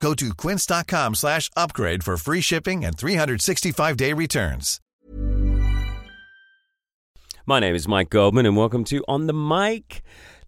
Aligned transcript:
Go 0.00 0.14
to 0.14 0.34
quince.com 0.34 1.14
slash 1.14 1.50
upgrade 1.56 2.04
for 2.04 2.16
free 2.16 2.40
shipping 2.40 2.84
and 2.84 2.96
365-day 2.96 4.12
returns. 4.12 4.80
My 7.46 7.60
name 7.60 7.74
is 7.74 7.86
Mike 7.86 8.10
Goldman, 8.10 8.44
and 8.44 8.56
welcome 8.56 8.84
to 8.84 9.04
On 9.08 9.26
the 9.26 9.32
Mic. 9.32 10.02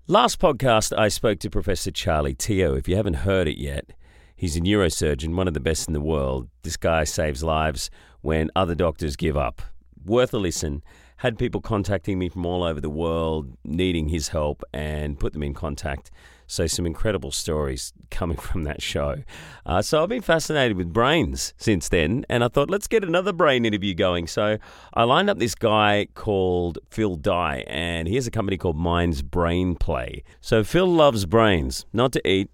Last 0.07 0.41
podcast, 0.41 0.97
I 0.97 1.09
spoke 1.09 1.39
to 1.41 1.51
Professor 1.51 1.91
Charlie 1.91 2.35
Teo. 2.35 2.75
If 2.75 2.89
you 2.89 2.97
haven't 2.97 3.15
heard 3.15 3.47
it 3.47 3.59
yet, 3.59 3.93
he's 4.35 4.57
a 4.57 4.61
neurosurgeon, 4.61 5.35
one 5.37 5.49
of 5.49 5.55
the 5.55 5.61
best 5.61 5.87
in 5.87 5.95
the 5.95 6.01
world. 6.01 6.49
This 6.63 6.77
guy 6.77 7.05
saves 7.05 7.45
lives 7.45 7.89
when 8.21 8.51
other 8.57 8.75
doctors 8.75 9.17
give 9.17 9.37
up. 9.37 9.63
Worth 10.05 10.35
a 10.35 10.39
listen. 10.39 10.83
Had 11.19 11.39
people 11.39 11.61
contacting 11.61 12.19
me 12.19 12.29
from 12.29 12.47
all 12.47 12.65
over 12.65 12.81
the 12.81 12.91
world 12.91 13.57
needing 13.65 14.09
his 14.09 14.29
help 14.29 14.63
and 14.73 15.19
put 15.19 15.33
them 15.33 15.43
in 15.43 15.55
contact. 15.55 16.11
So, 16.49 16.67
some 16.67 16.87
incredible 16.87 17.31
stories 17.31 17.93
coming 18.11 18.37
from 18.49 18.65
that 18.65 18.83
show. 18.83 19.23
Uh, 19.65 19.83
so, 19.83 20.03
I've 20.03 20.09
been 20.09 20.23
fascinated 20.23 20.77
with 20.77 20.93
brains 20.93 21.55
since 21.59 21.89
then, 21.89 22.25
and 22.29 22.43
I 22.43 22.49
thought, 22.49 22.71
let's 22.71 22.89
get 22.89 23.05
another 23.05 23.33
brain 23.33 23.65
interview 23.65 23.95
going. 23.95 24.27
So, 24.27 24.59
I 24.95 25.05
lined 25.05 25.31
up 25.31 25.39
this 25.39 25.55
guy 25.55 26.09
called 26.15 26.79
Phil 26.91 27.15
Dye, 27.17 27.65
and 27.69 28.09
he 28.09 28.17
has 28.17 28.27
a 28.27 28.33
company 28.33 28.57
called 28.57 28.77
Minds 28.77 29.23
Brain 29.23 29.77
Play. 29.77 30.25
So, 30.41 30.65
Phil 30.65 30.89
loves 30.89 31.27
brains, 31.27 31.87
not 31.93 32.13
to 32.13 32.29
eat, 32.29 32.51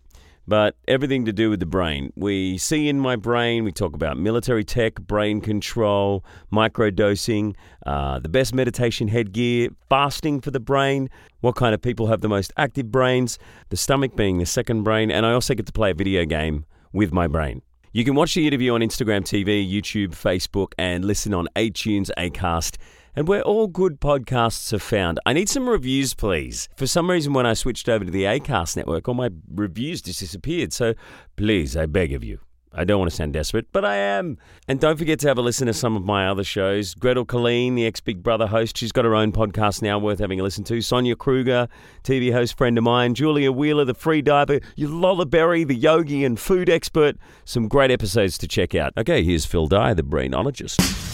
but 0.47 0.77
everything 0.89 1.25
to 1.25 1.33
do 1.33 1.51
with 1.51 1.61
the 1.61 1.67
brain. 1.67 2.13
We 2.17 2.59
see 2.59 2.89
in 2.89 3.01
my 3.01 3.17
brain, 3.17 3.65
we 3.65 3.73
talk 3.73 3.95
about 3.95 4.17
military 4.17 4.65
tech, 4.65 4.95
brain 5.01 5.41
control, 5.41 6.25
microdosing, 6.53 7.55
uh, 7.87 8.19
the 8.19 8.29
best 8.29 8.55
meditation 8.55 9.09
headgear, 9.09 9.71
fasting 9.89 10.41
for 10.41 10.51
the 10.51 10.61
brain, 10.61 11.09
what 11.41 11.57
kind 11.57 11.75
of 11.75 11.83
people 11.83 12.07
have 12.09 12.21
the 12.21 12.29
most 12.29 12.53
active 12.57 12.91
brains, 12.91 13.39
the 13.71 13.77
stomach 13.77 14.17
being 14.17 14.39
the 14.39 14.47
second 14.47 14.83
brain, 14.83 15.11
and 15.11 15.25
I 15.27 15.33
also 15.33 15.55
get 15.55 15.67
to 15.67 15.73
play 15.73 15.91
a 15.91 15.95
video 15.95 16.25
game 16.25 16.65
with 16.93 17.13
my 17.13 17.27
brain. 17.27 17.63
You 17.93 18.05
can 18.05 18.17
watch 18.17 18.35
the 18.35 18.45
interview 18.47 18.75
on 18.75 18.81
Instagram 18.81 19.23
TV, 19.23 19.71
YouTube, 19.71 20.11
Facebook, 20.11 20.73
and 20.77 21.05
listen 21.05 21.33
on 21.33 21.47
iTunes, 21.55 22.11
Acast, 22.19 22.77
and 23.17 23.29
where 23.29 23.43
all 23.43 23.67
good 23.67 24.01
podcasts 24.01 24.73
are 24.73 24.79
found. 24.79 25.21
I 25.27 25.33
need 25.33 25.49
some 25.49 25.69
reviews, 25.69 26.15
please. 26.15 26.69
For 26.77 26.87
some 26.87 27.11
reason, 27.11 27.33
when 27.33 27.47
I 27.47 27.55
switched 27.55 27.89
over 27.89 28.05
to 28.05 28.11
the 28.11 28.25
Acast 28.25 28.77
network, 28.77 29.09
all 29.09 29.15
my 29.15 29.31
reviews 29.53 30.03
just 30.03 30.21
disappeared. 30.21 30.73
So 30.73 30.95
please, 31.37 31.77
I 31.77 31.87
beg 31.87 32.13
of 32.13 32.25
you. 32.25 32.41
I 32.77 32.83
don't 32.83 32.99
want 32.99 33.11
to 33.11 33.17
sound 33.17 33.33
desperate, 33.33 33.67
but 33.73 33.85
I 33.85 33.95
am. 33.95 34.37
And 34.67 34.81
don't 34.81 34.97
forget 34.97 35.21
to 35.21 35.29
have 35.29 35.39
a 35.39 35.43
listen 35.43 35.69
to 35.69 35.73
some 35.73 35.95
of 35.97 36.05
my 36.05 36.27
other 36.27 36.43
shows. 36.43 36.95
Gretel 36.95 37.25
Killeen, 37.25 37.77
the 37.77 37.87
ex 37.87 38.01
Big 38.01 38.23
Brother 38.23 38.49
host, 38.49 38.77
she's 38.77 38.91
got 38.91 39.05
her 39.05 39.15
own 39.15 39.31
podcast 39.31 39.81
now 39.81 39.99
worth 39.99 40.19
having 40.19 40.41
a 40.41 40.43
listen 40.43 40.65
to. 40.65 40.81
Sonia 40.81 41.15
Kruger, 41.15 41.69
TV 42.03 42.33
host 42.33 42.59
friend 42.59 42.77
of 42.77 42.83
mine. 42.83 43.15
Julia 43.15 43.53
Wheeler, 43.53 43.85
the 43.85 43.95
free 43.95 44.23
diver. 44.23 44.59
Lola 44.77 45.25
Berry, 45.25 45.63
the 45.63 45.77
yogi 45.77 46.25
and 46.25 46.39
food 46.39 46.69
expert. 46.69 47.17
Some 47.45 47.69
great 47.69 47.93
episodes 47.93 48.37
to 48.39 48.49
check 48.49 48.75
out. 48.75 48.93
Okay, 48.97 49.23
here's 49.23 49.47
Phil 49.47 49.69
Dye, 49.69 49.95
the 49.95 50.03
brainologist. 50.03 51.14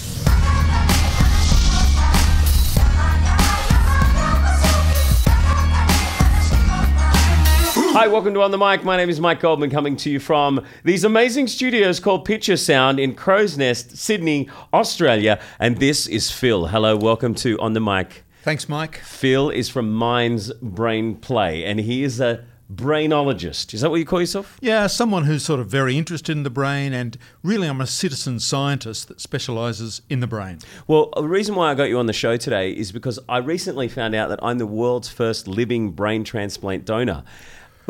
Hi, 7.92 8.06
welcome 8.06 8.34
to 8.34 8.42
On 8.42 8.52
the 8.52 8.56
Mic. 8.56 8.84
My 8.84 8.97
name 8.97 9.10
is 9.10 9.19
Mike 9.19 9.41
Goldman, 9.41 9.69
coming 9.69 9.97
to 9.97 10.10
you 10.10 10.20
from 10.20 10.64
these 10.84 11.03
amazing 11.03 11.48
studios 11.48 11.98
called 11.98 12.25
Picture 12.25 12.56
Sound 12.56 13.00
in 13.00 13.16
Crow's 13.16 13.59
Nest, 13.59 13.97
Sydney, 13.97 14.48
Australia. 14.72 15.41
And 15.59 15.78
this 15.78 16.06
is 16.06 16.31
Phil. 16.31 16.66
Hello, 16.66 16.97
welcome 16.97 17.34
to 17.34 17.59
On 17.59 17.72
the 17.72 17.81
Mic. 17.81 18.22
Thanks, 18.42 18.69
Mike. 18.69 18.98
Phil 18.98 19.50
is 19.50 19.69
from 19.69 19.91
Minds 19.91 20.53
Brain 20.62 21.16
Play, 21.16 21.64
and 21.64 21.81
he 21.81 22.04
is 22.04 22.20
a 22.20 22.44
brainologist. 22.72 23.75
Is 23.75 23.81
that 23.81 23.91
what 23.91 23.97
you 23.97 24.06
call 24.06 24.20
yourself? 24.20 24.56
Yeah, 24.60 24.87
someone 24.87 25.25
who's 25.25 25.44
sort 25.44 25.59
of 25.59 25.66
very 25.66 25.98
interested 25.98 26.37
in 26.37 26.44
the 26.44 26.48
brain, 26.48 26.93
and 26.93 27.19
really, 27.43 27.66
I'm 27.66 27.81
a 27.81 27.88
citizen 27.88 28.38
scientist 28.38 29.09
that 29.09 29.20
specialises 29.20 30.03
in 30.09 30.20
the 30.20 30.28
brain. 30.28 30.60
Well, 30.87 31.10
the 31.16 31.26
reason 31.26 31.56
why 31.56 31.72
I 31.72 31.75
got 31.75 31.88
you 31.88 31.98
on 31.98 32.06
the 32.06 32.12
show 32.12 32.37
today 32.37 32.70
is 32.70 32.93
because 32.93 33.19
I 33.28 33.38
recently 33.38 33.88
found 33.88 34.14
out 34.14 34.28
that 34.28 34.38
I'm 34.44 34.59
the 34.59 34.66
world's 34.66 35.09
first 35.09 35.48
living 35.48 35.91
brain 35.91 36.22
transplant 36.22 36.84
donor. 36.84 37.25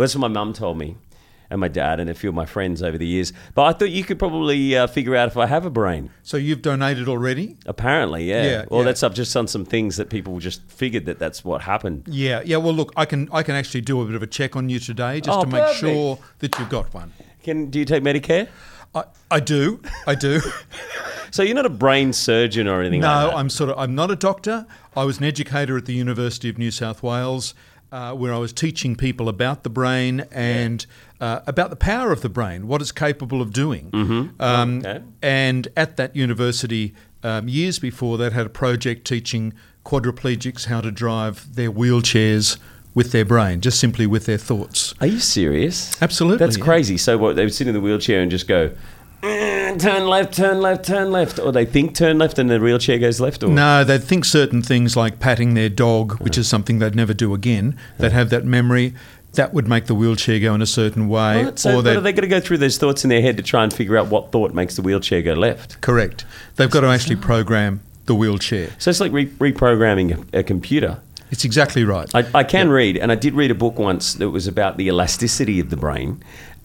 Well, 0.00 0.06
that's 0.06 0.14
what 0.14 0.22
my 0.22 0.28
mum 0.28 0.54
told 0.54 0.78
me, 0.78 0.96
and 1.50 1.60
my 1.60 1.68
dad, 1.68 2.00
and 2.00 2.08
a 2.08 2.14
few 2.14 2.30
of 2.30 2.34
my 2.34 2.46
friends 2.46 2.82
over 2.82 2.96
the 2.96 3.06
years. 3.06 3.34
But 3.54 3.64
I 3.64 3.72
thought 3.74 3.90
you 3.90 4.02
could 4.02 4.18
probably 4.18 4.74
uh, 4.74 4.86
figure 4.86 5.14
out 5.14 5.28
if 5.28 5.36
I 5.36 5.44
have 5.44 5.66
a 5.66 5.70
brain. 5.70 6.08
So 6.22 6.38
you've 6.38 6.62
donated 6.62 7.06
already? 7.06 7.58
Apparently, 7.66 8.24
yeah. 8.24 8.44
Yeah, 8.44 8.64
well, 8.70 8.80
yeah. 8.80 8.86
that's 8.86 9.02
I've 9.02 9.12
just 9.12 9.34
done 9.34 9.46
some 9.46 9.66
things 9.66 9.98
that 9.98 10.08
people 10.08 10.38
just 10.38 10.62
figured 10.70 11.04
that 11.04 11.18
that's 11.18 11.44
what 11.44 11.60
happened. 11.60 12.04
Yeah, 12.06 12.40
yeah. 12.46 12.56
Well, 12.56 12.72
look, 12.72 12.94
I 12.96 13.04
can 13.04 13.28
I 13.30 13.42
can 13.42 13.54
actually 13.56 13.82
do 13.82 14.00
a 14.00 14.06
bit 14.06 14.14
of 14.14 14.22
a 14.22 14.26
check 14.26 14.56
on 14.56 14.70
you 14.70 14.78
today 14.78 15.20
just 15.20 15.38
Oh, 15.38 15.42
to 15.42 15.46
make 15.46 15.60
perfect. 15.60 15.80
sure 15.80 16.18
that 16.38 16.58
you've 16.58 16.70
got 16.70 16.94
one. 16.94 17.12
Can 17.42 17.68
do 17.68 17.78
you 17.78 17.84
take 17.84 18.02
Medicare? 18.02 18.48
I, 18.94 19.04
I 19.30 19.40
do, 19.40 19.82
I 20.06 20.14
do. 20.14 20.40
So 21.32 21.44
you're 21.44 21.54
not 21.54 21.64
a 21.64 21.68
brain 21.70 22.12
surgeon 22.12 22.66
or 22.66 22.80
anything 22.80 23.02
like 23.02 23.22
no, 23.22 23.28
that. 23.28 23.36
I'm 23.36 23.48
sort 23.50 23.70
of 23.70 23.78
I'm 23.78 23.94
not 23.94 24.10
a 24.10 24.16
doctor. 24.16 24.66
I 24.96 25.04
was 25.04 25.18
an 25.18 25.24
educator 25.26 25.76
at 25.76 25.86
the 25.86 25.92
University 25.92 26.48
of 26.48 26.58
New 26.58 26.72
South 26.72 27.04
Wales, 27.04 27.54
uh, 27.92 28.14
where 28.14 28.32
I 28.32 28.38
was 28.38 28.52
teaching 28.52 28.96
people 28.96 29.28
about 29.28 29.62
the 29.62 29.70
brain 29.70 30.24
and 30.30 30.84
uh, 31.20 31.40
about 31.46 31.70
the 31.70 31.76
power 31.76 32.12
of 32.12 32.22
the 32.22 32.28
brain, 32.28 32.66
what 32.66 32.80
it's 32.80 32.92
capable 32.92 33.42
of 33.42 33.52
doing. 33.52 33.90
Mm-hmm. 33.90 34.42
Um, 34.42 34.78
Okay. 34.78 35.02
And 35.22 35.68
at 35.76 35.96
that 35.96 36.14
university, 36.16 36.94
um, 37.22 37.48
years 37.48 37.78
before 37.78 38.16
that, 38.18 38.32
had 38.32 38.46
a 38.46 38.50
project 38.50 39.06
teaching 39.06 39.52
quadriplegics 39.84 40.66
how 40.66 40.80
to 40.80 40.90
drive 40.90 41.54
their 41.54 41.70
wheelchairs 41.70 42.58
with 42.94 43.12
their 43.12 43.24
brain, 43.24 43.60
just 43.60 43.78
simply 43.78 44.06
with 44.06 44.26
their 44.26 44.38
thoughts. 44.38 44.94
Are 45.00 45.06
you 45.06 45.20
serious? 45.20 46.00
Absolutely, 46.02 46.38
That's 46.38 46.58
yeah. 46.58 46.64
crazy. 46.64 46.96
So 46.96 47.18
what? 47.18 47.36
They 47.36 47.44
would 47.44 47.54
sit 47.54 47.68
in 47.68 47.74
the 47.74 47.80
wheelchair 47.80 48.20
and 48.20 48.30
just 48.30 48.48
go. 48.48 48.72
"Eh, 49.22 49.76
Turn 49.78 50.06
left, 50.08 50.34
turn 50.34 50.60
left, 50.60 50.84
turn 50.84 51.10
left, 51.12 51.38
or 51.38 51.52
they 51.52 51.64
think 51.64 51.94
turn 51.94 52.18
left 52.18 52.38
and 52.38 52.50
the 52.50 52.58
wheelchair 52.58 52.98
goes 52.98 53.20
left. 53.20 53.42
Or 53.42 53.48
No, 53.48 53.84
they'd 53.84 54.02
think 54.02 54.24
certain 54.24 54.62
things 54.62 54.96
like 54.96 55.20
patting 55.20 55.54
their 55.54 55.68
dog, 55.68 56.20
which 56.20 56.36
is 56.36 56.48
something 56.48 56.78
they'd 56.78 56.94
never 56.94 57.14
do 57.14 57.34
again. 57.34 57.76
They'd 57.98 58.12
have 58.12 58.30
that 58.30 58.44
memory. 58.44 58.94
That 59.34 59.54
would 59.54 59.68
make 59.68 59.86
the 59.86 59.94
wheelchair 59.94 60.40
go 60.40 60.54
in 60.54 60.62
a 60.62 60.66
certain 60.66 61.08
way. 61.08 61.44
What? 61.44 61.58
So 61.60 61.76
or 61.76 61.78
are 61.78 61.82
they 62.00 62.12
going 62.12 62.22
to 62.22 62.26
go 62.26 62.40
through 62.40 62.58
those 62.58 62.78
thoughts 62.78 63.04
in 63.04 63.10
their 63.10 63.22
head 63.22 63.36
to 63.36 63.44
try 63.44 63.62
and 63.62 63.72
figure 63.72 63.96
out 63.96 64.08
what 64.08 64.32
thought 64.32 64.52
makes 64.54 64.74
the 64.74 64.82
wheelchair 64.82 65.22
go 65.22 65.34
left? 65.34 65.80
Correct. 65.80 66.24
They've 66.56 66.70
got 66.70 66.80
to 66.80 66.88
actually 66.88 67.16
program 67.16 67.80
the 68.06 68.14
wheelchair. 68.16 68.70
So 68.78 68.90
it's 68.90 68.98
like 69.00 69.12
re- 69.12 69.26
reprogramming 69.26 70.34
a, 70.34 70.40
a 70.40 70.42
computer. 70.42 71.00
It's 71.30 71.44
exactly 71.44 71.84
right. 71.84 72.12
I, 72.12 72.26
I 72.34 72.42
can 72.42 72.70
read, 72.70 72.96
and 72.96 73.12
I 73.12 73.14
did 73.14 73.34
read 73.34 73.52
a 73.52 73.54
book 73.54 73.78
once 73.78 74.14
that 74.14 74.30
was 74.30 74.48
about 74.48 74.78
the 74.78 74.88
elasticity 74.88 75.60
of 75.60 75.70
the 75.70 75.76
brain 75.76 76.20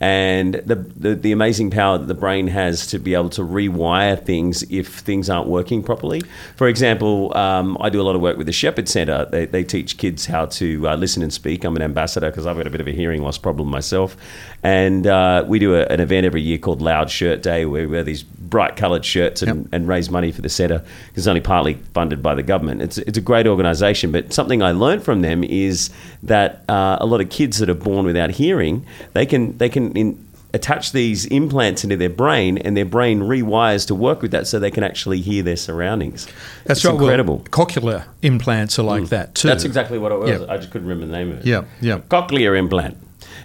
and 0.05 0.53
the, 0.53 0.75
the, 0.75 1.15
the 1.15 1.31
amazing 1.31 1.71
power 1.71 1.97
that 1.97 2.05
the 2.05 2.13
brain 2.13 2.45
has 2.45 2.85
to 2.85 2.99
be 2.99 3.15
able 3.15 3.31
to 3.31 3.41
rewire 3.41 4.23
things 4.23 4.61
if 4.69 4.87
things 4.99 5.31
aren't 5.31 5.47
working 5.47 5.81
properly. 5.81 6.21
For 6.57 6.67
example, 6.67 7.35
um, 7.35 7.75
I 7.81 7.89
do 7.89 7.99
a 7.99 8.03
lot 8.03 8.15
of 8.15 8.21
work 8.21 8.37
with 8.37 8.45
the 8.45 8.53
Shepherd 8.53 8.87
Centre. 8.87 9.25
They, 9.31 9.47
they 9.47 9.63
teach 9.63 9.97
kids 9.97 10.27
how 10.27 10.45
to 10.45 10.89
uh, 10.89 10.95
listen 10.95 11.23
and 11.23 11.33
speak. 11.33 11.63
I'm 11.63 11.75
an 11.75 11.81
ambassador 11.81 12.29
because 12.29 12.45
I've 12.45 12.55
got 12.55 12.67
a 12.67 12.69
bit 12.69 12.81
of 12.81 12.87
a 12.87 12.91
hearing 12.91 13.23
loss 13.23 13.39
problem 13.39 13.67
myself. 13.67 14.15
And 14.61 15.07
uh, 15.07 15.43
we 15.47 15.57
do 15.57 15.73
a, 15.73 15.85
an 15.85 15.99
event 15.99 16.27
every 16.27 16.41
year 16.43 16.59
called 16.59 16.83
Loud 16.83 17.09
Shirt 17.09 17.41
Day 17.41 17.65
where 17.65 17.81
we 17.81 17.87
wear 17.87 18.03
these 18.03 18.21
bright 18.21 18.75
coloured 18.75 19.05
shirts 19.05 19.41
and, 19.41 19.63
Yep. 19.63 19.73
and 19.73 19.87
raise 19.87 20.11
money 20.11 20.31
for 20.31 20.41
the 20.41 20.49
centre 20.49 20.79
because 21.07 21.23
it's 21.23 21.27
only 21.27 21.41
partly 21.41 21.75
funded 21.95 22.21
by 22.21 22.35
the 22.35 22.43
government. 22.43 22.81
It's, 22.83 22.99
it's 22.99 23.17
a 23.17 23.21
great 23.21 23.47
organisation, 23.47 24.11
but 24.11 24.33
something 24.33 24.61
I 24.61 24.71
learned 24.71 25.03
from 25.03 25.21
them 25.21 25.43
is 25.43 25.89
that 26.21 26.63
uh, 26.69 26.97
a 26.99 27.05
lot 27.07 27.21
of 27.21 27.29
kids 27.29 27.57
that 27.57 27.69
are 27.71 27.73
born 27.75 28.05
without 28.05 28.29
hearing, 28.31 28.85
they 29.13 29.25
can 29.25 29.57
they 29.57 29.69
can 29.69 29.94
in, 29.97 30.27
attach 30.53 30.93
these 30.93 31.25
implants 31.25 31.83
into 31.83 31.97
their 31.97 32.09
brain, 32.09 32.57
and 32.57 32.75
their 32.75 32.85
brain 32.85 33.19
rewires 33.19 33.85
to 33.87 33.95
work 33.95 34.21
with 34.21 34.31
that, 34.31 34.47
so 34.47 34.57
they 34.59 34.71
can 34.71 34.83
actually 34.83 35.21
hear 35.21 35.43
their 35.43 35.57
surroundings. 35.57 36.25
That's 36.63 36.79
it's 36.79 36.85
right. 36.85 36.93
Well, 36.93 37.03
incredible. 37.03 37.39
cochlear 37.49 38.05
implants 38.21 38.79
are 38.79 38.83
like 38.83 39.03
mm. 39.03 39.09
that 39.09 39.35
too. 39.35 39.47
That's 39.47 39.65
exactly 39.65 39.97
what 39.97 40.11
it 40.11 40.19
was. 40.19 40.29
Yeah. 40.29 40.45
I 40.51 40.57
just 40.57 40.71
couldn't 40.71 40.87
remember 40.87 41.05
the 41.07 41.17
name 41.17 41.31
of 41.31 41.39
it. 41.39 41.45
Yeah, 41.45 41.65
yeah. 41.81 41.99
Cochlear 41.99 42.57
implant. 42.57 42.97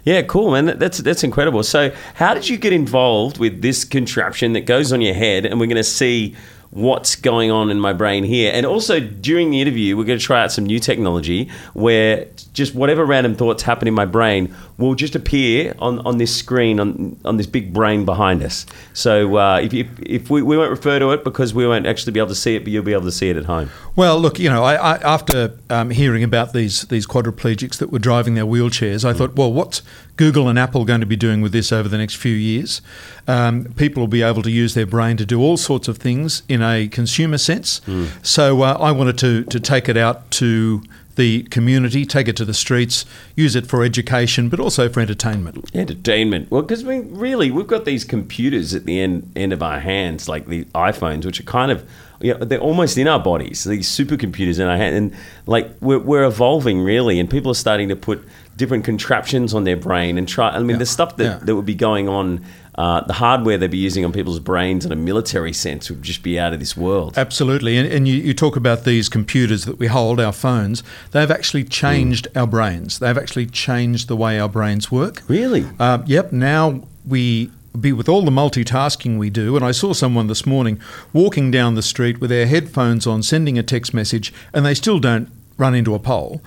Yeah, 0.05 0.23
cool, 0.23 0.53
man. 0.53 0.79
That's 0.79 0.99
that's 0.99 1.25
incredible. 1.25 1.63
So, 1.63 1.95
how 2.15 2.33
did 2.33 2.49
you 2.49 2.57
get 2.57 2.73
involved 2.73 3.39
with 3.39 3.61
this 3.61 3.85
contraption 3.85 4.53
that 4.55 4.63
goes 4.63 4.93
on 4.93 5.01
your 5.01 5.15
head, 5.15 5.45
and 5.45 5.61
we're 5.61 5.67
going 5.67 5.77
to 5.77 5.85
see 5.85 6.37
what's 6.71 7.17
going 7.17 7.51
on 7.51 7.71
in 7.71 7.81
my 7.81 7.93
brain 7.93 8.23
here. 8.23 8.53
And 8.55 8.65
also 8.65 9.01
during 9.01 9.51
the 9.51 9.61
interview, 9.61 9.97
we're 9.97 10.05
going 10.05 10.19
to 10.19 10.25
try 10.25 10.43
out 10.43 10.53
some 10.53 10.65
new 10.65 10.79
technology 10.79 11.51
where 11.75 12.27
just 12.53 12.75
whatever 12.75 13.05
random 13.05 13.35
thoughts 13.35 13.63
happen 13.63 13.89
in 13.89 13.95
my 13.95 14.05
brain 14.05 14.55
will 14.81 14.95
just 14.95 15.15
appear 15.15 15.75
on, 15.79 15.99
on 16.01 16.19
this 16.19 16.35
screen 16.35 16.81
on 16.81 17.19
on 17.25 17.37
this 17.37 17.47
big 17.47 17.73
brain 17.73 18.05
behind 18.05 18.43
us. 18.43 18.67
So 18.93 19.37
uh, 19.37 19.61
if, 19.63 19.73
if, 19.75 19.89
if 20.01 20.31
we, 20.31 20.43
we 20.43 20.57
won't 20.57 20.71
refer 20.71 20.99
to 20.99 21.11
it 21.13 21.25
because 21.25 21.55
we 21.55 21.67
won't 21.67 21.87
actually 21.87 22.13
be 22.13 22.21
able 22.21 22.29
to 22.29 22.35
see 22.35 22.57
it, 22.57 22.65
but 22.65 22.73
you'll 22.73 22.83
be 22.83 22.93
able 22.93 23.05
to 23.05 23.13
see 23.13 23.31
it 23.31 23.37
at 23.37 23.45
home. 23.45 23.71
Well, 23.97 24.19
look, 24.19 24.39
you 24.39 24.49
know, 24.49 24.63
I, 24.65 24.75
I, 24.75 24.97
after 24.99 25.59
um, 25.69 25.91
hearing 25.91 26.25
about 26.25 26.53
these 26.53 26.83
these 26.83 27.07
quadriplegics 27.07 27.79
that 27.79 27.93
were 27.93 27.99
driving 27.99 28.35
their 28.35 28.47
wheelchairs, 28.47 29.05
I 29.05 29.13
thought, 29.13 29.35
well, 29.37 29.53
what's 29.53 29.83
Google 30.17 30.49
and 30.49 30.59
Apple 30.59 30.85
going 30.85 31.01
to 31.01 31.07
be 31.07 31.17
doing 31.17 31.41
with 31.41 31.53
this 31.53 31.73
over 31.73 31.89
the 31.89 31.99
next 31.99 32.17
few 32.17 32.35
years? 32.35 32.83
Um, 33.27 33.65
people 33.77 34.01
will 34.01 34.09
be 34.09 34.23
able 34.23 34.43
to 34.43 34.51
use 34.51 34.75
their 34.75 34.87
brain 34.87 35.17
to 35.17 35.27
do 35.27 35.41
all 35.41 35.57
sorts 35.57 35.89
of 35.89 35.99
things 35.99 36.43
in 36.49 36.63
a 36.63 36.89
consumer 36.89 37.39
sense. 37.39 37.81
So 38.23 38.63
uh, 38.63 38.77
I 38.81 38.93
wanted 38.93 39.19
to 39.19 39.45
to 39.45 39.61
take 39.61 39.89
it 39.89 39.97
out 39.97 40.31
to 40.33 40.83
the 41.21 41.43
community, 41.45 42.05
take 42.07 42.27
it 42.29 42.37
to 42.39 42.45
the 42.45 42.55
streets, 42.55 43.05
use 43.37 43.55
it 43.55 43.67
for 43.67 43.85
education, 43.85 44.49
but 44.49 44.59
also 44.59 44.89
for 44.89 45.01
entertainment. 45.01 45.71
Entertainment. 45.75 46.51
Well, 46.51 46.63
because 46.63 46.83
we 46.83 47.01
really, 47.01 47.51
we've 47.51 47.67
got 47.67 47.85
these 47.85 48.05
computers 48.05 48.75
at 48.75 48.87
the 48.87 48.99
end 49.01 49.31
end 49.37 49.53
of 49.53 49.63
our 49.63 49.79
hands, 49.81 50.29
like 50.29 50.47
the 50.47 50.65
iPhones, 50.75 51.25
which 51.27 51.39
are 51.39 51.45
kind 51.45 51.71
of, 51.71 51.89
you 52.21 52.33
know, 52.35 52.45
they're 52.45 52.59
almost 52.59 52.97
in 52.99 53.07
our 53.07 53.21
bodies. 53.21 53.65
These 53.65 53.89
supercomputers 53.89 54.59
in 54.59 54.67
our 54.67 54.77
hand, 54.79 54.97
and 54.97 55.17
like 55.47 55.71
we're, 55.81 55.99
we're 55.99 56.25
evolving 56.25 56.81
really, 56.83 57.21
and 57.21 57.29
people 57.31 57.51
are 57.51 57.55
starting 57.67 57.89
to 57.91 57.97
put 57.97 58.27
different 58.57 58.85
contraptions 58.85 59.55
on 59.55 59.65
their 59.65 59.77
brain 59.77 60.19
and 60.19 60.27
try. 60.27 60.49
I 60.51 60.59
mean, 60.61 60.79
the 60.79 60.87
stuff 60.87 61.17
that 61.19 61.25
Yeah. 61.25 61.39
that 61.45 61.55
would 61.55 61.67
be 61.67 61.75
going 61.75 62.09
on. 62.09 62.45
Uh, 62.81 63.03
the 63.03 63.13
hardware 63.13 63.59
they'd 63.59 63.71
be 63.71 63.77
using 63.77 64.07
on 64.07 64.13
people's 64.13 64.41
brains 64.41 64.87
in 64.87 64.91
a 64.91 64.97
military 64.97 65.53
sense 65.53 65.91
would 65.91 66.03
just 66.03 66.23
be 66.23 66.39
out 66.39 66.55
of 66.55 66.61
this 66.61 66.75
world. 66.75 67.19
Absolutely. 67.19 67.77
And, 67.77 67.87
and 67.93 68.09
you, 68.09 68.15
you 68.15 68.33
talk 68.33 68.57
about 68.57 68.85
these 68.85 69.07
computers 69.11 69.67
that 69.67 69.79
we 69.79 69.87
hold, 69.87 70.19
our 70.19 70.33
phones, 70.33 70.83
they've 71.11 71.31
actually 71.31 71.65
changed 71.65 72.27
our 72.35 72.47
brains. 72.47 72.99
They've 72.99 73.19
actually 73.19 73.47
changed 73.47 74.09
the 74.09 74.17
way 74.17 74.41
our 74.41 74.49
brains 74.49 74.91
work. 74.91 75.23
Really? 75.29 75.67
Uh, 75.79 75.99
yep. 76.07 76.33
Now 76.33 76.83
we 77.07 77.51
be 77.79 77.93
with 77.93 78.09
all 78.09 78.23
the 78.23 78.31
multitasking 78.31 79.19
we 79.19 79.29
do, 79.29 79.57
and 79.57 79.65
I 79.65 79.73
saw 79.73 79.93
someone 79.93 80.29
this 80.29 80.47
morning 80.47 80.81
walking 81.13 81.51
down 81.51 81.75
the 81.75 81.83
street 81.83 82.19
with 82.19 82.31
their 82.31 82.47
headphones 82.47 83.07
on, 83.07 83.23
sending 83.23 83.59
a 83.59 83.63
text 83.63 83.93
message, 83.93 84.33
and 84.55 84.65
they 84.65 84.75
still 84.75 84.99
don't 84.99 85.29
run 85.59 85.75
into 85.75 85.95
a 85.95 85.99
pole. 85.99 86.41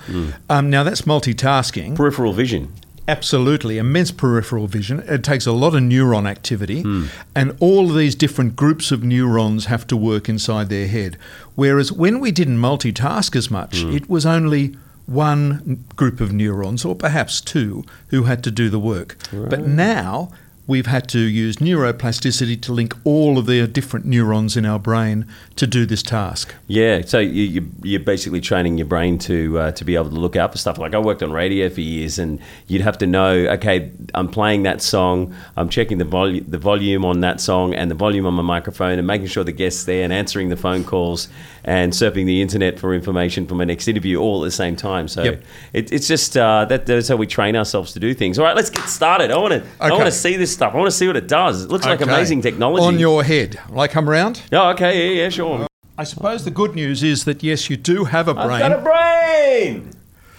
Um, 0.50 0.68
now 0.68 0.82
that's 0.82 1.02
multitasking. 1.02 1.94
Peripheral 1.94 2.32
vision. 2.32 2.72
Absolutely, 3.06 3.76
immense 3.76 4.10
peripheral 4.10 4.66
vision. 4.66 5.00
It 5.00 5.22
takes 5.22 5.46
a 5.46 5.52
lot 5.52 5.74
of 5.74 5.82
neuron 5.82 6.26
activity, 6.28 6.82
hmm. 6.82 7.06
and 7.34 7.54
all 7.60 7.90
of 7.90 7.96
these 7.96 8.14
different 8.14 8.56
groups 8.56 8.90
of 8.90 9.04
neurons 9.04 9.66
have 9.66 9.86
to 9.88 9.96
work 9.96 10.28
inside 10.28 10.70
their 10.70 10.86
head. 10.86 11.18
Whereas 11.54 11.92
when 11.92 12.18
we 12.18 12.32
didn't 12.32 12.58
multitask 12.58 13.36
as 13.36 13.50
much, 13.50 13.82
hmm. 13.82 13.92
it 13.92 14.08
was 14.08 14.24
only 14.24 14.76
one 15.06 15.84
group 15.96 16.20
of 16.20 16.32
neurons, 16.32 16.82
or 16.84 16.94
perhaps 16.94 17.42
two, 17.42 17.84
who 18.08 18.22
had 18.22 18.42
to 18.44 18.50
do 18.50 18.70
the 18.70 18.78
work. 18.78 19.18
But 19.50 19.66
now 19.66 20.30
we've 20.66 20.86
had 20.86 21.08
to 21.08 21.18
use 21.18 21.56
neuroplasticity 21.56 22.60
to 22.62 22.72
link 22.72 22.94
all 23.04 23.38
of 23.38 23.46
the 23.46 23.66
different 23.66 24.06
neurons 24.06 24.56
in 24.56 24.64
our 24.64 24.78
brain 24.78 25.26
to 25.56 25.66
do 25.66 25.84
this 25.84 26.02
task. 26.02 26.54
Yeah, 26.66 27.02
so 27.02 27.18
you, 27.18 27.42
you, 27.44 27.68
you're 27.82 28.00
basically 28.00 28.40
training 28.40 28.78
your 28.78 28.86
brain 28.86 29.18
to 29.18 29.58
uh, 29.58 29.72
to 29.72 29.84
be 29.84 29.94
able 29.94 30.10
to 30.10 30.16
look 30.16 30.36
out 30.36 30.52
for 30.52 30.58
stuff. 30.58 30.78
Like 30.78 30.94
I 30.94 30.98
worked 30.98 31.22
on 31.22 31.32
radio 31.32 31.68
for 31.68 31.80
years, 31.80 32.18
and 32.18 32.40
you'd 32.66 32.82
have 32.82 32.98
to 32.98 33.06
know, 33.06 33.30
okay, 33.30 33.90
I'm 34.14 34.28
playing 34.28 34.62
that 34.62 34.80
song, 34.82 35.34
I'm 35.56 35.68
checking 35.68 35.98
the 35.98 36.04
volume 36.04 36.44
the 36.48 36.58
volume 36.58 37.04
on 37.04 37.20
that 37.20 37.40
song 37.40 37.74
and 37.74 37.90
the 37.90 37.94
volume 37.94 38.26
on 38.26 38.34
my 38.34 38.42
microphone, 38.42 38.98
and 38.98 39.06
making 39.06 39.26
sure 39.26 39.44
the 39.44 39.52
guest's 39.52 39.84
there, 39.84 40.04
and 40.04 40.12
answering 40.12 40.48
the 40.48 40.56
phone 40.56 40.84
calls, 40.84 41.28
and 41.64 41.92
surfing 41.92 42.26
the 42.26 42.42
internet 42.42 42.78
for 42.78 42.94
information 42.94 43.46
for 43.46 43.54
my 43.54 43.64
next 43.64 43.88
interview, 43.88 44.18
all 44.18 44.42
at 44.42 44.46
the 44.46 44.50
same 44.50 44.76
time. 44.76 45.08
So 45.08 45.22
Yep. 45.22 45.42
it, 45.72 45.92
it's 45.92 46.06
just 46.06 46.36
uh, 46.36 46.66
that, 46.66 46.86
that's 46.86 47.08
how 47.08 47.16
we 47.16 47.26
train 47.26 47.56
ourselves 47.56 47.92
to 47.94 48.00
do 48.00 48.12
things. 48.14 48.38
All 48.38 48.44
right, 48.44 48.54
let's 48.54 48.70
get 48.70 48.88
started. 48.88 49.30
I 49.30 49.38
want 49.38 49.54
to 49.54 49.64
I 49.80 49.90
want 49.90 50.04
to 50.04 50.12
see 50.12 50.36
this 50.36 50.52
stuff. 50.52 50.74
I 50.74 50.76
want 50.76 50.90
to 50.90 50.96
see 50.96 51.06
what 51.06 51.16
it 51.16 51.26
does. 51.28 51.64
It 51.64 51.70
looks 51.70 51.86
like 51.86 52.00
amazing 52.00 52.42
technology. 52.42 52.84
On 52.84 52.98
your 52.98 53.24
head. 53.24 53.58
Will 53.70 53.80
I 53.80 53.88
come 53.88 54.08
round? 54.08 54.42
oh, 54.52 54.70
okay, 54.70 55.14
yeah, 55.14 55.22
yeah, 55.22 55.28
sure. 55.30 55.66
I 55.96 56.04
suppose 56.04 56.44
the 56.44 56.50
good 56.50 56.74
news 56.74 57.02
is 57.02 57.24
that 57.24 57.42
yes, 57.42 57.70
you 57.70 57.76
do 57.76 58.04
have 58.04 58.28
a 58.28 58.34
brain. 58.34 58.50
I've 58.50 58.60
got 58.60 58.78
a 58.78 58.82
brain. 58.82 59.90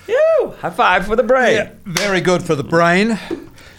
You 0.08 0.54
high 0.60 0.70
five 0.70 1.08
for 1.08 1.16
the 1.16 1.24
brain. 1.24 1.56
Yeah, 1.56 1.72
very 1.86 2.22
good 2.22 2.44
for 2.44 2.56
the 2.56 2.64
brain. 2.64 3.18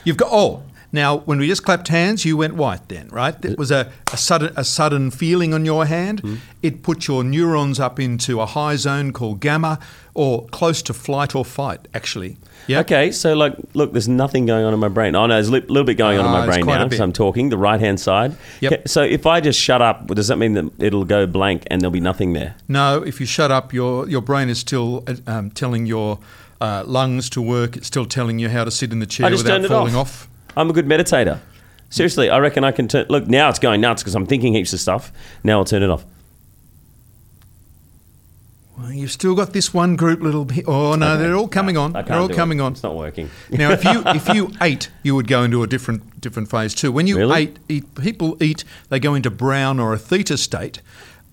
You've 0.04 0.16
got 0.16 0.30
oh. 0.32 0.62
Now, 0.96 1.18
when 1.28 1.38
we 1.38 1.46
just 1.46 1.62
clapped 1.62 1.88
hands, 1.88 2.24
you 2.24 2.36
went 2.38 2.54
white 2.54 2.88
then, 2.88 3.08
right? 3.10 3.36
It 3.44 3.58
was 3.58 3.70
a, 3.70 3.92
a 4.12 4.16
sudden 4.16 4.50
a 4.56 4.64
sudden 4.64 5.10
feeling 5.10 5.52
on 5.52 5.64
your 5.66 5.84
hand. 5.84 6.20
Hmm. 6.20 6.36
It 6.62 6.82
put 6.82 7.06
your 7.06 7.22
neurons 7.22 7.78
up 7.78 8.00
into 8.00 8.40
a 8.40 8.46
high 8.46 8.76
zone 8.76 9.12
called 9.12 9.40
gamma, 9.40 9.78
or 10.14 10.46
close 10.46 10.80
to 10.82 10.94
flight 10.94 11.34
or 11.34 11.44
fight, 11.44 11.86
actually. 11.92 12.38
Yeah. 12.66 12.80
Okay, 12.80 13.12
so 13.12 13.34
like, 13.34 13.54
look, 13.74 13.92
there's 13.92 14.08
nothing 14.08 14.46
going 14.46 14.64
on 14.64 14.72
in 14.72 14.80
my 14.80 14.88
brain. 14.88 15.14
Oh 15.14 15.26
no, 15.26 15.34
there's 15.34 15.48
a 15.48 15.52
li- 15.52 15.60
little 15.68 15.84
bit 15.84 15.98
going 15.98 16.18
on 16.18 16.24
in 16.24 16.30
Ah, 16.30 16.38
my 16.40 16.46
brain 16.46 16.64
now 16.66 16.84
because 16.84 17.00
I'm 17.00 17.12
talking 17.12 17.50
the 17.50 17.58
right 17.58 17.78
hand 17.78 18.00
side. 18.00 18.34
Yep. 18.60 18.72
Okay, 18.72 18.82
So 18.86 19.02
if 19.02 19.26
I 19.26 19.40
just 19.40 19.60
shut 19.60 19.82
up, 19.82 20.06
does 20.08 20.28
that 20.28 20.38
mean 20.38 20.54
that 20.54 20.72
it'll 20.78 21.04
go 21.04 21.26
blank 21.26 21.64
and 21.70 21.80
there'll 21.80 21.92
be 21.92 22.00
nothing 22.00 22.32
there? 22.32 22.56
No, 22.66 23.02
if 23.02 23.20
you 23.20 23.26
shut 23.26 23.50
up, 23.50 23.72
your 23.74 24.08
your 24.08 24.22
brain 24.22 24.48
is 24.48 24.58
still 24.58 25.04
uh, 25.06 25.14
um, 25.26 25.50
telling 25.50 25.84
your 25.86 26.18
uh, 26.60 26.82
lungs 26.86 27.28
to 27.30 27.42
work. 27.42 27.76
It's 27.76 27.86
still 27.86 28.06
telling 28.06 28.38
you 28.38 28.48
how 28.48 28.64
to 28.64 28.70
sit 28.70 28.90
in 28.92 28.98
the 29.00 29.06
chair 29.06 29.30
without 29.30 29.66
falling 29.66 29.94
off. 29.94 30.22
off. 30.24 30.28
I'm 30.56 30.70
a 30.70 30.72
good 30.72 30.86
meditator. 30.86 31.40
Seriously, 31.90 32.30
I 32.30 32.38
reckon 32.38 32.64
I 32.64 32.72
can 32.72 32.88
turn. 32.88 33.06
Look, 33.08 33.26
now 33.28 33.48
it's 33.48 33.58
going 33.58 33.80
nuts 33.80 34.02
because 34.02 34.14
I'm 34.14 34.26
thinking 34.26 34.54
heaps 34.54 34.72
of 34.72 34.80
stuff. 34.80 35.12
Now 35.44 35.58
I'll 35.58 35.64
turn 35.64 35.82
it 35.82 35.90
off. 35.90 36.04
Well, 38.78 38.92
you've 38.92 39.10
still 39.12 39.34
got 39.34 39.52
this 39.54 39.72
one 39.72 39.96
group 39.96 40.20
little. 40.20 40.44
Bit, 40.44 40.64
oh 40.68 40.94
no, 40.96 41.16
they're 41.16 41.34
all 41.34 41.48
coming 41.48 41.76
on. 41.78 41.92
They're 41.92 42.12
all 42.12 42.26
do 42.28 42.34
it. 42.34 42.36
coming 42.36 42.60
on. 42.60 42.72
It's 42.72 42.82
not 42.82 42.94
working. 42.94 43.30
Now, 43.50 43.70
if 43.70 43.84
you 43.84 44.02
if 44.06 44.28
you 44.34 44.52
ate, 44.60 44.90
you 45.02 45.14
would 45.14 45.28
go 45.28 45.44
into 45.44 45.62
a 45.62 45.66
different 45.66 46.20
different 46.20 46.50
phase 46.50 46.74
too. 46.74 46.92
When 46.92 47.06
you 47.06 47.16
Really? 47.16 47.42
ate, 47.42 47.58
eat, 47.70 47.94
people 47.94 48.36
eat, 48.42 48.64
they 48.90 49.00
go 49.00 49.14
into 49.14 49.30
brown 49.30 49.80
or 49.80 49.94
a 49.94 49.98
theta 49.98 50.36
state, 50.36 50.80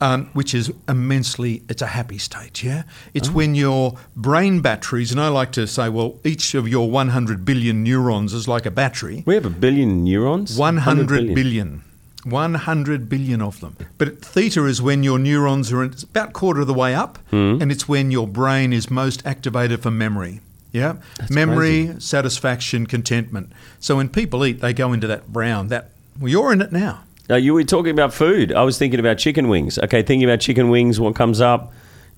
um, 0.03 0.29
which 0.33 0.53
is 0.53 0.71
immensely. 0.89 1.63
It's 1.69 1.81
a 1.81 1.87
happy 1.99 2.17
state. 2.17 2.61
Yeah, 2.63 2.83
it's 3.13 3.29
Oh. 3.29 3.37
when 3.39 3.55
your 3.55 3.95
brain 4.15 4.59
batteries, 4.61 5.11
and 5.13 5.19
I 5.21 5.29
like 5.29 5.51
to 5.53 5.65
say, 5.65 5.87
well, 5.89 6.15
each 6.25 6.53
of 6.55 6.67
your 6.67 6.89
100 6.91 7.45
billion 7.45 7.83
neurons 7.83 8.33
is 8.33 8.45
like 8.47 8.65
a 8.65 8.71
battery. 8.71 9.23
We 9.25 9.35
have 9.35 9.45
a 9.45 9.49
billion 9.65 10.03
neurons. 10.03 10.57
100 10.57 11.33
billion. 11.33 11.81
100 12.25 13.09
billion 13.09 13.41
of 13.41 13.59
them. 13.59 13.75
But 13.97 14.21
theta 14.21 14.65
is 14.65 14.81
when 14.81 15.03
your 15.03 15.19
neurons 15.19 15.71
are 15.73 15.83
it's 15.83 16.03
about 16.03 16.33
quarter 16.33 16.61
of 16.61 16.67
the 16.67 16.73
way 16.73 16.93
up, 16.95 17.17
Hmm. 17.31 17.57
and 17.61 17.71
it's 17.71 17.87
when 17.87 18.11
your 18.11 18.27
brain 18.27 18.71
is 18.73 18.89
most 18.89 19.21
activated 19.25 19.81
for 19.81 19.91
memory. 19.91 20.39
Yeah, 20.71 20.93
memory, 21.29 21.91
satisfaction, 21.99 22.87
contentment. 22.87 23.51
So 23.79 23.97
when 23.97 24.09
people 24.09 24.43
eat, 24.45 24.59
they 24.59 24.73
go 24.73 24.91
into 24.91 25.05
that 25.07 25.31
brown. 25.31 25.67
That 25.67 25.91
well, 26.19 26.29
you're 26.31 26.51
in 26.51 26.61
it 26.61 26.71
now. 26.71 27.01
Uh, 27.29 27.35
you 27.35 27.53
were 27.53 27.63
talking 27.63 27.91
about 27.91 28.13
food. 28.13 28.51
I 28.51 28.63
was 28.63 28.77
thinking 28.77 28.99
about 28.99 29.17
chicken 29.17 29.47
wings. 29.47 29.79
Okay, 29.79 30.03
thinking 30.03 30.27
about 30.27 30.41
chicken 30.41 30.69
wings. 30.69 30.99
What 30.99 31.15
comes 31.15 31.39
up? 31.39 31.71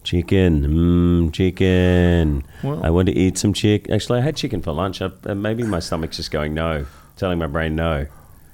Chicken. 0.03 0.61
Mmm, 0.63 1.33
chicken. 1.33 2.43
Well- 2.63 2.83
I 2.83 2.89
want 2.89 3.07
to 3.09 3.15
eat 3.15 3.37
some 3.37 3.53
chicken. 3.53 3.93
Actually, 3.93 4.19
I 4.19 4.21
had 4.23 4.35
chicken 4.35 4.61
for 4.61 4.71
lunch. 4.71 5.01
I, 5.01 5.11
uh, 5.25 5.35
maybe 5.35 5.63
my 5.63 5.79
stomach's 5.79 6.17
just 6.17 6.31
going 6.31 6.53
no, 6.53 6.85
telling 7.17 7.37
my 7.37 7.47
brain 7.47 7.75
no. 7.75 8.07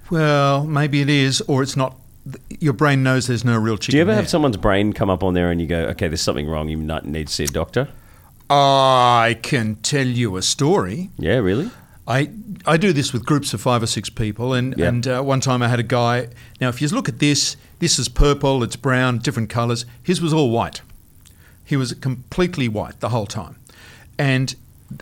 Well, 0.09 0.65
maybe 0.65 1.01
it 1.01 1.09
is, 1.09 1.41
or 1.41 1.63
it's 1.63 1.77
not. 1.77 1.95
Your 2.59 2.73
brain 2.73 3.01
knows 3.01 3.27
there's 3.27 3.45
no 3.45 3.57
real 3.57 3.77
chicken. 3.77 3.93
Do 3.93 3.97
you 3.97 4.01
ever 4.01 4.11
there. 4.11 4.21
have 4.21 4.29
someone's 4.29 4.57
brain 4.57 4.93
come 4.93 5.09
up 5.09 5.23
on 5.23 5.33
there 5.33 5.49
and 5.51 5.59
you 5.59 5.67
go, 5.67 5.85
okay, 5.85 6.07
there's 6.07 6.21
something 6.21 6.47
wrong. 6.47 6.69
You 6.69 6.77
need 6.77 7.27
to 7.27 7.33
see 7.33 7.45
a 7.45 7.47
doctor? 7.47 7.87
I 8.49 9.39
can 9.41 9.75
tell 9.75 10.05
you 10.05 10.35
a 10.35 10.41
story. 10.41 11.09
Yeah, 11.17 11.37
really? 11.37 11.71
I 12.07 12.29
I 12.65 12.77
do 12.77 12.93
this 12.93 13.13
with 13.13 13.25
groups 13.25 13.53
of 13.53 13.61
five 13.61 13.83
or 13.83 13.87
six 13.87 14.09
people, 14.09 14.53
and 14.53 14.75
Yeah. 14.77 14.87
and 14.87 15.07
uh, 15.07 15.21
one 15.21 15.39
time 15.39 15.61
I 15.61 15.67
had 15.67 15.79
a 15.79 15.83
guy. 15.83 16.27
Now, 16.59 16.69
if 16.69 16.81
you 16.81 16.87
look 16.89 17.07
at 17.09 17.19
this, 17.19 17.55
this 17.79 17.99
is 17.99 18.09
purple, 18.09 18.63
it's 18.63 18.75
brown, 18.75 19.19
different 19.19 19.49
colours. 19.49 19.85
His 20.03 20.21
was 20.21 20.33
all 20.33 20.49
white. 20.49 20.81
He 21.63 21.77
was 21.77 21.93
completely 21.93 22.67
white 22.67 22.99
the 22.99 23.09
whole 23.09 23.27
time, 23.27 23.55
and 24.17 24.55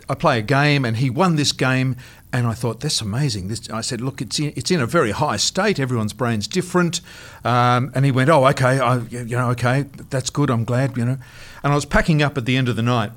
I 0.08 0.14
play 0.14 0.38
a 0.38 0.42
game, 0.42 0.84
and 0.84 0.98
he 0.98 1.10
won 1.10 1.34
this 1.36 1.50
game, 1.52 1.96
and 2.32 2.46
I 2.46 2.54
thought 2.54 2.78
that's 2.80 3.00
amazing. 3.00 3.48
This 3.48 3.68
I 3.70 3.80
said, 3.80 4.00
look, 4.00 4.20
it's 4.22 4.38
in, 4.38 4.52
it's 4.54 4.70
in 4.70 4.80
a 4.80 4.86
very 4.86 5.10
high 5.10 5.38
state. 5.38 5.80
Everyone's 5.80 6.12
brain's 6.12 6.46
different, 6.46 7.00
um, 7.44 7.90
and 7.94 8.04
he 8.04 8.12
went, 8.12 8.30
oh, 8.30 8.46
okay, 8.48 8.78
I, 8.78 8.98
you 8.98 9.36
know, 9.36 9.50
okay, 9.50 9.86
that's 10.10 10.30
good. 10.30 10.48
I'm 10.50 10.64
glad, 10.64 10.96
you 10.96 11.04
know. 11.04 11.18
And 11.64 11.72
I 11.72 11.74
was 11.74 11.86
packing 11.86 12.22
up 12.22 12.38
at 12.38 12.44
the 12.44 12.56
end 12.56 12.68
of 12.68 12.76
the 12.76 12.82
night, 12.82 13.10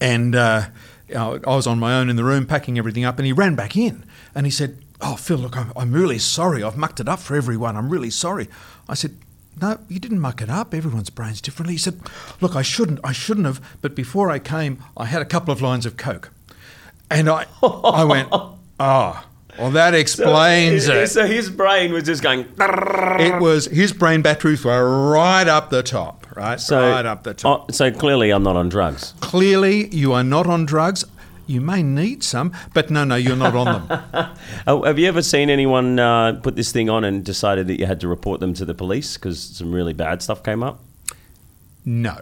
and 0.00 0.34
uh, 0.34 0.66
I 1.14 1.54
was 1.56 1.66
on 1.66 1.78
my 1.78 1.98
own 1.98 2.08
in 2.08 2.16
the 2.16 2.24
room 2.24 2.46
packing 2.46 2.78
everything 2.78 3.04
up, 3.04 3.18
and 3.18 3.26
he 3.26 3.32
ran 3.32 3.54
back 3.54 3.76
in 3.76 4.04
and 4.34 4.46
he 4.46 4.50
said, 4.50 4.78
"Oh, 5.00 5.16
Phil, 5.16 5.38
look, 5.38 5.56
I'm, 5.56 5.72
I'm 5.76 5.92
really 5.92 6.18
sorry. 6.18 6.62
I've 6.62 6.76
mucked 6.76 7.00
it 7.00 7.08
up 7.08 7.18
for 7.18 7.36
everyone. 7.36 7.76
I'm 7.76 7.90
really 7.90 8.10
sorry." 8.10 8.48
I 8.88 8.94
said, 8.94 9.16
"No, 9.60 9.78
you 9.88 9.98
didn't 9.98 10.20
muck 10.20 10.40
it 10.40 10.50
up. 10.50 10.74
Everyone's 10.74 11.10
brains 11.10 11.40
differently." 11.40 11.74
He 11.74 11.78
said, 11.78 12.00
"Look, 12.40 12.56
I 12.56 12.62
shouldn't. 12.62 13.00
I 13.04 13.12
shouldn't 13.12 13.46
have. 13.46 13.60
But 13.80 13.94
before 13.94 14.30
I 14.30 14.38
came, 14.38 14.82
I 14.96 15.06
had 15.06 15.22
a 15.22 15.26
couple 15.26 15.52
of 15.52 15.60
lines 15.60 15.86
of 15.86 15.96
coke, 15.96 16.30
and 17.10 17.28
I, 17.28 17.46
I 17.62 18.04
went, 18.04 18.28
ah." 18.80 19.26
Well, 19.58 19.72
that 19.72 19.94
explains 19.94 20.86
so, 20.86 20.94
it. 20.94 21.08
So 21.08 21.26
his 21.26 21.50
brain 21.50 21.92
was 21.92 22.04
just 22.04 22.22
going. 22.22 22.46
It 22.58 23.40
was 23.40 23.66
his 23.66 23.92
brain 23.92 24.22
batteries 24.22 24.64
were 24.64 25.10
right 25.10 25.46
up 25.46 25.68
the 25.68 25.82
top, 25.82 26.19
right? 26.36 26.60
So, 26.60 26.78
right 26.90 27.04
up 27.06 27.22
the 27.24 27.34
top. 27.34 27.66
Oh, 27.68 27.72
so 27.72 27.90
clearly, 27.90 28.30
I'm 28.30 28.42
not 28.42 28.56
on 28.56 28.68
drugs. 28.68 29.14
Clearly, 29.20 29.88
you 29.94 30.12
are 30.12 30.24
not 30.24 30.46
on 30.46 30.66
drugs. 30.66 31.04
You 31.46 31.60
may 31.60 31.82
need 31.82 32.22
some, 32.22 32.52
but 32.74 32.90
no, 32.90 33.02
no, 33.04 33.16
you're 33.16 33.34
not 33.36 33.56
on 33.56 33.88
them. 33.88 34.30
Oh, 34.68 34.84
have 34.84 34.98
you 35.00 35.08
ever 35.08 35.20
seen 35.22 35.50
anyone 35.50 35.98
uh, 35.98 36.34
put 36.42 36.54
this 36.54 36.70
thing 36.70 36.88
on 36.88 37.02
and 37.02 37.24
decided 37.24 37.66
that 37.66 37.78
you 37.80 37.86
had 37.86 38.00
to 38.02 38.08
report 38.08 38.38
them 38.40 38.54
to 38.54 38.64
the 38.64 38.74
police 38.74 39.16
because 39.16 39.40
some 39.42 39.72
really 39.72 39.92
bad 39.92 40.22
stuff 40.22 40.44
came 40.44 40.62
up? 40.62 40.80
No, 41.84 42.18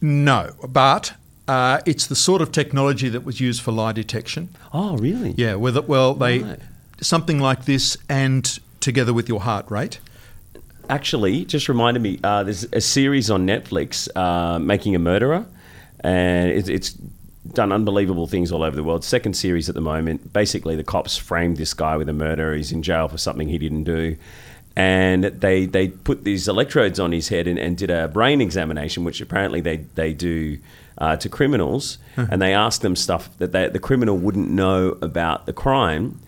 no, 0.00 0.54
but 0.68 1.12
uh, 1.46 1.80
it's 1.86 2.06
the 2.06 2.16
sort 2.16 2.42
of 2.42 2.50
technology 2.50 3.08
that 3.08 3.24
was 3.24 3.40
used 3.40 3.62
for 3.62 3.70
lie 3.70 3.92
detection. 3.92 4.48
Oh, 4.72 4.96
really? 4.96 5.34
Yeah, 5.36 5.54
with 5.54 5.76
it, 5.76 5.86
well, 5.88 6.14
they 6.14 6.40
Right. 6.40 6.58
something 7.00 7.38
like 7.38 7.64
this, 7.66 7.96
and 8.08 8.58
together 8.80 9.12
with 9.12 9.28
your 9.28 9.40
heart 9.42 9.70
rate. 9.70 10.00
Actually, 10.92 11.46
just 11.46 11.70
reminded 11.70 12.02
me. 12.02 12.20
Uh, 12.22 12.42
there's 12.42 12.64
a 12.64 12.80
series 12.82 13.30
on 13.30 13.46
Netflix, 13.46 14.14
uh, 14.14 14.58
"Making 14.58 14.94
a 14.94 14.98
Murderer," 14.98 15.46
and 16.00 16.50
it's, 16.50 16.68
it's 16.68 16.90
done 17.54 17.72
unbelievable 17.72 18.26
things 18.26 18.52
all 18.52 18.62
over 18.62 18.76
the 18.76 18.84
world. 18.84 19.02
Second 19.02 19.32
series 19.32 19.70
at 19.70 19.74
the 19.74 19.80
moment. 19.80 20.34
Basically, 20.34 20.76
the 20.76 20.84
cops 20.84 21.16
framed 21.16 21.56
this 21.56 21.72
guy 21.72 21.96
with 21.96 22.10
a 22.10 22.12
murder. 22.12 22.54
He's 22.54 22.72
in 22.72 22.82
jail 22.82 23.08
for 23.08 23.16
something 23.16 23.48
he 23.48 23.56
didn't 23.56 23.84
do, 23.84 24.18
and 24.76 25.24
they 25.24 25.64
they 25.64 25.88
put 25.88 26.24
these 26.24 26.46
electrodes 26.46 27.00
on 27.00 27.12
his 27.12 27.28
head 27.28 27.46
and, 27.46 27.58
and 27.58 27.74
did 27.74 27.88
a 27.90 28.08
brain 28.08 28.42
examination, 28.42 29.02
which 29.02 29.22
apparently 29.22 29.62
they 29.62 29.78
they 29.94 30.12
do. 30.12 30.58
Uh, 30.98 31.16
to 31.16 31.28
criminals, 31.30 31.96
and 32.30 32.42
they 32.42 32.52
asked 32.52 32.82
them 32.82 32.94
stuff 32.94 33.30
that 33.38 33.50
they, 33.50 33.66
the 33.66 33.78
criminal 33.78 34.18
wouldn't 34.18 34.50
know 34.50 34.98
about 35.00 35.46
the 35.46 35.52
crime, 35.52 36.20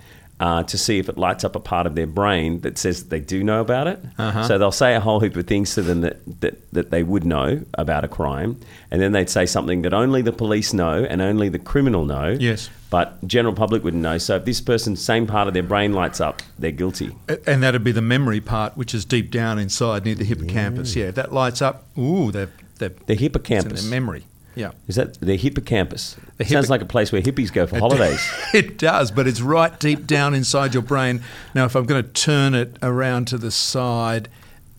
uh, 0.44 0.62
to 0.62 0.76
see 0.76 0.98
if 0.98 1.08
it 1.08 1.16
lights 1.16 1.42
up 1.42 1.56
a 1.56 1.60
part 1.60 1.86
of 1.86 1.94
their 1.94 2.06
brain 2.06 2.60
that 2.60 2.76
says 2.76 3.04
they 3.04 3.20
do 3.20 3.42
know 3.42 3.60
about 3.62 3.86
it. 3.86 3.98
So 4.46 4.58
they'll 4.58 4.70
say 4.72 4.94
a 4.94 5.00
whole 5.00 5.20
heap 5.20 5.34
of 5.36 5.46
things 5.46 5.74
to 5.74 5.80
them 5.80 6.02
that, 6.02 6.18
that, 6.42 6.70
that 6.72 6.90
they 6.90 7.02
would 7.02 7.24
know 7.24 7.62
about 7.74 8.04
a 8.04 8.08
crime, 8.08 8.60
and 8.90 9.00
then 9.00 9.12
they'd 9.12 9.30
say 9.30 9.46
something 9.46 9.80
that 9.82 9.94
only 9.94 10.20
the 10.20 10.32
police 10.32 10.74
know 10.74 11.02
and 11.04 11.22
only 11.22 11.48
the 11.48 11.58
criminal 11.58 12.04
know. 12.04 12.36
Yes. 12.38 12.68
But 12.90 13.26
general 13.26 13.54
public 13.54 13.82
wouldn't 13.82 14.02
know. 14.02 14.18
So 14.18 14.36
if 14.36 14.44
this 14.44 14.60
person's 14.60 15.02
same 15.02 15.26
part 15.26 15.48
of 15.48 15.54
their 15.54 15.62
brain 15.62 15.94
lights 15.94 16.20
up, 16.20 16.42
they're 16.58 16.70
guilty. 16.70 17.10
And 17.46 17.62
that'd 17.62 17.82
be 17.82 17.92
the 17.92 18.02
memory 18.02 18.40
part, 18.42 18.76
which 18.76 18.94
is 18.94 19.04
deep 19.06 19.30
down 19.30 19.58
inside 19.58 20.04
near 20.04 20.14
the 20.14 20.24
hippocampus. 20.24 20.94
Yeah, 20.94 21.06
if 21.06 21.14
that 21.14 21.32
lights 21.32 21.62
up, 21.62 21.86
ooh, 21.98 22.30
they've, 22.30 22.52
they've 22.78 22.94
The 23.06 23.14
it's 23.14 23.18
in 23.18 23.18
hippocampus. 23.18 23.80
their 23.82 23.90
memory. 23.90 24.24
Yeah. 24.56 24.70
Is 24.88 24.96
that 24.96 25.20
the 25.20 25.36
hippocampus? 25.36 26.16
The 26.38 26.44
Sounds 26.44 26.70
like 26.70 26.80
a 26.82 26.86
place 26.86 27.10
where 27.12 27.20
hippies 27.22 27.52
go 27.52 27.66
for 27.66 27.78
holidays. 27.78 28.20
It 28.54 28.78
does, 28.78 29.10
but 29.10 29.26
it's 29.26 29.40
right 29.40 29.78
deep 29.80 30.06
down 30.06 30.32
inside 30.34 30.74
your 30.74 30.82
brain. 30.82 31.22
Now, 31.54 31.64
if 31.64 31.74
I'm 31.74 31.86
going 31.86 32.02
to 32.04 32.08
turn 32.08 32.54
it 32.54 32.76
around 32.82 33.26
to 33.28 33.38
the 33.38 33.50
side, 33.50 34.28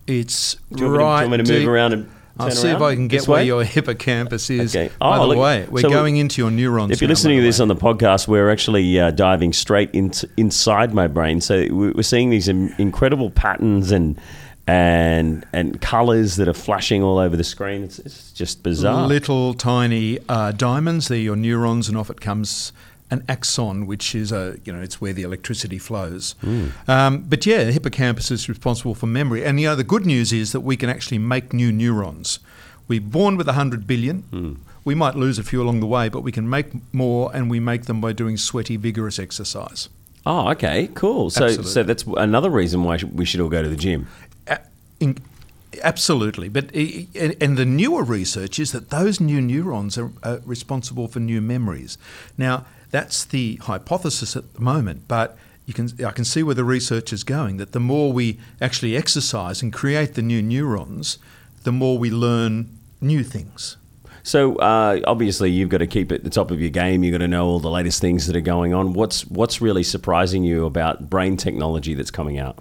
it's 0.07 0.55
Do 0.71 0.75
me 0.75 0.75
to- 0.75 0.77
do 0.77 0.93
you 0.93 0.99
want 0.99 1.29
me 1.31 1.37
to 1.37 1.43
move 1.43 1.47
deep- 1.61 1.67
around 1.67 1.93
and 1.93 2.09
I'll 2.37 2.51
see 2.51 2.67
if? 2.69 2.81
I 2.81 2.95
can 2.95 3.07
get 3.07 3.27
where 3.27 3.43
your 3.43 3.63
hippocampus 3.63 4.49
is. 4.49 4.75
Okay. 4.75 4.93
Oh, 5.01 5.09
By 5.11 5.17
the 5.19 5.23
look, 5.27 5.37
way, 5.37 5.65
we're 5.69 5.81
so 5.81 5.89
going 5.89 6.17
into 6.17 6.41
your 6.41 6.51
neurons. 6.51 6.91
If 6.91 6.99
you're 7.01 7.07
now, 7.07 7.13
listening 7.13 7.37
to 7.37 7.43
this 7.43 7.59
on 7.61 7.69
the 7.69 7.75
podcast, 7.77 8.27
we're 8.27 8.49
actually 8.49 8.99
uh, 8.99 9.11
diving 9.11 9.53
straight 9.53 9.89
into 9.91 10.29
inside 10.37 10.93
my 10.93 11.07
brain. 11.07 11.39
So 11.41 11.61
we- 11.61 11.91
we're 11.91 12.01
seeing 12.03 12.29
these 12.29 12.47
incredible 12.49 13.29
patterns 13.31 13.91
and 13.91 14.19
and 14.67 15.45
and 15.53 15.79
colors 15.79 16.37
that 16.37 16.47
are 16.47 16.53
flashing 16.53 17.03
all 17.03 17.17
over 17.17 17.37
the 17.37 17.43
screen. 17.43 17.83
It's, 17.83 17.99
it's 17.99 18.31
just 18.31 18.63
bizarre. 18.63 19.07
little 19.07 19.53
tiny 19.53 20.19
uh, 20.27 20.51
diamonds. 20.51 21.07
They're 21.07 21.17
your 21.19 21.35
neurons, 21.35 21.87
and 21.87 21.97
off 21.97 22.09
it 22.09 22.19
comes 22.19 22.71
an 23.11 23.23
axon, 23.29 23.85
which 23.85 24.15
is 24.15 24.31
a 24.31 24.57
you 24.63 24.73
know 24.73 24.81
it's 24.81 24.99
where 24.99 25.13
the 25.13 25.23
electricity 25.23 25.77
flows. 25.77 26.35
Hmm. 26.41 26.67
Um, 26.87 27.25
but 27.27 27.45
yeah, 27.45 27.63
the 27.63 27.71
hippocampus 27.71 28.31
is 28.31 28.49
responsible 28.49 28.95
for 28.95 29.07
memory, 29.07 29.45
and 29.45 29.59
you 29.59 29.67
know 29.67 29.75
the 29.75 29.83
good 29.83 30.05
news 30.05 30.33
is 30.33 30.51
that 30.51 30.61
we 30.61 30.75
can 30.77 30.89
actually 30.89 31.19
make 31.19 31.53
new 31.53 31.71
neurons. 31.71 32.39
We're 32.87 33.01
born 33.01 33.37
with 33.37 33.47
hundred 33.47 33.85
billion. 33.85 34.21
Hmm. 34.23 34.53
We 34.83 34.93
might 34.93 35.15
lose 35.15 35.39
a 35.39 35.43
few 35.43 35.63
along 35.63 35.79
the 35.79 35.87
way, 35.87 36.09
but 36.09 36.21
we 36.21 36.31
can 36.31 36.47
make 36.47 36.67
more, 36.93 37.31
and 37.33 37.49
we 37.49 37.59
make 37.59 37.85
them 37.85 38.01
by 38.01 38.13
doing 38.13 38.37
sweaty, 38.37 38.77
vigorous 38.77 39.17
exercise. 39.17 39.89
Oh, 40.25 40.49
okay, 40.51 40.89
cool. 40.93 41.29
So 41.29 41.45
Absolutely. 41.45 41.71
so 41.71 41.83
that's 41.83 42.03
another 42.03 42.49
reason 42.49 42.83
why 42.83 42.99
we 43.13 43.25
should 43.25 43.39
all 43.39 43.49
go 43.49 43.61
to 43.61 43.69
the 43.69 43.75
gym. 43.75 44.07
In, 44.99 45.17
absolutely, 45.83 46.47
but 46.47 46.73
and 46.73 47.57
the 47.57 47.65
newer 47.65 48.03
research 48.03 48.59
is 48.59 48.71
that 48.71 48.89
those 48.89 49.19
new 49.19 49.41
neurons 49.41 49.97
are, 49.97 50.11
are 50.23 50.39
responsible 50.45 51.07
for 51.07 51.19
new 51.19 51.41
memories. 51.41 51.97
Now, 52.37 52.65
that's 52.91 53.25
the 53.25 53.57
hypothesis 53.57 54.35
at 54.35 54.53
the 54.53 54.61
moment, 54.61 55.07
but 55.07 55.37
you 55.65 55.73
can 55.73 55.89
I 56.05 56.11
can 56.11 56.25
see 56.25 56.43
where 56.43 56.55
the 56.55 56.63
research 56.63 57.11
is 57.11 57.23
going. 57.23 57.57
That 57.57 57.71
the 57.71 57.79
more 57.79 58.13
we 58.13 58.39
actually 58.61 58.95
exercise 58.95 59.61
and 59.61 59.73
create 59.73 60.13
the 60.13 60.21
new 60.21 60.41
neurons, 60.41 61.17
the 61.63 61.71
more 61.71 61.97
we 61.97 62.11
learn 62.11 62.69
new 63.01 63.23
things. 63.23 63.77
So 64.25 64.55
uh, 64.55 65.01
obviously 65.05 65.51
you've 65.51 65.69
got 65.69 65.77
to 65.77 65.87
keep 65.87 66.11
at 66.11 66.23
the 66.23 66.31
top 66.31 66.49
of 66.49 66.59
your 66.59 66.71
game. 66.71 67.03
You've 67.03 67.11
got 67.11 67.19
to 67.19 67.27
know 67.27 67.45
all 67.45 67.59
the 67.59 67.69
latest 67.69 68.01
things 68.01 68.25
that 68.25 68.35
are 68.35 68.41
going 68.41 68.73
on. 68.73 68.93
What's 68.93 69.23
what's 69.27 69.61
really 69.61 69.83
surprising 69.83 70.43
you 70.43 70.65
about 70.65 71.11
brain 71.11 71.37
technology 71.37 71.93
that's 71.93 72.09
coming 72.09 72.39
out? 72.39 72.57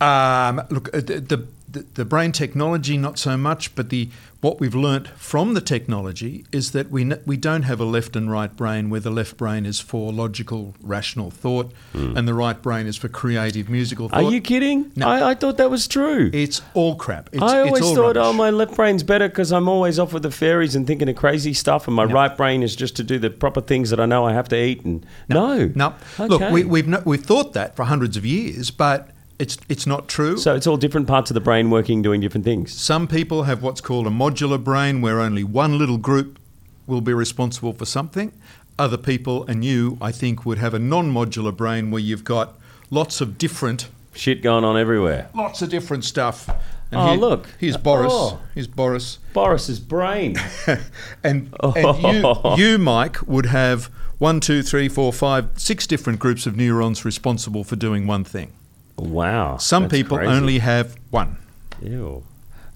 Um, 0.00 0.60
look, 0.70 0.88
uh, 0.92 1.00
the, 1.00 1.46
the 1.72 1.86
the 1.94 2.04
brain 2.04 2.32
technology 2.32 2.96
not 2.96 3.18
so 3.18 3.36
much, 3.36 3.74
but 3.74 3.90
the 3.90 4.08
what 4.40 4.58
we've 4.58 4.74
learnt 4.74 5.06
from 5.10 5.54
the 5.54 5.60
technology 5.60 6.44
is 6.50 6.72
that 6.72 6.90
we 6.90 7.10
we 7.24 7.36
don't 7.36 7.62
have 7.62 7.80
a 7.80 7.84
left 7.84 8.16
and 8.16 8.30
right 8.30 8.54
brain 8.56 8.90
where 8.90 9.00
the 9.00 9.10
left 9.10 9.36
brain 9.36 9.64
is 9.64 9.78
for 9.78 10.12
logical, 10.12 10.74
rational 10.82 11.30
thought, 11.30 11.72
hmm. 11.92 12.16
and 12.16 12.26
the 12.26 12.34
right 12.34 12.60
brain 12.60 12.86
is 12.86 12.96
for 12.96 13.08
creative, 13.08 13.68
musical 13.68 14.08
thought. 14.08 14.24
Are 14.24 14.32
you 14.32 14.40
kidding? 14.40 14.90
No. 14.96 15.08
I, 15.08 15.30
I 15.30 15.34
thought 15.34 15.58
that 15.58 15.70
was 15.70 15.86
true. 15.86 16.28
It's 16.32 16.60
all 16.74 16.96
crap. 16.96 17.30
It's, 17.32 17.42
I 17.42 17.60
always 17.60 17.88
thought, 17.90 18.16
oh, 18.16 18.32
my 18.32 18.50
left 18.50 18.74
brain's 18.74 19.04
better 19.04 19.28
because 19.28 19.52
I'm 19.52 19.68
always 19.68 19.98
off 19.98 20.12
with 20.12 20.24
the 20.24 20.30
fairies 20.30 20.74
and 20.74 20.86
thinking 20.86 21.08
of 21.08 21.16
crazy 21.16 21.54
stuff, 21.54 21.86
and 21.86 21.94
my 21.94 22.04
right 22.04 22.36
brain 22.36 22.62
is 22.62 22.74
just 22.74 22.96
to 22.96 23.04
do 23.04 23.18
the 23.18 23.30
proper 23.30 23.60
things 23.60 23.90
that 23.90 24.00
I 24.00 24.06
know 24.06 24.26
I 24.26 24.32
have 24.32 24.48
to 24.48 24.60
eat. 24.60 24.84
And 24.84 25.06
no, 25.28 25.70
No, 25.74 25.94
Okay. 26.18 26.26
look, 26.26 26.52
we, 26.52 26.64
we've 26.64 26.88
no, 26.88 27.00
we've 27.04 27.24
thought 27.24 27.52
that 27.54 27.76
for 27.76 27.84
hundreds 27.84 28.16
of 28.16 28.26
years, 28.26 28.70
but 28.70 29.11
it's 29.42 29.56
it's 29.68 29.86
not 29.86 30.08
true. 30.08 30.36
so 30.38 30.54
it's 30.54 30.66
all 30.66 30.76
different 30.76 31.06
parts 31.06 31.30
of 31.30 31.34
the 31.34 31.40
brain 31.40 31.70
working, 31.70 32.02
doing 32.02 32.20
different 32.20 32.44
things. 32.44 32.72
Some 32.90 33.06
people 33.06 33.42
have 33.44 33.62
what's 33.62 33.80
called 33.80 34.06
a 34.06 34.10
modular 34.10 34.62
brain, 34.62 35.00
where 35.02 35.20
only 35.20 35.44
one 35.44 35.78
little 35.78 35.98
group 35.98 36.38
will 36.86 37.00
be 37.00 37.12
responsible 37.14 37.72
for 37.72 37.84
something. 37.84 38.32
Other 38.78 38.96
people, 38.96 39.44
and 39.46 39.64
you, 39.64 39.98
I 40.00 40.12
think, 40.12 40.46
would 40.46 40.58
have 40.58 40.74
a 40.74 40.78
non-modular 40.78 41.54
brain 41.56 41.90
where 41.90 42.00
you've 42.00 42.24
got 42.24 42.54
lots 42.90 43.20
of 43.20 43.36
different, 43.38 43.88
Shit 44.14 44.42
going 44.42 44.64
on 44.64 44.76
everywhere. 44.76 45.28
lots 45.34 45.62
of 45.62 45.68
different 45.70 46.04
stuff. 46.04 46.48
And 46.90 47.00
Oh, 47.00 47.14
look. 47.14 47.48
here's 47.58 47.76
Boris. 47.78 48.12
Oh. 48.14 48.38
Here's 48.54 48.66
Boris, 48.66 49.18
Boris's 49.32 49.80
brain. 49.80 50.36
and 51.24 51.54
and 51.62 51.98
you, 52.02 52.56
you, 52.56 52.78
Mike, 52.78 53.18
would 53.26 53.46
have 53.46 53.86
one, 54.18 54.40
two, 54.40 54.62
three, 54.62 54.88
four, 54.88 55.12
five, 55.12 55.48
six 55.56 55.86
different 55.86 56.18
groups 56.18 56.46
of 56.46 56.56
neurons 56.56 57.04
responsible 57.04 57.64
for 57.64 57.76
doing 57.76 58.06
one 58.06 58.24
thing. 58.24 58.52
Wow. 59.02 59.56
Some 59.58 59.88
people 59.88 60.18
crazy. 60.18 60.32
only 60.32 60.58
have 60.58 60.96
one. 61.10 61.36
Ew. 61.82 62.22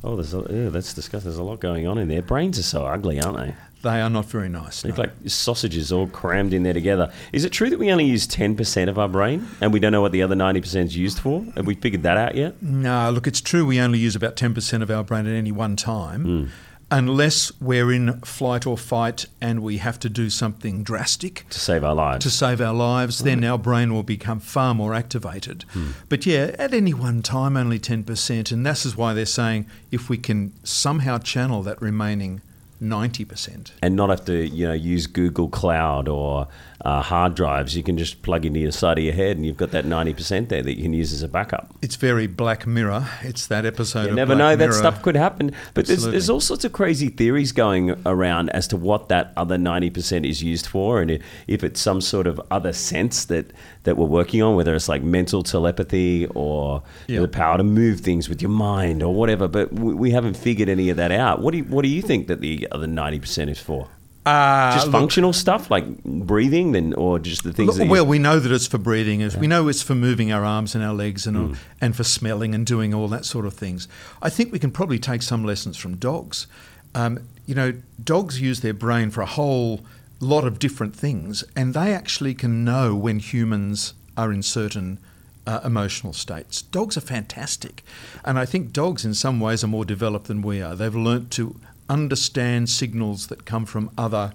Oh, 0.04 0.16
there's 0.16 0.34
a, 0.34 0.38
ew, 0.50 0.70
that's 0.70 0.94
disgusting. 0.94 1.30
There's 1.30 1.38
a 1.38 1.42
lot 1.42 1.60
going 1.60 1.86
on 1.86 1.98
in 1.98 2.08
there. 2.08 2.22
Brains 2.22 2.58
are 2.58 2.62
so 2.62 2.86
ugly, 2.86 3.20
aren't 3.20 3.38
they? 3.38 3.54
They 3.82 4.00
are 4.00 4.10
not 4.10 4.24
very 4.26 4.48
nice. 4.48 4.82
They 4.82 4.88
no. 4.88 4.96
look 4.96 5.06
like 5.06 5.30
sausages 5.30 5.92
all 5.92 6.06
crammed 6.08 6.52
in 6.52 6.62
there 6.64 6.72
together. 6.72 7.12
Is 7.32 7.44
it 7.44 7.50
true 7.52 7.70
that 7.70 7.78
we 7.78 7.90
only 7.92 8.04
use 8.04 8.26
10% 8.26 8.88
of 8.88 8.98
our 8.98 9.08
brain 9.08 9.46
and 9.60 9.72
we 9.72 9.78
don't 9.80 9.92
know 9.92 10.00
what 10.00 10.12
the 10.12 10.22
other 10.22 10.34
90% 10.34 10.84
is 10.86 10.96
used 10.96 11.18
for? 11.18 11.44
Have 11.56 11.66
we 11.66 11.74
figured 11.74 12.02
that 12.02 12.16
out 12.16 12.34
yet? 12.34 12.60
No, 12.62 13.10
look, 13.10 13.26
it's 13.26 13.40
true 13.40 13.64
we 13.66 13.78
only 13.80 13.98
use 13.98 14.16
about 14.16 14.34
10% 14.34 14.82
of 14.82 14.90
our 14.90 15.04
brain 15.04 15.26
at 15.26 15.34
any 15.34 15.52
one 15.52 15.76
time, 15.76 16.22
Hmm. 16.24 16.44
Unless 16.90 17.50
we're 17.60 17.90
in 17.92 18.20
flight 18.20 18.66
or 18.66 18.76
fight 18.78 19.26
and 19.40 19.60
we 19.60 19.78
have 19.78 19.98
to 19.98 20.08
do 20.08 20.30
something 20.30 20.84
drastic 20.84 21.44
To 21.50 21.58
save 21.58 21.82
our 21.82 21.94
lives. 21.94 22.24
to 22.24 22.30
save 22.30 22.60
our 22.60 22.74
lives, 22.74 23.18
then 23.20 23.42
our 23.44 23.58
brain 23.58 23.92
will 23.92 24.04
become 24.04 24.38
far 24.38 24.72
more 24.74 24.94
activated. 24.94 25.64
Hmm. 25.72 25.90
But 26.08 26.26
yeah, 26.26 26.54
at 26.58 26.72
any 26.72 26.94
one 26.94 27.22
time, 27.22 27.56
only 27.56 27.78
10%. 27.80 28.52
And 28.52 28.64
this 28.64 28.86
is 28.86 28.96
why 28.96 29.14
they're 29.14 29.26
saying 29.26 29.66
if 29.90 30.08
we 30.08 30.16
can 30.16 30.52
somehow 30.62 31.18
channel 31.18 31.62
that 31.64 31.82
remaining 31.82 32.40
90%. 32.82 33.70
and 33.82 33.96
not 33.96 34.10
have 34.10 34.24
to, 34.26 34.46
you 34.46 34.66
know, 34.68 34.74
use 34.74 35.06
Google 35.06 35.48
Cloud 35.48 36.08
or 36.08 36.46
uh, 36.84 37.02
hard 37.02 37.34
drives. 37.34 37.76
You 37.76 37.82
can 37.82 37.96
just 37.98 38.22
plug 38.22 38.44
into 38.44 38.60
the 38.64 38.72
side 38.72 38.98
of 38.98 39.04
your 39.04 39.14
head 39.14 39.36
and 39.36 39.46
you've 39.46 39.56
got 39.56 39.70
that 39.70 39.84
90% 39.84 40.48
there 40.48 40.62
that 40.62 40.76
you 40.76 40.82
can 40.82 40.92
use 40.92 41.12
as 41.12 41.22
a 41.22 41.28
backup. 41.28 41.74
It's 41.82 41.96
very 41.96 42.26
Black 42.26 42.66
Mirror. 42.66 43.08
It's 43.22 43.46
that 43.46 43.64
episode 43.64 44.04
You 44.04 44.08
of 44.10 44.14
never 44.14 44.34
Black 44.34 44.38
know 44.38 44.56
Mirror. 44.56 44.72
that 44.72 44.78
stuff 44.78 45.02
could 45.02 45.16
happen. 45.16 45.52
But 45.74 45.86
there's, 45.86 46.04
there's 46.04 46.30
all 46.30 46.40
sorts 46.40 46.64
of 46.64 46.72
crazy 46.72 47.08
theories 47.08 47.52
going 47.52 47.96
around 48.04 48.50
as 48.50 48.68
to 48.68 48.76
what 48.76 49.08
that 49.08 49.32
other 49.36 49.56
90% 49.56 50.28
is 50.28 50.42
used 50.42 50.66
for 50.66 51.00
and 51.00 51.10
if, 51.46 51.64
it's 51.64 51.80
some 51.80 52.00
sort 52.00 52.26
of 52.26 52.40
other 52.50 52.72
sense 52.72 53.24
that, 53.26 53.50
that 53.84 53.96
we're 53.96 54.06
working 54.06 54.42
on, 54.42 54.54
whether 54.56 54.74
it's 54.74 54.88
like 54.88 55.02
mental 55.02 55.42
telepathy 55.42 56.26
or 56.34 56.82
the 57.06 57.28
power 57.28 57.56
to 57.56 57.64
move 57.64 58.00
things 58.00 58.28
with 58.28 58.42
your 58.42 58.50
mind 58.50 59.02
or 59.02 59.14
whatever. 59.14 59.48
But 59.48 59.72
we, 59.72 59.94
we 59.94 60.10
haven't 60.10 60.36
figured 60.36 60.68
any 60.68 60.90
of 60.90 60.96
that 60.98 61.10
out. 61.10 61.40
What 61.40 61.52
do 61.52 61.58
you, 61.58 61.64
what 61.64 61.82
do 61.82 61.88
you 61.88 62.02
think 62.02 62.26
that 62.28 62.40
the 62.40 62.68
other 62.70 62.86
90% 62.86 63.48
is 63.50 63.58
for? 63.58 63.88
Uh, 64.26 64.72
Just 64.74 64.86
look, 64.88 64.92
functional 64.92 65.32
stuff 65.32 65.70
like 65.70 66.02
breathing, 66.04 66.72
then, 66.72 66.92
or 66.94 67.18
just 67.20 67.44
the 67.44 67.52
things. 67.52 67.68
Look, 67.68 67.76
that 67.76 67.88
well, 67.88 68.04
we 68.04 68.18
know 68.18 68.40
that 68.40 68.50
it's 68.50 68.66
for 68.66 68.78
breathing. 68.78 69.22
As 69.22 69.36
We 69.36 69.46
know 69.46 69.68
it's 69.68 69.82
for 69.82 69.94
moving 69.94 70.32
our 70.32 70.44
arms 70.44 70.74
and 70.74 70.82
our 70.82 70.92
legs 70.94 71.26
and, 71.28 71.36
all- 71.36 71.48
Mm. 71.50 71.56
and 71.80 71.94
for 71.96 72.02
smelling 72.02 72.52
and 72.54 72.66
doing 72.66 72.92
all 72.92 73.06
that 73.08 73.24
sort 73.24 73.46
of 73.46 73.54
things. 73.54 73.86
I 74.20 74.28
think 74.28 74.52
we 74.52 74.58
can 74.58 74.72
probably 74.72 74.98
take 74.98 75.22
some 75.22 75.44
lessons 75.44 75.76
from 75.76 75.96
dogs. 75.96 76.48
Um, 76.94 77.20
you 77.46 77.54
know, 77.54 77.74
dogs 78.02 78.40
use 78.40 78.62
their 78.62 78.74
brain 78.74 79.10
for 79.10 79.20
a 79.20 79.26
whole 79.26 79.82
lot 80.18 80.44
of 80.44 80.58
different 80.58 80.96
things, 80.96 81.44
and 81.54 81.72
they 81.72 81.92
actually 81.94 82.34
can 82.34 82.64
know 82.64 82.96
when 82.96 83.20
humans 83.20 83.94
are 84.16 84.32
in 84.32 84.42
certain 84.42 84.98
uh, 85.46 85.60
emotional 85.64 86.12
states. 86.12 86.62
Dogs 86.62 86.96
are 86.96 87.00
fantastic, 87.02 87.84
and 88.24 88.38
I 88.40 88.44
think 88.46 88.72
dogs, 88.72 89.04
in 89.04 89.14
some 89.14 89.38
ways, 89.38 89.62
are 89.62 89.68
more 89.68 89.84
developed 89.84 90.26
than 90.26 90.42
we 90.42 90.60
are. 90.60 90.74
They've 90.74 90.92
learnt 90.96 91.30
to 91.32 91.60
understand 91.88 92.68
signals 92.68 93.26
that 93.28 93.44
come 93.44 93.64
from 93.66 93.90
other 93.96 94.32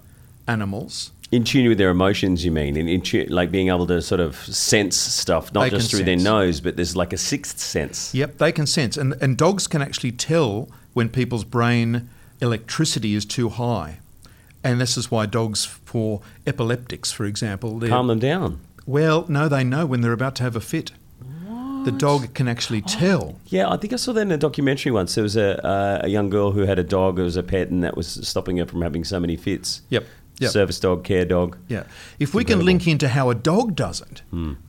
animals. 0.47 1.11
in 1.31 1.43
tune 1.45 1.67
with 1.69 1.77
their 1.77 1.89
emotions, 1.89 2.43
you 2.43 2.51
mean? 2.51 2.75
In, 2.75 2.87
in 2.89 3.01
tune, 3.01 3.27
like 3.29 3.51
being 3.51 3.69
able 3.69 3.87
to 3.87 4.01
sort 4.01 4.19
of 4.19 4.35
sense 4.35 4.97
stuff, 4.97 5.53
not 5.53 5.61
They 5.63 5.69
just 5.69 5.91
through 5.91 6.03
their 6.03 6.17
nose, 6.17 6.59
but 6.59 6.75
there's 6.75 6.95
like 6.95 7.13
a 7.13 7.17
sixth 7.17 7.59
sense. 7.59 8.13
Yep, 8.13 8.37
they 8.37 8.51
can 8.51 8.67
sense, 8.67 8.97
and 8.97 9.13
and 9.21 9.37
dogs 9.37 9.67
can 9.67 9.81
actually 9.81 10.11
tell 10.11 10.67
when 10.93 11.07
people's 11.09 11.45
brain 11.45 12.09
electricity 12.41 13.13
is 13.15 13.23
too 13.25 13.47
high, 13.49 13.99
and 14.63 14.81
this 14.81 14.97
is 14.97 15.09
why 15.09 15.25
dogs 15.25 15.63
for 15.65 16.21
epileptics, 16.45 17.11
for 17.13 17.25
example, 17.25 17.79
Calm 17.79 18.07
them 18.07 18.19
down. 18.19 18.59
well, 18.85 19.25
no, 19.29 19.47
they 19.47 19.63
know 19.63 19.85
when 19.85 20.01
they're 20.01 20.11
about 20.11 20.35
to 20.35 20.43
have 20.43 20.55
a 20.57 20.61
fit. 20.61 20.91
The 21.83 21.91
dog 21.91 22.33
can 22.35 22.47
actually 22.47 22.81
tell. 22.81 23.39
Yeah, 23.47 23.69
I 23.69 23.77
think 23.77 23.91
I 23.93 23.95
saw 23.95 24.13
that 24.13 24.21
in 24.21 24.31
a 24.31 24.37
documentary 24.37 24.91
once. 24.91 25.15
There 25.15 25.23
was 25.23 25.35
a, 25.35 25.65
uh, 25.65 26.01
a 26.03 26.07
young 26.09 26.29
girl 26.29 26.51
who 26.51 26.61
had 26.61 26.77
a 26.77 26.83
dog 26.83 27.19
as 27.19 27.35
a 27.35 27.43
pet, 27.43 27.69
and 27.69 27.83
that 27.83 27.97
was 27.97 28.07
stopping 28.27 28.57
her 28.57 28.65
from 28.67 28.81
having 28.83 29.03
so 29.03 29.19
many 29.19 29.35
fits. 29.35 29.81
Yep. 29.89 30.05
Yep. 30.39 30.51
Service 30.51 30.79
dog, 30.79 31.03
care 31.03 31.25
dog. 31.25 31.57
Yeah. 31.67 31.83
If 32.19 32.33
we 32.33 32.43
can 32.43 32.65
link 32.65 32.87
into 32.87 33.07
how 33.09 33.29
a 33.29 33.35
dog 33.35 33.75
does 33.75 34.01
it, 34.01 34.23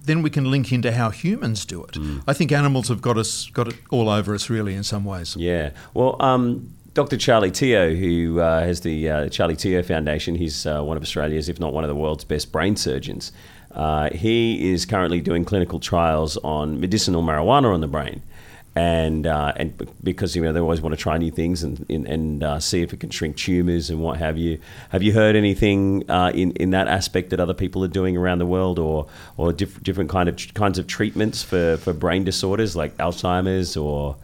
then 0.04 0.21
we 0.23 0.28
can 0.28 0.50
link 0.50 0.71
into 0.71 0.92
how 0.92 1.09
humans 1.11 1.64
do 1.64 1.83
it. 1.85 1.97
I 2.26 2.35
think 2.35 2.52
animals 2.52 2.88
have 2.88 3.00
got 3.00 3.16
us 3.16 3.49
got 3.50 3.69
it 3.69 3.76
all 3.90 4.11
over 4.11 4.35
us 4.35 4.50
really 4.50 4.75
in 4.75 4.83
some 4.83 5.04
ways. 5.07 5.35
Yeah. 5.37 5.71
Well, 5.95 6.16
um, 6.21 6.75
Dr. 6.95 7.16
Charlie 7.16 7.50
Teo, 7.50 7.95
who 7.95 8.40
uh, 8.40 8.61
has 8.61 8.83
the 8.83 9.09
uh, 9.09 9.28
Charlie 9.31 9.57
Teo 9.57 9.83
Foundation, 9.83 10.35
he's 10.35 10.66
uh, 10.66 10.83
one 10.83 10.99
of 10.99 11.02
Australia's, 11.02 11.49
if 11.49 11.59
not 11.59 11.73
one 11.73 11.85
of 11.85 11.88
the 11.88 11.97
world's 11.97 12.25
best 12.25 12.52
brain 12.52 12.76
surgeons. 12.76 13.33
Uh, 13.75 14.11
he 14.11 14.73
is 14.73 14.85
currently 14.87 15.21
doing 15.21 15.45
clinical 15.45 15.81
trials 15.81 16.37
on 16.38 16.81
medicinal 16.81 17.23
marijuana 17.23 17.73
on 17.73 17.81
the 17.81 17.88
brain. 17.88 18.23
And 18.75 19.26
uh, 19.26 19.52
and 19.57 19.87
because 20.02 20.35
you 20.35 20.41
know 20.41 20.50
they 20.50 20.61
always 20.61 20.81
want 20.81 20.95
to 20.95 20.97
try 20.97 21.19
new 21.19 21.31
things 21.31 21.62
and 21.62 21.85
and, 21.91 22.07
and 22.07 22.43
uh, 22.43 22.59
see 22.59 22.81
if 22.81 22.95
it 22.95 23.00
can 23.00 23.11
shrink 23.11 23.37
tumors 23.37 23.91
and 23.91 24.00
what 24.00 24.19
have 24.19 24.38
you. 24.38 24.61
Have 24.88 25.02
you 25.02 25.12
heard 25.12 25.37
anything 25.37 26.11
uh, 26.11 26.33
in 26.35 26.52
in 26.52 26.71
that 26.71 26.88
aspect 26.88 27.29
that 27.31 27.41
other 27.41 27.52
people 27.52 27.85
are 27.85 27.88
doing 27.88 28.17
around 28.17 28.38
the 28.38 28.47
world, 28.47 28.79
or 28.79 29.09
or 29.37 29.52
diff- 29.52 29.83
different 29.83 30.09
kind 30.09 30.26
of 30.26 30.37
kinds 30.55 30.79
of 30.79 30.87
treatments 30.87 31.43
for, 31.43 31.76
for 31.76 31.93
brain 31.93 32.25
disorders 32.25 32.75
like 32.75 32.97
Alzheimer's 32.97 33.76
or 33.76 34.17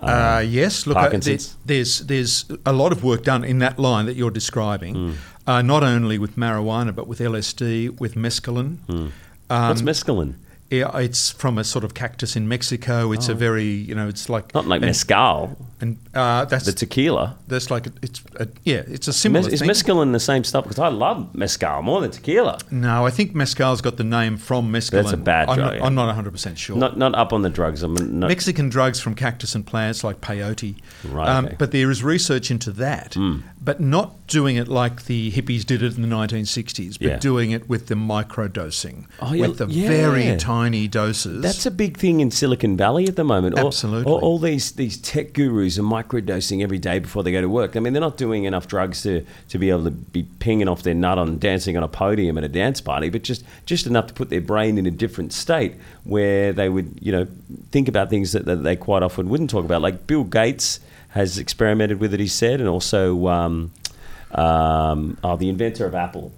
Uh, 0.00 0.44
yes, 0.46 0.86
look, 0.86 0.96
there- 1.10 1.38
there's 1.66 2.00
there's 2.00 2.44
a 2.64 2.72
lot 2.72 2.92
of 2.92 3.02
work 3.02 3.24
done 3.24 3.44
in 3.44 3.58
that 3.58 3.78
line 3.78 4.06
that 4.06 4.16
you're 4.16 4.30
describing, 4.30 4.94
Hmm. 4.94 5.12
uh, 5.46 5.62
not 5.62 5.82
only 5.82 6.18
with 6.18 6.36
marijuana 6.36 6.94
but 6.94 7.06
with 7.08 7.20
LSD, 7.20 7.88
with 8.00 8.14
mescaline. 8.14 8.78
Um, 8.88 9.12
what's 9.48 9.82
mescaline? 9.82 10.34
yeah, 10.70 10.96
it's 10.98 11.30
from 11.30 11.58
a 11.58 11.64
sort 11.64 11.84
of 11.84 11.94
cactus 11.94 12.36
in 12.36 12.46
Mexico. 12.48 13.12
It's 13.12 13.28
a 13.28 13.34
very 13.34 13.64
you 13.88 13.94
know, 13.94 14.08
it's 14.08 14.28
like 14.28 14.44
Oh. 14.54 14.60
Not 14.60 14.68
like 14.68 14.80
mescal, 14.82 15.56
and 15.80 15.98
uh, 16.14 16.44
that's 16.46 16.66
the 16.66 16.72
tequila. 16.72 17.36
that's 17.46 17.70
like 17.70 17.86
it's 18.02 18.22
a, 18.36 18.48
yeah, 18.64 18.82
it's 18.86 19.06
a 19.08 19.12
similar 19.12 19.44
Mes- 19.44 19.52
is 19.54 19.60
thing. 19.60 19.68
mescaline 19.70 20.12
the 20.12 20.20
same 20.20 20.42
stuff? 20.44 20.64
Because 20.64 20.78
I 20.78 20.88
love 20.88 21.34
mezcal 21.34 21.82
more 21.82 22.00
than 22.00 22.10
tequila. 22.10 22.58
no, 22.70 23.06
I 23.06 23.10
think 23.10 23.34
mezcal's 23.34 23.80
got 23.80 23.96
the 23.96 24.04
name 24.04 24.36
from 24.36 24.70
mezcal. 24.70 25.00
That's 25.02 25.12
a 25.12 25.16
bad 25.16 25.48
I'm 25.48 25.56
drug, 25.56 25.68
Not, 25.70 25.76
yeah. 25.76 25.84
I'm 25.86 25.94
not 25.94 26.06
100 26.06 26.30
percent 26.32 26.58
sure. 26.58 26.76
Not 26.76 26.96
not 26.98 27.14
up 27.14 27.32
on 27.32 27.42
the 27.42 27.50
drugs. 27.50 27.82
I'm 27.82 27.94
not, 27.94 28.28
Mexican 28.28 28.68
drugs 28.68 28.98
from 29.00 29.14
cactus 29.14 29.54
and 29.54 29.66
plants 29.66 30.02
like 30.02 30.20
peyote. 30.20 30.76
Right, 31.04 31.28
Um, 31.28 31.46
okay. 31.46 31.56
But 31.58 31.72
there 31.72 31.90
is 31.90 32.02
research 32.02 32.50
into 32.50 32.70
that, 32.72 33.16
but 33.60 33.80
not 33.80 34.26
doing 34.26 34.56
it 34.56 34.68
like 34.68 35.04
the 35.06 35.30
hippies 35.32 35.64
did 35.64 35.82
it 35.82 35.96
in 35.96 36.02
the 36.02 36.08
1960s, 36.08 36.98
but 36.98 37.06
Yeah. 37.08 37.16
doing 37.18 37.50
it 37.50 37.68
with 37.68 37.86
the 37.86 37.94
microdosing, 37.94 39.06
Oh, 39.20 39.32
yeah, 39.32 39.46
with 39.48 39.58
the 39.58 39.66
very 39.66 40.36
tiny 40.36 40.88
doses. 40.88 41.42
That's 41.42 41.66
a 41.66 41.70
big 41.70 41.96
thing 41.96 42.20
in 42.20 42.30
Silicon 42.30 42.76
Valley 42.76 43.06
at 43.08 43.16
the 43.16 43.24
moment. 43.24 43.58
All- 43.58 43.66
Absolutely. 43.68 44.10
All, 44.12 44.18
all 44.20 44.38
these 44.38 44.72
these 44.72 44.96
tech 44.98 45.32
gurus 45.32 45.67
are 45.76 45.82
microdosing 45.82 46.62
every 46.62 46.78
day 46.78 47.00
before 47.00 47.24
they 47.24 47.32
go 47.32 47.40
to 47.40 47.48
work. 47.48 47.76
I 47.76 47.80
mean, 47.80 47.92
they're 47.92 48.00
not 48.00 48.16
doing 48.16 48.44
enough 48.44 48.68
drugs 48.68 49.02
to, 49.02 49.26
to 49.48 49.58
be 49.58 49.70
able 49.70 49.82
to 49.84 49.90
be 49.90 50.22
pinging 50.38 50.68
off 50.68 50.84
their 50.84 50.94
nut 50.94 51.18
on 51.18 51.38
dancing 51.38 51.76
on 51.76 51.82
a 51.82 51.88
podium 51.88 52.38
at 52.38 52.44
a 52.44 52.48
dance 52.48 52.80
party, 52.80 53.10
but 53.10 53.22
just, 53.22 53.44
just 53.66 53.88
enough 53.88 54.06
to 54.06 54.14
put 54.14 54.30
their 54.30 54.40
brain 54.40 54.78
in 54.78 54.86
a 54.86 54.90
different 54.92 55.32
state 55.32 55.74
where 56.04 56.52
they 56.52 56.68
would, 56.68 57.00
you 57.02 57.10
know, 57.10 57.26
think 57.72 57.88
about 57.88 58.08
things 58.08 58.30
that, 58.30 58.44
that 58.44 58.62
they 58.62 58.76
quite 58.76 59.02
often 59.02 59.28
wouldn't 59.28 59.50
talk 59.50 59.64
about. 59.64 59.82
Like 59.82 60.06
Bill 60.06 60.22
Gates 60.22 60.78
has 61.08 61.38
experimented 61.38 61.98
with 61.98 62.14
it, 62.14 62.20
he 62.20 62.28
said, 62.28 62.60
and 62.60 62.68
also 62.68 63.26
um, 63.26 63.72
um, 64.30 65.18
oh, 65.24 65.36
the 65.36 65.48
inventor 65.48 65.86
of 65.86 65.94
Apple. 65.94 66.32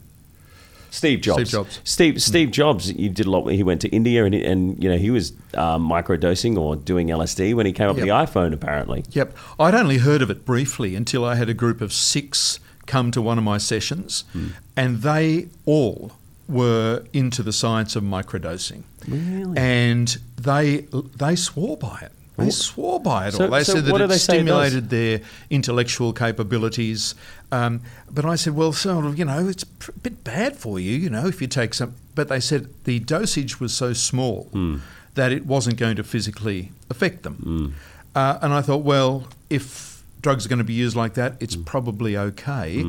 Steve 0.90 1.20
Jobs. 1.20 1.40
Steve 1.42 1.50
Jobs. 1.50 1.81
Steve 1.85 2.22
Steve 2.22 2.50
Jobs. 2.50 2.87
He 2.88 3.09
did 3.09 3.26
a 3.26 3.31
lot. 3.31 3.46
He 3.53 3.62
went 3.62 3.81
to 3.83 3.88
India 3.88 4.24
and 4.24 4.35
and 4.35 4.83
you 4.83 4.90
know 4.90 4.96
he 4.96 5.11
was 5.11 5.33
um, 5.55 5.88
microdosing 5.88 6.57
or 6.59 6.76
doing 6.76 7.09
LSD 7.09 7.55
when 7.55 7.66
he 7.66 7.72
came 7.72 7.88
up 7.88 7.96
with 7.96 8.05
the 8.05 8.11
iPhone. 8.11 8.53
Apparently, 8.53 9.05
Yep. 9.11 9.37
I'd 9.59 9.74
only 9.74 9.98
heard 9.98 10.22
of 10.22 10.31
it 10.31 10.44
briefly 10.44 10.94
until 10.96 11.24
I 11.24 11.35
had 11.37 11.48
a 11.48 11.55
group 11.55 11.81
of 11.81 11.92
six 11.92 12.61
come 12.87 13.11
to 13.12 13.22
one 13.22 13.38
of 13.38 13.44
my 13.44 13.59
sessions, 13.59 14.24
Hmm. 14.33 14.48
and 14.76 15.03
they 15.03 15.48
all 15.64 16.12
were 16.48 17.05
into 17.12 17.42
the 17.44 17.53
science 17.53 17.94
of 17.94 18.03
microdosing. 18.03 18.83
Really? 19.07 19.57
And 19.57 20.18
they 20.37 20.87
they 21.16 21.37
swore 21.37 21.76
by 21.76 22.00
it. 22.03 22.12
They 22.37 22.51
swore 22.51 23.01
by 23.01 23.29
it 23.29 23.35
so- 23.35 23.45
all. 23.45 23.51
They 23.51 23.64
so 23.64 23.75
said 23.75 23.85
that 23.85 24.01
it 24.01 24.19
stimulated 24.19 24.88
their 24.90 25.21
intellectual 25.51 26.12
capabilities. 26.12 27.14
Um, 27.53 27.83
but 28.11 28.25
I 28.25 28.37
said, 28.37 28.55
well, 28.55 28.73
sort 28.73 29.05
of, 29.05 29.19
you 29.19 29.25
know, 29.27 29.47
it's 29.49 29.64
a 29.88 29.93
bit 29.93 30.25
bad 30.25 30.57
for 30.57 30.81
you, 30.81 30.97
you 30.97 31.11
know, 31.11 31.27
if 31.27 31.43
you 31.43 31.47
take 31.49 31.75
some. 31.75 31.95
But 32.14 32.29
they 32.29 32.40
said 32.40 32.69
the 32.85 32.99
dosage 33.01 33.61
was 33.61 33.75
so 33.75 33.93
small 33.93 34.45
Hmm. 34.53 34.77
that 35.14 35.33
it 35.33 35.45
wasn't 35.47 35.77
going 35.77 35.97
to 35.97 36.03
physically 36.05 36.73
affect 36.88 37.25
them. 37.25 37.75
Uh, 38.14 38.38
and 38.43 38.53
I 38.55 38.62
thought, 38.62 38.83
well, 38.85 39.27
if 39.51 40.03
drugs 40.23 40.47
are 40.47 40.49
going 40.49 40.59
to 40.59 40.64
be 40.64 40.73
used 40.75 40.97
like 40.97 41.14
that, 41.14 41.35
it's 41.40 41.57
probably 41.57 42.16
okay. 42.16 42.85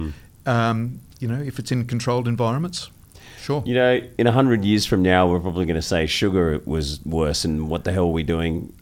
Um, 0.45 0.99
you 1.19 1.27
know, 1.27 1.41
if 1.41 1.59
it's 1.59 1.71
in 1.71 1.85
controlled 1.85 2.27
environments, 2.27 2.89
sure. 3.39 3.61
you 3.65 3.75
know, 3.75 4.01
in 4.17 4.27
a 4.27 4.31
hundred 4.31 4.63
years 4.65 4.85
from 4.85 5.01
now, 5.03 5.27
we're 5.29 5.39
probably 5.39 5.65
going 5.65 5.75
to 5.75 5.81
say 5.81 6.07
sugar 6.07 6.59
was 6.65 6.99
worse, 7.05 7.45
and 7.45 7.69
what 7.69 7.83
the 7.83 7.91
hell 7.91 8.05
are 8.05 8.11
we 8.11 8.23
doing, 8.23 8.73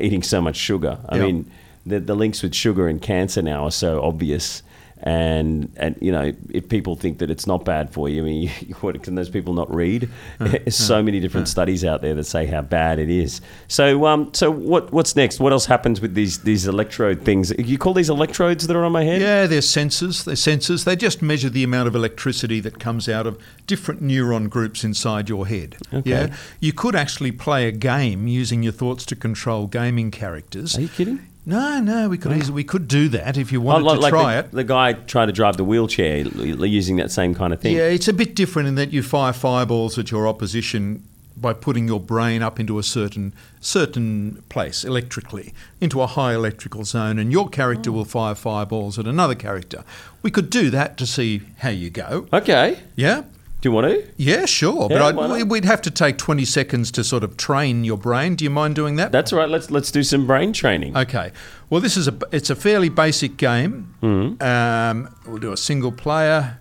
eating 0.00 0.22
so 0.22 0.40
much 0.40 0.56
sugar? 0.56 0.98
I 1.08 1.16
Yeah. 1.16 1.22
mean, 1.26 1.50
the 1.86 2.00
the 2.00 2.14
links 2.14 2.42
with 2.42 2.54
sugar 2.54 2.88
and 2.88 3.00
cancer 3.00 3.42
now 3.42 3.64
are 3.64 3.70
so 3.72 4.00
obvious. 4.02 4.62
And 5.04 5.72
and 5.76 5.96
you 6.00 6.12
know 6.12 6.32
if 6.50 6.68
people 6.68 6.94
think 6.94 7.18
that 7.18 7.30
it's 7.30 7.46
not 7.46 7.64
bad 7.64 7.92
for 7.92 8.08
you, 8.08 8.22
I 8.22 8.24
mean, 8.24 8.48
what 8.80 9.02
can 9.02 9.16
those 9.16 9.28
people 9.28 9.52
not 9.52 9.72
read? 9.74 10.08
There's 10.38 10.76
so 10.76 11.02
many 11.02 11.18
different 11.18 11.48
studies 11.48 11.84
out 11.84 12.02
there 12.02 12.14
that 12.14 12.24
say 12.24 12.46
how 12.46 12.62
bad 12.62 13.00
it 13.00 13.10
is. 13.10 13.40
So 13.66 14.06
um, 14.06 14.32
so 14.32 14.50
what 14.50 14.92
what's 14.92 15.16
next? 15.16 15.40
What 15.40 15.52
else 15.52 15.66
happens 15.66 16.00
with 16.00 16.14
these 16.14 16.40
these 16.40 16.68
electrode 16.68 17.22
things? 17.22 17.52
You 17.58 17.78
call 17.78 17.94
these 17.94 18.10
electrodes 18.10 18.68
that 18.68 18.76
are 18.76 18.84
on 18.84 18.92
my 18.92 19.02
head? 19.02 19.20
Yeah, 19.20 19.46
they're 19.46 19.60
sensors. 19.60 20.24
They're 20.24 20.36
sensors. 20.36 20.84
They 20.84 20.94
just 20.94 21.20
measure 21.20 21.50
the 21.50 21.64
amount 21.64 21.88
of 21.88 21.96
electricity 21.96 22.60
that 22.60 22.78
comes 22.78 23.08
out 23.08 23.26
of 23.26 23.42
different 23.66 24.02
neuron 24.02 24.48
groups 24.48 24.84
inside 24.84 25.28
your 25.28 25.48
head. 25.48 25.76
Okay. 25.92 26.10
Yeah, 26.10 26.36
you 26.60 26.72
could 26.72 26.94
actually 26.94 27.32
play 27.32 27.66
a 27.66 27.72
game 27.72 28.28
using 28.28 28.62
your 28.62 28.72
thoughts 28.72 29.04
to 29.06 29.16
control 29.16 29.66
gaming 29.66 30.12
characters. 30.12 30.78
Are 30.78 30.82
you 30.82 30.88
kidding? 30.88 31.26
No, 31.44 31.80
no, 31.80 32.08
we 32.08 32.18
could 32.18 32.32
easily 32.36 32.54
we 32.54 32.64
could 32.64 32.86
do 32.86 33.08
that 33.08 33.36
if 33.36 33.50
you 33.50 33.60
wanted 33.60 33.84
like, 33.84 33.96
to 33.96 34.00
like 34.02 34.10
try 34.10 34.34
the, 34.34 34.38
it. 34.40 34.50
the 34.52 34.64
guy 34.64 34.92
trying 34.92 35.26
to 35.26 35.32
drive 35.32 35.56
the 35.56 35.64
wheelchair 35.64 36.18
using 36.18 36.96
that 36.96 37.10
same 37.10 37.34
kind 37.34 37.52
of 37.52 37.60
thing. 37.60 37.76
Yeah, 37.76 37.88
it's 37.88 38.06
a 38.08 38.12
bit 38.12 38.36
different 38.36 38.68
in 38.68 38.76
that 38.76 38.92
you 38.92 39.02
fire 39.02 39.32
fireballs 39.32 39.98
at 39.98 40.10
your 40.12 40.28
opposition 40.28 41.02
by 41.36 41.52
putting 41.52 41.88
your 41.88 41.98
brain 41.98 42.42
up 42.42 42.60
into 42.60 42.78
a 42.78 42.82
certain 42.84 43.32
certain 43.60 44.44
place 44.50 44.84
electrically, 44.84 45.52
into 45.80 46.00
a 46.00 46.06
high 46.06 46.34
electrical 46.34 46.84
zone, 46.84 47.18
and 47.18 47.32
your 47.32 47.48
character 47.48 47.90
Oh. 47.90 47.94
will 47.94 48.04
fire 48.04 48.36
fireballs 48.36 48.96
at 48.98 49.06
another 49.06 49.34
character. 49.34 49.82
We 50.22 50.30
could 50.30 50.48
do 50.50 50.70
that 50.70 50.96
to 50.98 51.06
see 51.06 51.42
how 51.58 51.70
you 51.70 51.90
go. 51.90 52.26
Okay. 52.32 52.78
Yeah. 52.94 53.24
Do 53.62 53.68
you 53.68 53.72
want 53.72 53.86
to? 53.86 54.04
Yeah, 54.16 54.44
sure, 54.44 54.88
Yeah, 54.90 55.12
but 55.12 55.48
we'd 55.48 55.64
have 55.64 55.80
to 55.82 55.90
take 55.90 56.18
twenty 56.18 56.44
seconds 56.44 56.90
to 56.92 57.04
sort 57.04 57.22
of 57.22 57.36
train 57.36 57.84
your 57.84 57.96
brain. 57.96 58.34
Do 58.34 58.42
you 58.42 58.50
mind 58.50 58.74
doing 58.74 58.96
that? 58.96 59.12
That's 59.12 59.32
all 59.32 59.38
right. 59.38 59.48
Let's 59.48 59.70
let's 59.70 59.92
do 59.92 60.02
some 60.02 60.26
brain 60.26 60.52
training. 60.52 60.96
Okay. 60.96 61.30
Well, 61.70 61.80
this 61.80 61.96
is 61.96 62.08
a 62.08 62.18
it's 62.32 62.50
a 62.50 62.56
fairly 62.56 62.88
basic 62.88 63.36
game. 63.36 63.94
Mm-hmm. 64.02 64.42
Um, 64.42 65.14
we'll 65.26 65.38
do 65.38 65.52
a 65.52 65.56
single 65.56 65.92
player. 65.92 66.58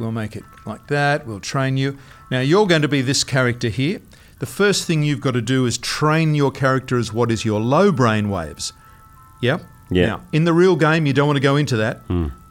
We'll 0.00 0.10
make 0.10 0.36
it 0.36 0.44
like 0.64 0.86
that. 0.86 1.26
We'll 1.26 1.38
train 1.40 1.76
you. 1.76 1.98
Now 2.30 2.40
you're 2.40 2.66
going 2.66 2.82
to 2.82 2.88
be 2.88 3.02
this 3.02 3.24
character 3.24 3.68
here. 3.68 4.00
The 4.38 4.46
first 4.46 4.86
thing 4.86 5.02
you've 5.02 5.20
got 5.20 5.32
to 5.32 5.42
do 5.42 5.66
is 5.66 5.76
train 5.76 6.34
your 6.34 6.50
character 6.50 6.96
as 6.96 7.12
what 7.12 7.30
is 7.30 7.44
your 7.44 7.60
low 7.60 7.92
brain 7.92 8.30
waves. 8.30 8.72
Yep. 9.42 9.62
Yeah. 9.90 10.06
Now, 10.06 10.20
in 10.32 10.44
the 10.44 10.54
real 10.54 10.76
game, 10.76 11.04
you 11.04 11.12
don't 11.12 11.26
want 11.26 11.36
to 11.36 11.42
go 11.42 11.56
into 11.56 11.76
that, 11.76 12.00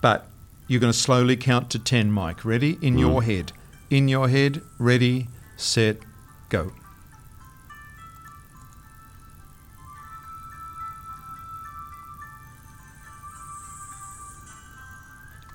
but 0.02 0.28
you're 0.68 0.82
going 0.82 0.94
to 0.94 0.98
slowly 1.00 1.36
count 1.36 1.72
to 1.72 1.80
10, 1.80 2.12
Mike. 2.12 2.46
Ready? 2.46 2.78
In 2.82 2.98
your 3.00 3.24
head. 3.24 3.54
In 3.90 4.08
your 4.08 4.28
head. 4.30 4.62
Ready, 4.78 5.28
set, 5.56 5.98
go. 6.50 6.72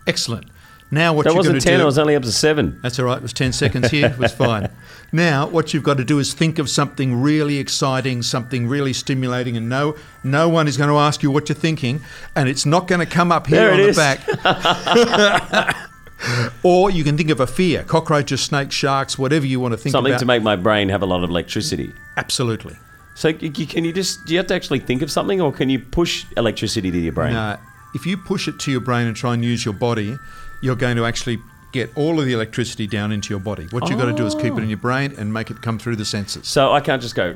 Excellent. 0.07 0.47
Now 0.91 1.15
what 1.15 1.25
That 1.25 1.31
you're 1.31 1.43
going 1.43 1.55
wasn't 1.55 1.63
to 1.63 1.69
10, 1.69 1.79
do... 1.79 1.83
I 1.83 1.87
was 1.87 1.99
only 1.99 2.15
up 2.17 2.23
to 2.25 2.33
7. 2.33 2.81
That's 2.83 2.99
all 2.99 3.07
right. 3.07 3.17
It 3.17 3.23
was 3.23 3.33
10 3.33 3.53
seconds 3.53 3.91
here. 3.91 4.07
It 4.09 4.19
was 4.19 4.33
fine. 4.33 4.69
Now, 5.15 5.47
what 5.47 5.75
you've 5.75 5.83
got 5.83 5.99
to 5.99 6.05
do 6.07 6.19
is 6.21 6.33
think 6.33 6.59
of 6.59 6.71
something 6.71 7.21
really 7.21 7.59
exciting, 7.59 8.23
something 8.23 8.67
really 8.67 8.95
stimulating, 8.95 9.59
and 9.59 9.69
no, 9.69 9.95
no 10.25 10.49
one 10.49 10.67
is 10.67 10.79
going 10.79 10.89
to 10.89 10.97
ask 10.97 11.23
you 11.23 11.31
what 11.31 11.51
you're 11.51 11.55
thinking, 11.55 12.01
and 12.35 12.49
it's 12.49 12.65
not 12.65 12.89
going 12.89 13.01
to 13.01 13.05
come 13.05 13.31
up 13.31 13.47
here 13.47 13.59
There 13.59 13.73
on 13.75 13.81
it 13.81 13.83
the 13.83 13.89
is. 13.91 13.97
back. 15.67 15.77
or 16.63 16.91
you 16.91 17.05
can 17.05 17.17
think 17.17 17.31
of 17.31 17.41
a 17.41 17.47
fear 17.47 17.83
cockroaches, 17.83 18.41
snakes, 18.41 18.75
sharks, 18.75 19.19
whatever 19.19 19.47
you 19.47 19.61
want 19.61 19.73
to 19.73 19.77
think 19.79 19.93
Something 19.93 20.13
about. 20.13 20.21
to 20.21 20.27
make 20.27 20.43
my 20.43 20.57
brain 20.57 20.89
have 20.89 21.03
a 21.03 21.07
lot 21.07 21.23
of 21.25 21.31
electricity. 21.31 21.93
Absolutely. 22.17 22.77
So 23.15 23.33
can 23.33 23.85
you 23.85 23.93
just, 23.93 24.25
do 24.25 24.33
you 24.33 24.39
have 24.39 24.47
to 24.47 24.55
actually 24.55 24.79
think 24.81 25.03
of 25.03 25.11
something 25.11 25.41
or 25.41 25.53
can 25.53 25.69
you 25.69 25.79
push 25.79 26.25
electricity 26.37 26.91
to 26.91 26.99
your 26.99 27.13
brain? 27.13 27.33
Now, 27.35 27.59
if 27.95 28.07
you 28.07 28.17
push 28.17 28.49
it 28.49 28.59
to 28.61 28.71
your 28.71 28.81
brain 28.81 29.07
and 29.07 29.15
try 29.17 29.35
and 29.35 29.45
use 29.45 29.65
your 29.65 29.75
body, 29.75 30.17
you're 30.63 30.77
going 30.77 30.97
to 30.97 31.05
actually 31.05 31.39
get 31.73 31.91
all 31.97 32.19
of 32.21 32.27
the 32.27 32.33
electricity 32.33 32.87
down 32.87 33.13
into 33.13 33.31
your 33.31 33.41
body. 33.41 33.67
What 33.71 33.89
you've 33.91 33.99
got 33.99 34.07
to 34.07 34.13
do 34.15 34.27
is 34.27 34.35
keep 34.35 34.53
it 34.55 34.63
in 34.63 34.69
your 34.69 34.79
brain 34.79 35.15
and 35.19 35.33
make 35.33 35.51
it 35.51 35.61
come 35.63 35.79
through 35.79 35.97
the 35.97 36.05
senses. 36.05 36.47
So 36.47 36.73
I 36.73 36.81
can't 36.81 37.03
just 37.03 37.15
go, 37.15 37.35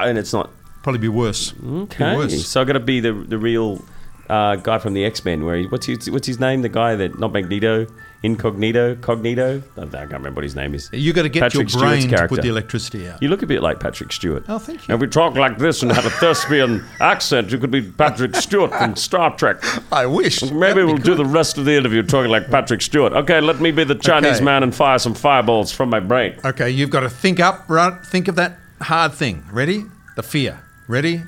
and 0.00 0.18
it's 0.18 0.32
not. 0.32 0.50
Probably 0.82 0.98
be 0.98 1.08
worse. 1.08 1.52
Be 1.52 1.66
Okay. 1.68 2.16
worse. 2.16 2.46
So 2.46 2.60
I've 2.60 2.66
got 2.66 2.72
to 2.72 2.80
be 2.80 3.00
the, 3.00 3.12
the 3.12 3.38
real 3.38 3.84
uh, 4.32 4.56
guy 4.56 4.78
from 4.78 4.94
the 4.94 5.04
X 5.04 5.24
Men. 5.24 5.44
Where 5.44 5.56
he, 5.56 5.66
what's 5.66 5.86
his, 5.86 6.10
what's 6.10 6.26
his 6.26 6.40
name? 6.40 6.62
The 6.62 6.68
guy 6.68 6.96
that 6.96 7.18
not 7.18 7.32
Magneto, 7.32 7.86
Incognito, 8.22 8.94
Cognito. 8.96 9.62
I 9.76 9.86
can't 9.86 10.10
remember 10.12 10.30
what 10.38 10.44
his 10.44 10.54
name 10.56 10.74
is. 10.74 10.88
You 10.92 11.12
got 11.12 11.22
to 11.22 11.28
get 11.28 11.40
Patrick 11.40 11.62
your 11.62 11.68
Stewart's 11.68 11.90
brain 11.90 12.02
to 12.02 12.08
character. 12.16 12.36
put 12.36 12.42
the 12.42 12.48
electricity 12.48 13.08
out. 13.08 13.22
You 13.22 13.28
look 13.28 13.42
a 13.42 13.46
bit 13.46 13.62
like 13.62 13.80
Patrick 13.80 14.12
Stewart. 14.12 14.44
Oh, 14.48 14.58
thank 14.58 14.86
you. 14.88 14.94
If 14.94 15.00
we 15.00 15.06
talk 15.08 15.34
like 15.34 15.58
this 15.58 15.82
and 15.82 15.90
have 15.92 16.06
a 16.06 16.10
thespian 16.10 16.84
accent, 17.00 17.50
you 17.50 17.58
could 17.58 17.70
be 17.70 17.82
Patrick 17.82 18.34
Stewart 18.36 18.70
from 18.72 18.96
Star 18.96 19.36
Trek. 19.36 19.56
I 19.92 20.06
wish. 20.06 20.42
Maybe 20.50 20.82
we'll 20.84 20.96
do 20.96 21.14
the 21.14 21.24
rest 21.26 21.58
of 21.58 21.64
the 21.64 21.72
interview 21.74 22.02
talking 22.02 22.30
like 22.30 22.48
Patrick 22.50 22.80
Stewart. 22.82 23.12
Okay, 23.12 23.40
let 23.40 23.60
me 23.60 23.70
be 23.70 23.84
the 23.84 23.94
Chinese 23.96 24.36
Okay. 24.36 24.44
man 24.44 24.62
and 24.62 24.74
fire 24.74 24.98
some 24.98 25.14
fireballs 25.14 25.72
from 25.72 25.90
my 25.90 26.00
brain. 26.00 26.38
Okay, 26.44 26.70
you've 26.70 26.90
got 26.90 27.00
to 27.00 27.10
think 27.10 27.40
up. 27.40 27.68
Right, 27.68 27.94
think 28.06 28.28
of 28.28 28.36
that 28.36 28.58
hard 28.80 29.12
thing. 29.12 29.44
Ready? 29.52 29.84
The 30.16 30.22
fear. 30.22 30.60
Ready? 30.88 31.22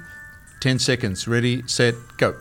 Ten 0.61 0.79
seconds. 0.79 1.27
Ready? 1.29 1.62
Set. 1.67 1.95
Go. 2.19 2.35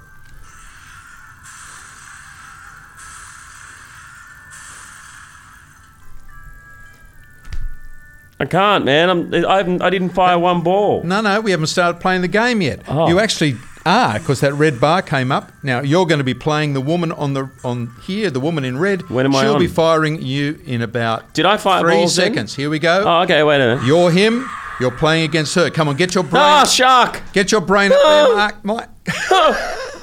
I 8.43 8.45
can't, 8.45 8.83
man. 8.83 9.09
I'm, 9.09 9.33
I, 9.45 9.57
haven't, 9.57 9.81
I 9.81 9.89
didn't 9.89 10.09
fire 10.09 10.37
one 10.37 10.63
ball. 10.63 11.01
No, 11.03 11.21
no, 11.21 11.39
we 11.39 11.51
haven't 11.51 11.67
started 11.67 12.01
playing 12.01 12.23
the 12.23 12.27
game 12.27 12.61
yet. 12.61 12.81
Oh. 12.89 13.07
You 13.07 13.19
actually 13.19 13.55
are 13.85 14.19
because 14.19 14.41
that 14.41 14.53
red 14.53 14.81
bar 14.81 15.01
came 15.01 15.31
up. 15.31 15.49
Now 15.63 15.79
you're 15.79 16.05
going 16.05 16.17
to 16.17 16.25
be 16.25 16.33
playing 16.33 16.73
the 16.73 16.81
woman 16.81 17.13
on 17.13 17.33
the 17.33 17.49
on 17.63 17.95
here, 18.03 18.29
the 18.29 18.41
woman 18.41 18.65
in 18.65 18.77
red. 18.77 19.09
When 19.09 19.25
am 19.25 19.33
I 19.33 19.43
She'll 19.43 19.57
be 19.59 19.67
firing 19.67 20.21
you 20.21 20.59
in 20.65 20.81
about 20.81 21.33
Did 21.33 21.45
I 21.45 21.55
fire 21.55 21.79
three 21.79 21.95
balls 21.95 22.17
then? 22.17 22.33
seconds. 22.33 22.53
Here 22.53 22.69
we 22.69 22.79
go. 22.79 23.05
Oh, 23.05 23.21
okay, 23.21 23.43
wait 23.43 23.61
a 23.61 23.75
minute. 23.75 23.85
You're 23.85 24.11
him. 24.11 24.49
You're 24.81 24.91
playing 24.91 25.23
against 25.23 25.55
her. 25.55 25.69
Come 25.69 25.87
on, 25.87 25.95
get 25.95 26.13
your 26.13 26.25
brain. 26.25 26.43
Ah, 26.43 26.65
shark! 26.65 27.21
Get 27.31 27.49
your 27.49 27.61
brain 27.61 27.93
up 27.93 27.99
there, 28.03 28.35
Mark. 28.35 28.65
Mike. 28.65 28.89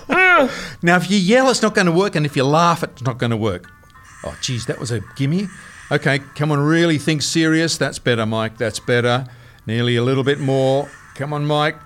now, 0.83 0.97
if 0.97 1.11
you 1.11 1.19
yell, 1.19 1.51
it's 1.51 1.61
not 1.61 1.75
going 1.75 1.87
to 1.87 1.93
work, 1.93 2.15
and 2.15 2.25
if 2.25 2.37
you 2.37 2.45
laugh, 2.45 2.83
it's 2.83 3.03
not 3.03 3.19
going 3.19 3.31
to 3.31 3.37
work. 3.37 3.71
Oh, 4.25 4.35
geez, 4.41 4.65
that 4.67 4.79
was 4.79 4.91
a 4.91 5.01
gimme. 5.17 5.49
Okay, 5.93 6.21
come 6.37 6.53
on, 6.53 6.61
really 6.61 6.99
think 6.99 7.23
serious. 7.23 7.77
That's 7.77 7.99
better, 7.99 8.25
Mike. 8.27 8.59
That's 8.59 8.79
better. 8.79 9.27
Nearly 9.67 9.97
a 9.97 10.03
little 10.05 10.25
bit 10.25 10.39
more. 10.39 10.89
Come 11.17 11.33
on, 11.33 11.45
Mike. 11.47 11.77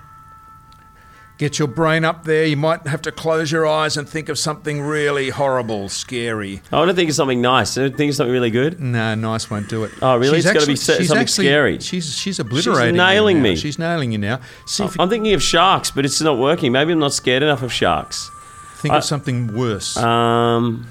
Get 1.37 1.59
your 1.59 1.67
brain 1.67 2.05
up 2.05 2.23
there. 2.23 2.45
You 2.45 2.55
might 2.55 2.87
have 2.87 3.01
to 3.01 3.11
close 3.11 3.51
your 3.51 3.67
eyes 3.67 3.97
and 3.97 4.07
think 4.07 4.29
of 4.29 4.39
something 4.39 4.81
really 4.81 5.31
horrible, 5.31 5.89
scary. 5.89 6.61
I 6.71 6.77
want 6.77 6.89
to 6.91 6.95
think 6.95 7.09
of 7.09 7.15
something 7.15 7.41
nice. 7.41 7.77
I 7.77 7.81
want 7.81 7.91
to 7.93 7.97
think 7.97 8.09
of 8.11 8.15
something 8.15 8.31
really 8.31 8.51
good. 8.51 8.79
No, 8.79 9.15
nice 9.15 9.49
won't 9.49 9.67
do 9.67 9.83
it. 9.83 9.91
Oh, 10.01 10.15
really? 10.15 10.37
It's 10.37 10.49
gotta 10.49 10.65
be 10.65 10.77
se- 10.77 10.99
she's 10.99 11.07
something 11.09 11.21
actually- 11.23 11.47
scary. 11.47 11.79
She's 11.79 12.15
she's 12.17 12.39
obliterating. 12.39 12.95
you 12.95 13.01
nailing 13.01 13.41
me. 13.41 13.57
She's 13.57 13.77
nailing 13.77 14.13
you 14.13 14.17
now. 14.17 14.39
See 14.65 14.85
if 14.85 14.97
I'm 14.97 15.09
thinking 15.09 15.33
of 15.33 15.43
sharks, 15.43 15.91
but 15.91 16.05
it's 16.05 16.21
not 16.21 16.37
working. 16.37 16.71
Maybe 16.71 16.93
I'm 16.93 16.99
not 16.99 17.11
scared 17.11 17.43
enough 17.43 17.63
of 17.63 17.73
sharks. 17.73 18.29
think 18.77 18.93
I- 18.93 18.99
of 18.99 19.03
something 19.03 19.53
worse. 19.57 19.97
Um, 19.97 20.87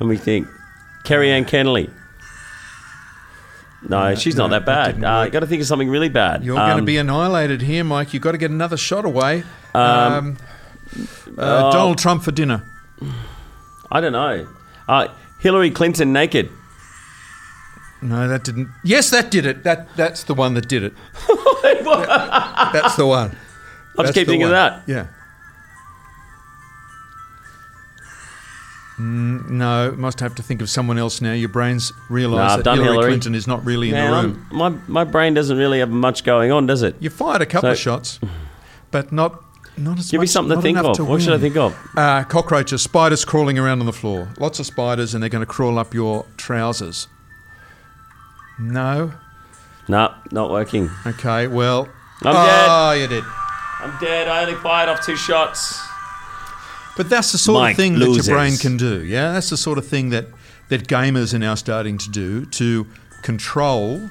let 0.00 0.06
me 0.06 0.16
think. 0.16 0.48
Kerri-Anne 1.04 1.46
Kennerley. 1.46 1.88
No, 3.88 4.14
she's 4.14 4.36
not 4.36 4.50
no, 4.50 4.58
that 4.58 4.66
that 4.66 5.00
bad. 5.00 5.04
Uh, 5.04 5.28
got 5.28 5.40
to 5.40 5.46
think 5.46 5.60
of 5.60 5.68
something 5.68 5.88
really 5.88 6.08
bad. 6.08 6.44
You're 6.44 6.56
going 6.56 6.70
to 6.70 6.78
Um, 6.78 6.84
be 6.84 6.96
annihilated 6.98 7.62
here, 7.62 7.84
Mike. 7.84 8.12
You've 8.12 8.22
got 8.22 8.32
to 8.32 8.38
get 8.38 8.50
another 8.50 8.76
shot 8.76 9.04
away. 9.04 9.44
Um, 9.74 10.36
uh, 11.38 11.68
oh. 11.68 11.72
Donald 11.72 11.98
Trump 11.98 12.22
for 12.22 12.32
dinner. 12.32 12.64
I 13.90 14.00
don't 14.00 14.12
know. 14.12 14.48
Uh, 14.88 15.08
Hillary 15.38 15.70
Clinton 15.70 16.12
naked. 16.12 16.50
No, 18.02 18.28
that 18.28 18.44
didn't. 18.44 18.68
Yes, 18.84 19.10
that 19.10 19.30
did 19.30 19.46
it. 19.46 19.62
That 19.64 19.88
that's 19.96 20.24
the 20.24 20.34
one 20.34 20.54
that 20.54 20.68
did 20.68 20.82
it. 20.82 20.92
that's 21.26 22.96
the 22.96 23.06
one. 23.06 23.36
I'll 23.98 24.04
just 24.04 24.14
keep 24.14 24.26
thinking 24.26 24.44
of 24.44 24.50
that. 24.50 24.82
Yeah. 24.86 25.06
Mm, 28.98 29.50
no, 29.50 29.92
must 29.96 30.20
have 30.20 30.34
to 30.36 30.42
think 30.42 30.62
of 30.62 30.70
someone 30.70 30.96
else 30.96 31.20
now. 31.20 31.32
Your 31.32 31.50
brain's 31.50 31.92
realised 32.08 32.58
I've 32.60 32.64
that 32.64 32.74
Hillary, 32.76 32.92
Hillary. 32.94 33.10
Clinton 33.10 33.34
is 33.34 33.46
not 33.46 33.62
really 33.64 33.88
in 33.88 33.94
Man, 33.94 34.10
the 34.10 34.16
room. 34.28 34.46
I'm- 34.50 34.58
my 34.88 35.02
my 35.02 35.04
brain 35.04 35.34
doesn't 35.34 35.56
really 35.58 35.80
have 35.80 35.90
much 35.90 36.24
going 36.24 36.50
on, 36.50 36.66
does 36.66 36.82
it? 36.82 36.96
You 36.98 37.10
fired 37.10 37.42
a 37.42 37.46
couple 37.46 37.70
of 37.70 37.78
shots, 37.78 38.18
but 38.90 39.12
not 39.12 39.42
not 39.76 39.98
as 39.98 40.10
Give 40.10 40.20
me 40.22 40.26
something 40.26 40.56
to 40.56 40.62
think 40.62 40.78
of. 40.78 40.96
to 40.96 41.04
What 41.04 41.20
should 41.20 41.34
I 41.34 41.38
think 41.38 41.56
of? 41.58 41.76
Uh, 41.94 42.24
cockroaches, 42.24 42.80
spiders 42.80 43.26
crawling 43.26 43.58
around 43.58 43.80
on 43.80 43.86
the 43.86 43.92
floor. 43.92 44.30
Lots 44.38 44.58
of 44.60 44.64
spiders, 44.66 45.12
and 45.12 45.22
they're 45.22 45.28
going 45.28 45.44
to 45.44 45.46
crawl 45.46 45.78
up 45.78 45.92
your 45.92 46.24
trousers. 46.38 47.08
No. 48.58 49.12
Nah, 49.88 50.14
not 50.32 50.50
working. 50.50 50.90
Okay. 51.06 51.46
Well. 51.46 51.88
I'm 52.22 52.34
oh, 52.34 52.92
you 52.92 53.06
did. 53.06 53.24
I'm 53.80 53.98
dead. 54.00 54.26
I 54.26 54.40
only 54.42 54.54
fired 54.54 54.88
off 54.88 55.04
two 55.04 55.16
shots. 55.16 55.85
But 56.96 57.10
that's 57.10 57.32
the 57.32 57.38
sort 57.38 57.60
Mike 57.60 57.72
of 57.72 57.76
thing 57.76 57.94
loses. 57.96 58.26
that 58.26 58.32
your 58.32 58.38
brain 58.38 58.56
can 58.56 58.76
do. 58.76 59.04
Yeah, 59.04 59.32
that's 59.32 59.50
the 59.50 59.56
sort 59.56 59.78
of 59.78 59.86
thing 59.86 60.10
that 60.10 60.26
that 60.68 60.88
gamers 60.88 61.32
are 61.34 61.38
now 61.38 61.54
starting 61.54 61.98
to 61.98 62.10
do 62.10 62.46
to 62.46 62.86
control 63.22 64.10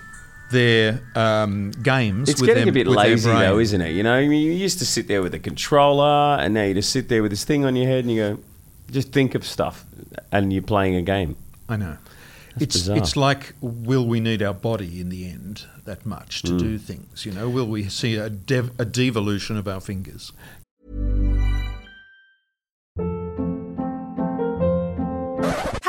their 0.51 1.01
um, 1.15 1.71
games. 1.83 2.29
It's 2.29 2.39
with 2.39 2.47
getting 2.49 2.65
their, 2.65 2.71
a 2.71 2.73
bit 2.73 2.87
with 2.87 2.97
lazy 2.97 3.29
though, 3.29 3.59
isn't 3.59 3.81
it? 3.81 3.91
You 3.91 4.03
know, 4.03 4.13
I 4.13 4.27
mean, 4.27 4.41
you 4.45 4.51
used 4.51 4.79
to 4.79 4.85
sit 4.85 5.07
there 5.07 5.21
with 5.21 5.33
a 5.33 5.39
controller, 5.39 6.37
and 6.39 6.53
now 6.53 6.63
you 6.63 6.73
just 6.75 6.91
sit 6.91 7.09
there 7.09 7.21
with 7.21 7.31
this 7.31 7.43
thing 7.43 7.65
on 7.65 7.75
your 7.75 7.87
head, 7.87 8.05
and 8.05 8.13
you 8.13 8.21
go, 8.21 8.39
just 8.91 9.11
think 9.11 9.35
of 9.35 9.43
stuff, 9.45 9.85
and 10.31 10.53
you're 10.53 10.61
playing 10.61 10.95
a 10.95 11.01
game. 11.01 11.35
I 11.67 11.77
know. 11.77 11.97
it's 12.59 12.75
bizarre. 12.75 12.97
it's 12.97 13.17
like, 13.17 13.53
will 13.59 14.05
we 14.07 14.19
need 14.19 14.41
our 14.43 14.53
body 14.53 15.01
in 15.01 15.09
the 15.09 15.27
end 15.27 15.63
that 15.85 16.05
much 16.05 16.43
Mm. 16.43 16.49
to 16.49 16.57
do 16.59 16.77
things? 16.77 17.25
You 17.25 17.31
know, 17.33 17.49
will 17.49 17.67
we 17.67 17.89
see 17.89 18.15
a, 18.15 18.29
dev, 18.29 18.71
a 18.79 18.85
devolution 18.85 19.57
of 19.57 19.67
our 19.67 19.81
fingers? 19.81 20.31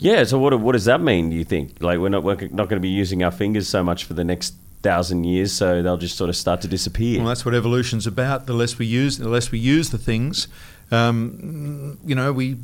Yeah. 0.00 0.24
So 0.24 0.38
what 0.38 0.58
what 0.60 0.72
does 0.72 0.86
that 0.86 1.00
mean? 1.00 1.30
Do 1.30 1.36
you 1.36 1.44
think 1.44 1.82
like 1.82 1.98
we're 1.98 2.08
not 2.08 2.22
we're 2.22 2.34
not 2.34 2.68
going 2.68 2.80
to 2.80 2.80
be 2.80 2.88
using 2.88 3.22
our 3.22 3.30
fingers 3.30 3.68
so 3.68 3.82
much 3.82 4.04
for 4.04 4.14
the 4.14 4.24
next 4.24 4.54
thousand 4.82 5.24
years, 5.24 5.52
so 5.52 5.82
they'll 5.82 5.96
just 5.96 6.16
sort 6.16 6.30
of 6.30 6.36
start 6.36 6.60
to 6.62 6.68
disappear? 6.68 7.18
Well, 7.18 7.28
that's 7.28 7.44
what 7.44 7.54
evolution's 7.54 8.06
about. 8.06 8.46
The 8.46 8.52
less 8.52 8.78
we 8.78 8.86
use, 8.86 9.18
the 9.18 9.28
less 9.28 9.50
we 9.50 9.58
use 9.58 9.90
the 9.90 9.98
things. 9.98 10.48
Um, 10.90 11.98
you 12.04 12.14
know, 12.14 12.32
we 12.32 12.56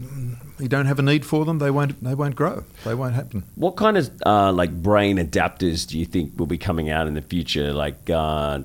we 0.58 0.68
don't 0.68 0.86
have 0.86 0.98
a 0.98 1.02
need 1.02 1.24
for 1.24 1.44
them. 1.44 1.58
They 1.58 1.70
won't. 1.70 2.02
They 2.02 2.14
won't 2.14 2.36
grow. 2.36 2.64
They 2.84 2.94
won't 2.94 3.14
happen. 3.14 3.44
What 3.54 3.76
kind 3.76 3.96
of 3.96 4.10
uh, 4.26 4.52
like 4.52 4.82
brain 4.82 5.16
adapters 5.16 5.86
do 5.86 5.98
you 5.98 6.04
think 6.04 6.38
will 6.38 6.46
be 6.46 6.58
coming 6.58 6.90
out 6.90 7.06
in 7.06 7.14
the 7.14 7.22
future? 7.22 7.72
Like 7.72 8.10
uh, 8.10 8.60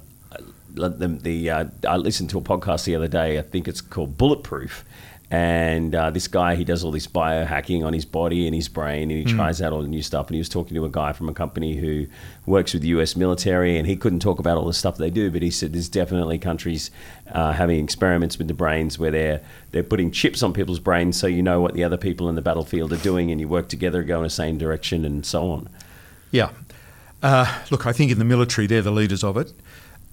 the, 0.75 1.07
the 1.21 1.49
uh, 1.49 1.65
I 1.87 1.97
listened 1.97 2.29
to 2.31 2.37
a 2.37 2.41
podcast 2.41 2.83
the 2.85 2.95
other 2.95 3.07
day. 3.07 3.39
I 3.39 3.41
think 3.41 3.67
it's 3.67 3.81
called 3.81 4.17
Bulletproof, 4.17 4.83
And 5.31 5.95
uh, 5.95 6.11
this 6.11 6.27
guy, 6.27 6.55
he 6.55 6.63
does 6.63 6.83
all 6.83 6.91
this 6.91 7.07
biohacking 7.07 7.83
on 7.83 7.93
his 7.93 8.05
body 8.05 8.45
and 8.45 8.53
his 8.53 8.67
brain, 8.67 9.09
and 9.09 9.27
he 9.27 9.33
tries 9.35 9.59
out 9.59 9.73
all 9.73 9.81
the 9.81 9.87
new 9.87 10.03
stuff. 10.03 10.27
And 10.27 10.35
he 10.35 10.39
was 10.39 10.49
talking 10.49 10.75
to 10.75 10.85
a 10.85 10.89
guy 10.89 11.13
from 11.13 11.29
a 11.29 11.33
company 11.33 11.75
who 11.75 12.05
works 12.45 12.73
with 12.73 12.83
the 12.83 12.89
U.S. 12.89 13.15
military, 13.15 13.77
and 13.77 13.87
he 13.87 13.95
couldn't 13.95 14.19
talk 14.19 14.37
about 14.37 14.57
all 14.57 14.67
the 14.67 14.73
stuff 14.73 14.97
they 14.97 15.09
do, 15.09 15.31
but 15.31 15.41
he 15.41 15.49
said 15.49 15.73
there's 15.73 15.89
definitely 15.89 16.37
countries 16.37 16.91
uh, 17.31 17.53
having 17.53 17.83
experiments 17.83 18.37
with 18.37 18.47
the 18.47 18.53
brains 18.53 18.99
where 18.99 19.11
they're 19.11 19.41
they're 19.71 19.83
putting 19.83 20.11
chips 20.11 20.43
on 20.43 20.53
people's 20.53 20.79
brains 20.79 21.19
so 21.19 21.27
you 21.27 21.41
know 21.41 21.59
what 21.59 21.73
the 21.73 21.83
other 21.83 21.97
people 21.97 22.29
in 22.29 22.35
the 22.35 22.41
battlefield 22.41 22.93
are 22.93 22.97
doing, 22.97 23.31
and 23.31 23.41
you 23.41 23.47
work 23.47 23.67
together, 23.67 24.03
go 24.03 24.17
in 24.17 24.23
the 24.23 24.29
same 24.29 24.59
direction, 24.59 25.05
and 25.05 25.25
so 25.25 25.49
on. 25.49 25.69
Yeah. 26.29 26.51
Uh, 27.23 27.61
look, 27.71 27.87
I 27.87 27.93
think 27.93 28.11
in 28.11 28.19
the 28.19 28.25
military, 28.25 28.67
they're 28.67 28.83
the 28.83 28.91
leaders 28.91 29.23
of 29.23 29.37
it. 29.37 29.51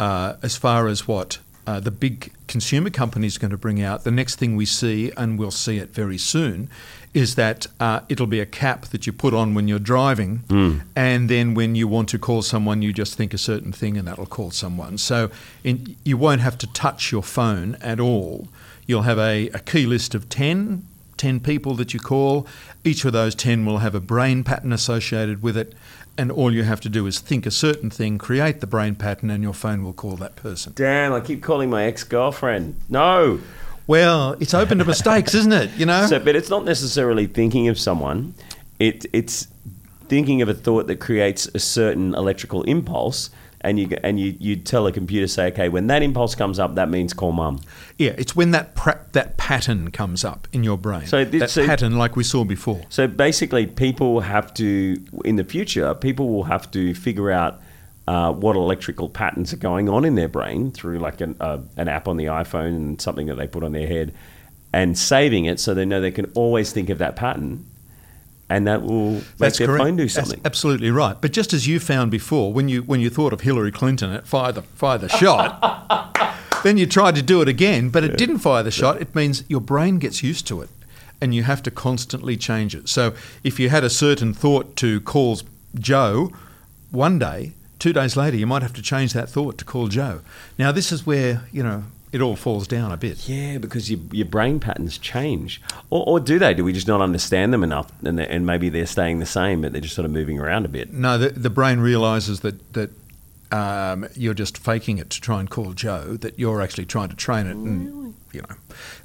Uh, 0.01 0.37
as 0.43 0.57
far 0.57 0.89
as 0.89 1.07
what 1.07 1.39
uh, 1.67 1.81
the 1.81 1.91
big 1.91 2.33
consumer 2.49 2.91
companies 2.91 3.37
are 3.37 3.41
going 3.41 3.51
to 3.51 3.57
bring 3.57 3.81
out, 3.83 4.05
the 4.05 4.11
next 4.11 4.37
thing 4.37 4.57
we 4.57 4.67
see, 4.67 5.13
and 5.17 5.39
we'll 5.39 5.51
see 5.51 5.79
it 5.79 5.95
very 5.95 6.19
soon, 6.19 6.69
is 7.15 7.35
that 7.37 7.67
uh, 7.79 8.01
it'll 8.09 8.27
be 8.27 8.41
a 8.41 8.47
cap 8.47 8.87
that 8.87 9.07
you 9.07 9.13
put 9.13 9.33
on 9.35 9.55
when 9.55 9.69
you're 9.69 9.79
driving, 9.79 10.43
and 10.97 11.29
then 11.29 11.55
when 11.55 11.75
you 11.75 11.87
want 11.87 12.09
to 12.09 12.19
call 12.19 12.43
someone, 12.43 12.83
you 12.83 12.93
just 12.93 13.15
think 13.15 13.33
a 13.35 13.39
certain 13.39 13.73
thing, 13.73 13.97
and 13.97 14.09
that'll 14.09 14.27
call 14.27 14.51
someone. 14.51 14.99
So 14.99 15.31
in, 15.63 15.95
you 16.05 16.17
won't 16.17 16.41
have 16.41 16.57
to 16.59 16.67
touch 16.67 17.13
your 17.13 17.23
phone 17.23 17.77
at 17.81 18.01
all. 18.01 18.49
You'll 18.87 19.03
have 19.03 19.19
a, 19.19 19.49
a 19.51 19.59
key 19.61 19.87
list 19.87 20.15
of 20.15 20.29
10, 20.29 20.87
10 21.23 21.39
people 21.39 21.77
that 21.77 21.95
you 21.95 22.01
call. 22.01 22.49
Each 22.83 23.05
of 23.05 23.13
those 23.13 23.37
10 23.37 23.65
will 23.65 23.79
have 23.79 23.95
a 23.95 24.01
brain 24.01 24.43
pattern 24.43 24.73
associated 24.73 25.41
with 25.41 25.57
it, 25.57 25.73
and 26.19 26.33
all 26.33 26.53
you 26.53 26.65
have 26.65 26.81
to 26.81 26.89
do 26.89 27.07
is 27.07 27.21
think 27.21 27.47
a 27.47 27.51
certain 27.53 27.91
thing, 27.91 28.19
create 28.19 28.61
the 28.61 28.67
brain 28.67 28.97
pattern, 28.97 29.31
and 29.31 29.41
your 29.41 29.53
phone 29.53 29.85
will 29.85 29.93
call 29.93 30.17
that 30.17 30.35
person. 30.35 30.73
Damn, 30.75 31.13
I 31.13 31.21
keep 31.21 31.41
calling 31.41 31.71
my 31.71 31.85
ex 31.85 32.03
girlfriend. 32.03 32.75
No. 32.89 33.39
Well, 33.87 34.35
it's 34.41 34.53
open 34.53 34.79
to 34.79 34.85
mistakes, 34.85 35.33
isn't 35.37 35.53
it? 35.53 35.71
You 35.77 35.87
know? 35.87 36.07
So, 36.07 36.19
but 36.19 36.35
it's 36.35 36.51
not 36.51 36.65
necessarily 36.65 37.29
thinking 37.29 37.69
of 37.69 37.79
someone. 37.79 38.35
It, 38.81 39.07
it's 39.13 39.47
thinking 40.09 40.43
of 40.43 40.49
a 40.49 40.55
thought 40.55 40.89
that 40.89 40.97
creates 40.97 41.47
a 41.55 41.61
certain 41.61 42.17
electrical 42.17 42.65
impulse, 42.65 43.31
and 43.65 43.79
you 43.79 43.89
and 44.03 44.19
you 44.19 44.35
you 44.39 44.57
tell 44.57 44.87
a 44.87 44.93
computer, 44.93 45.27
say, 45.27 45.47
okay, 45.49 45.69
when 45.69 45.87
that 45.87 46.03
impulse 46.03 46.35
comes 46.35 46.59
up, 46.59 46.75
that 46.75 46.89
means 46.89 47.13
call 47.13 47.33
mum. 47.33 47.61
yeah, 47.99 48.15
it's 48.19 48.35
when 48.37 48.51
that 48.53 48.75
pra- 48.75 49.01
that 49.13 49.37
pattern 49.37 49.91
comes 49.91 50.25
up 50.25 50.49
in 50.53 50.65
your 50.65 50.77
brain. 50.79 51.07
So 51.07 51.25
this- 51.25 51.41
that 51.41 51.51
so- 51.51 51.67
pattern, 51.67 51.97
like 51.99 52.17
we 52.17 52.25
saw 52.25 52.45
before. 52.45 52.83
So 52.89 53.07
basically, 53.07 53.67
people 53.67 54.21
have 54.21 54.53
to 54.55 54.97
in 55.25 55.37
the 55.37 55.45
future, 55.45 55.95
people 55.95 56.29
will 56.29 56.45
have 56.45 56.71
to 56.73 56.95
figure 56.95 57.31
out. 57.31 57.61
Uh, 58.09 58.33
what 58.33 58.57
electrical 58.57 59.09
patterns 59.09 59.53
are 59.53 59.59
going 59.59 59.89
on 59.89 60.05
in 60.05 60.17
their 60.17 60.27
brain 60.27 60.73
through 60.73 60.99
like 60.99 61.21
an, 61.21 61.37
uh, 61.41 61.59
an 61.77 61.87
app 61.87 62.09
on 62.09 62.17
the 62.17 62.25
iPhone 62.25 62.75
and 62.75 63.01
something 63.01 63.29
that 63.29 63.37
they 63.37 63.47
put 63.47 63.63
on 63.63 63.71
their 63.71 63.87
head 63.87 64.13
and 64.73 64.99
saving 64.99 65.45
it 65.45 65.61
so 65.61 65.73
they 65.73 65.85
know 65.85 66.01
they 66.01 66.11
can 66.11 66.27
always 66.35 66.73
think 66.73 66.91
of 66.91 66.99
that 66.99 67.15
pattern 67.15 67.65
and 68.49 68.67
that 68.67 68.83
will 68.83 69.13
make 69.13 69.25
That's 69.39 69.59
their 69.59 69.67
correct. 69.67 69.83
phone 69.85 69.97
do 69.97 70.03
That's 70.05 70.15
something. 70.15 70.41
absolutely 70.45 70.91
right. 70.91 71.17
But 71.21 71.33
just 71.33 71.53
as 71.53 71.67
you 71.67 71.81
found 71.81 72.11
before, 72.11 72.53
when 72.53 72.69
you 72.69 72.83
when 72.83 73.01
you 73.01 73.09
thought 73.11 73.33
of 73.33 73.41
Hillary 73.43 73.73
Clinton, 73.73 74.13
it 74.13 74.27
fired 74.27 74.57
the 74.57 74.63
fire 74.63 74.99
the 74.99 75.09
shot. 75.09 76.17
then 76.63 76.77
you 76.77 76.87
tried 76.87 77.15
to 77.17 77.23
do 77.23 77.41
it 77.43 77.49
again, 77.49 77.89
but 77.91 78.05
it 78.05 78.17
didn't 78.19 78.39
fire 78.39 78.63
the 78.63 78.71
shot. 78.71 79.01
It 79.01 79.15
means 79.15 79.45
your 79.49 79.61
brain 79.61 79.99
gets 79.99 80.23
used 80.23 80.47
to 80.49 80.61
it, 80.63 80.69
and 81.21 81.35
you 81.35 81.43
have 81.45 81.63
to 81.65 81.71
constantly 81.71 82.37
change 82.37 82.75
it. 82.75 82.89
So 82.89 83.15
if 83.43 83.59
you 83.59 83.69
had 83.71 83.85
a 83.85 83.91
certain 83.91 84.33
thought 84.35 84.77
to 84.77 85.01
call 85.01 85.41
Joe 85.75 86.31
one 86.91 87.19
day, 87.19 87.53
two 87.79 87.93
days 87.93 88.17
later, 88.17 88.37
you 88.37 88.47
might 88.47 88.63
have 88.63 88.75
to 88.75 88.83
change 88.83 89.13
that 89.15 89.29
thought 89.31 89.57
to 89.59 89.65
call 89.65 89.89
Joe. 89.89 90.21
Now 90.59 90.73
this 90.73 90.93
is 90.93 91.07
where 91.07 91.45
you 91.53 91.63
know 91.63 91.85
it 92.13 92.21
all 92.21 92.37
falls 92.37 92.69
down 92.69 92.93
a 92.93 92.97
bit. 92.97 93.29
Yeah, 93.29 93.59
because 93.59 93.91
your, 93.91 94.01
your 94.13 94.27
brain 94.27 94.61
patterns 94.61 94.99
change. 94.99 95.61
Or, 95.91 96.05
or 96.07 96.21
do 96.21 96.39
they? 96.39 96.53
Do 96.55 96.63
we 96.63 96.73
just 96.73 96.87
not 96.87 97.01
understand 97.01 97.53
them 97.53 97.65
enough 97.65 97.91
and, 98.05 98.21
and 98.21 98.47
maybe 98.47 98.69
they're 98.69 98.87
staying 98.87 99.19
the 99.19 99.27
same, 99.27 99.63
but 99.63 99.73
they're 99.73 99.81
just 99.81 99.95
sort 99.95 100.05
of 100.05 100.13
moving 100.13 100.39
around 100.39 100.67
a 100.67 100.69
bit? 100.69 100.93
No, 100.93 101.17
the, 101.17 101.31
the 101.31 101.51
brain 101.51 101.81
realizes 101.81 102.41
that 102.41 102.73
that 102.75 102.91
um, 103.51 104.07
you're 104.15 104.35
just 104.35 104.59
faking 104.59 104.99
it 104.99 105.11
to 105.11 105.21
try 105.21 105.41
and 105.41 105.49
call 105.49 105.73
Joe. 105.73 106.17
That 106.19 106.39
you're 106.39 106.61
actually 106.61 106.87
trying 106.87 107.09
to 107.09 107.17
train 107.17 107.47
it, 107.47 107.57
and 107.57 108.02
you 108.33 108.41
know, 108.43 108.57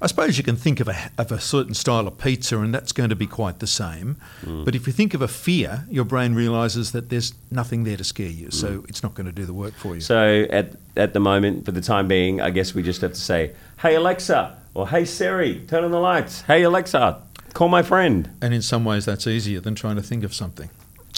I 0.01 0.07
suppose 0.07 0.37
you 0.37 0.43
can 0.43 0.55
think 0.55 0.79
of 0.79 0.87
a 0.87 1.11
of 1.17 1.31
a 1.31 1.39
certain 1.39 1.73
style 1.73 2.07
of 2.07 2.17
pizza, 2.17 2.59
and 2.59 2.73
that's 2.73 2.91
going 2.91 3.09
to 3.09 3.15
be 3.15 3.27
quite 3.27 3.59
the 3.59 3.67
same. 3.67 4.17
Mm. 4.43 4.65
But 4.65 4.75
if 4.75 4.87
you 4.87 4.93
think 4.93 5.13
of 5.13 5.21
a 5.21 5.27
fear, 5.27 5.85
your 5.89 6.05
brain 6.05 6.33
realizes 6.33 6.91
that 6.93 7.09
there's 7.09 7.33
nothing 7.51 7.83
there 7.83 7.97
to 7.97 8.03
scare 8.03 8.29
you, 8.29 8.51
so 8.51 8.79
mm. 8.79 8.89
it's 8.89 9.03
not 9.03 9.15
going 9.15 9.25
to 9.25 9.31
do 9.31 9.45
the 9.45 9.53
work 9.53 9.73
for 9.73 9.95
you. 9.95 10.01
So 10.01 10.47
at, 10.49 10.75
at 10.95 11.13
the 11.13 11.19
moment, 11.19 11.65
for 11.65 11.71
the 11.71 11.81
time 11.81 12.07
being, 12.07 12.41
I 12.41 12.49
guess 12.49 12.73
we 12.73 12.83
just 12.83 13.01
have 13.01 13.13
to 13.13 13.19
say, 13.19 13.53
hey, 13.79 13.95
Alexa, 13.95 14.57
or 14.73 14.87
hey, 14.87 15.05
Siri, 15.05 15.61
turn 15.67 15.83
on 15.83 15.91
the 15.91 15.99
lights. 15.99 16.41
Hey, 16.41 16.63
Alexa, 16.63 17.21
call 17.53 17.67
my 17.67 17.83
friend. 17.83 18.29
and 18.41 18.53
in 18.53 18.61
some 18.61 18.85
ways, 18.85 19.05
that's 19.05 19.27
easier 19.27 19.59
than 19.59 19.75
trying 19.75 19.95
to 19.97 20.03
think 20.03 20.23
of 20.23 20.33
something. 20.33 20.69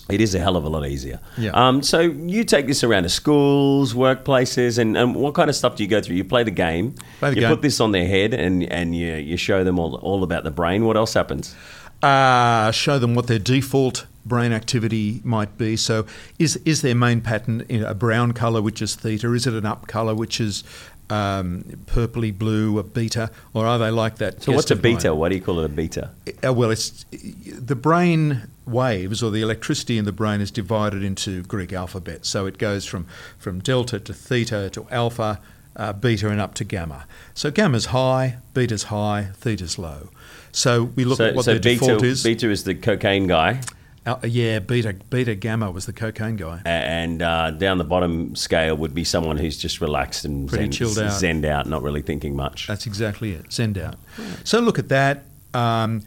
It 0.10 0.22
is 0.22 0.34
a 0.36 0.40
hell 0.40 0.56
of 0.56 0.64
a 0.64 0.70
lot 0.70 0.88
easier. 0.88 1.20
Yeah. 1.38 1.52
Um, 1.52 1.84
so 1.84 2.00
you 2.00 2.44
take 2.44 2.68
this 2.68 2.84
around 2.84 3.04
to 3.04 3.10
schools, 3.10 3.94
workplaces, 3.94 4.78
and, 4.78 4.98
and 4.98 5.16
what 5.16 5.36
kind 5.36 5.50
of 5.50 5.56
stuff 5.56 5.76
do 5.76 5.84
you 5.84 5.90
go 5.90 6.02
through? 6.02 6.16
You 6.16 6.24
play 6.24 6.44
the 6.44 6.52
game. 6.52 6.96
Play 7.20 7.30
the 7.30 7.36
you 7.36 7.42
game. 7.42 7.50
put 7.52 7.62
this 7.62 7.80
on 7.80 7.92
their 7.92 8.08
head, 8.08 8.34
and, 8.34 8.64
and 8.64 8.96
you, 8.96 9.14
you 9.16 9.38
show 9.38 9.64
them 9.64 9.78
all, 9.80 9.96
all 9.96 10.24
about 10.24 10.44
the 10.44 10.52
brain. 10.52 10.86
What 10.86 10.98
else 10.98 11.14
happens? 11.14 11.56
uh, 12.02 12.72
show 12.72 13.00
them 13.00 13.14
what 13.14 13.28
their 13.28 13.40
default 13.40 14.06
brain 14.26 14.52
activity 14.52 15.22
might 15.24 15.58
be. 15.58 15.76
So, 15.76 16.06
is 16.38 16.56
is 16.58 16.82
their 16.82 16.96
main 16.96 17.22
pattern 17.22 17.66
in 17.70 17.84
a 17.84 17.94
brown 17.94 18.32
color, 18.34 18.62
which 18.62 18.82
is 18.82 18.96
theta? 18.96 19.34
Is 19.34 19.48
it 19.48 19.54
an 19.54 19.66
up 19.66 19.88
color, 19.88 20.16
which 20.16 20.40
is 20.40 20.64
um, 21.10 21.64
purpley 21.86 22.38
blue, 22.38 22.78
a 22.80 22.84
beta, 22.84 23.32
or 23.54 23.66
are 23.66 23.80
they 23.80 23.92
like 23.92 24.18
that? 24.18 24.44
So 24.44 24.52
what's 24.52 24.70
a 24.72 24.76
guest 24.76 24.80
of 24.80 24.84
mine? 24.84 24.96
beta? 24.96 25.16
Why 25.16 25.30
do 25.30 25.36
you 25.36 25.42
call 25.42 25.60
it 25.60 25.66
a 25.66 25.70
beta? 25.70 26.12
Uh, 26.46 26.54
well, 26.54 26.72
it's 26.72 27.06
the 27.12 27.76
brain 27.76 28.50
waves 28.66 29.24
or 29.24 29.32
the 29.32 29.42
electricity 29.42 29.98
in 29.98 30.06
the 30.06 30.12
brain 30.12 30.42
is 30.42 30.52
divided 30.52 31.04
into 31.04 31.44
Greek 31.44 31.74
alphabet. 31.74 32.26
So 32.26 32.46
it 32.46 32.58
goes 32.58 32.86
from 32.86 33.08
from 33.38 33.60
delta 33.60 34.00
to 34.00 34.14
theta 34.14 34.70
to 34.72 34.88
alpha, 34.92 35.40
uh, 35.76 35.94
beta, 35.94 36.30
and 36.30 36.40
up 36.40 36.54
to 36.56 36.64
gamma. 36.64 37.06
So 37.34 37.52
gamma's 37.52 37.88
high, 37.88 38.38
beta's 38.54 38.84
high, 38.84 39.30
theta's 39.34 39.78
low. 39.80 40.10
So 40.52 40.84
we 40.84 41.06
look 41.06 41.18
so 41.18 41.28
at 41.28 41.36
what 41.36 41.46
so 41.46 41.52
their 41.52 41.60
beta, 41.60 41.86
default 41.86 42.04
is. 42.04 42.24
beta 42.24 42.50
is 42.50 42.64
the 42.64 42.76
cocaine 42.76 43.28
guy. 43.28 43.62
Al- 44.06 44.20
yeah, 44.26 44.60
beta 44.60 44.94
beta 45.10 45.36
gamma 45.36 45.70
was 45.72 45.86
the 45.86 45.94
cocaine 45.94 46.36
guy. 46.36 46.62
and 46.66 47.22
uh, 47.22 47.52
down 47.52 47.78
the 47.78 47.84
bottom 47.84 48.36
scale 48.36 48.76
would 48.76 48.94
be 48.96 49.04
someone 49.04 49.38
who's 49.38 49.58
just 49.58 49.82
relaxed 49.82 50.26
and 50.26 50.48
Pretty 50.48 50.66
zen, 50.66 50.72
chilled 50.72 51.00
out. 51.00 51.12
zenned 51.12 51.46
out, 51.46 51.68
not 51.68 51.84
really 51.84 52.02
thinking 52.02 52.36
much. 52.36 52.68
That's 52.68 52.86
exactly 52.88 53.34
it. 53.34 53.52
Send 53.52 53.78
out. 53.78 53.96
So 54.44 54.60
look 54.60 54.80
at 54.80 54.90
that. 54.90 55.24
Um, 55.54 56.02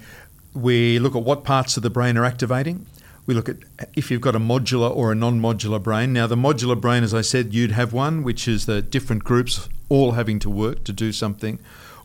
we 0.55 0.99
look 0.99 1.15
at 1.17 1.23
what 1.23 1.45
parts 1.45 1.77
of 1.77 1.83
the 1.83 1.91
brain 1.91 2.17
are 2.17 2.25
activating. 2.25 2.87
We 3.25 3.35
look 3.35 3.49
at 3.49 3.57
if 3.95 4.11
you've 4.11 4.21
got 4.21 4.35
a 4.35 4.41
modular 4.41 4.91
or 4.95 5.13
a 5.13 5.15
non-modular 5.15 5.81
brain. 5.83 6.13
Now, 6.13 6.27
the 6.27 6.37
modular 6.37 6.81
brain, 6.81 7.05
as 7.05 7.15
I 7.15 7.21
said, 7.21 7.55
you'd 7.55 7.71
have 7.73 7.93
one, 7.93 8.23
which 8.25 8.49
is 8.49 8.67
the 8.67 8.83
different 8.83 9.23
groups 9.23 9.69
all 9.89 10.13
having 10.13 10.39
to 10.41 10.51
work 10.51 10.83
to 10.85 10.93
do 10.93 11.13
something, 11.13 11.59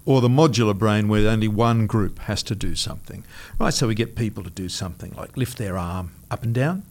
or 0.08 0.22
the 0.22 0.30
modular 0.30 0.76
brain 0.76 1.08
where 1.10 1.28
only 1.28 1.48
one 1.50 1.86
group 1.86 2.18
has 2.20 2.42
to 2.42 2.56
do 2.56 2.76
something. 2.76 3.24
Right. 3.60 3.74
So 3.74 3.88
we 3.88 3.94
get 3.94 4.16
people 4.16 4.42
to 4.44 4.50
do 4.50 4.70
something 4.70 5.14
like 5.18 5.36
lift 5.36 5.58
their 5.58 5.78
arm 5.78 6.12
up 6.32 6.44
and 6.44 6.54
down. 6.56 6.84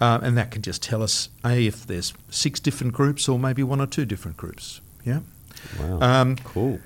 Um, 0.00 0.24
and 0.24 0.36
that 0.38 0.50
can 0.50 0.62
just 0.62 0.82
tell 0.82 1.02
us, 1.02 1.28
A, 1.44 1.66
if 1.66 1.86
there's 1.86 2.14
six 2.30 2.58
different 2.60 2.94
groups 2.94 3.28
or 3.28 3.38
maybe 3.38 3.62
one 3.62 3.80
or 3.80 3.86
two 3.86 4.04
different 4.06 4.36
groups. 4.36 4.80
Yeah. 5.04 5.20
Wow, 5.78 6.00
Um, 6.00 6.36
cool. 6.36 6.80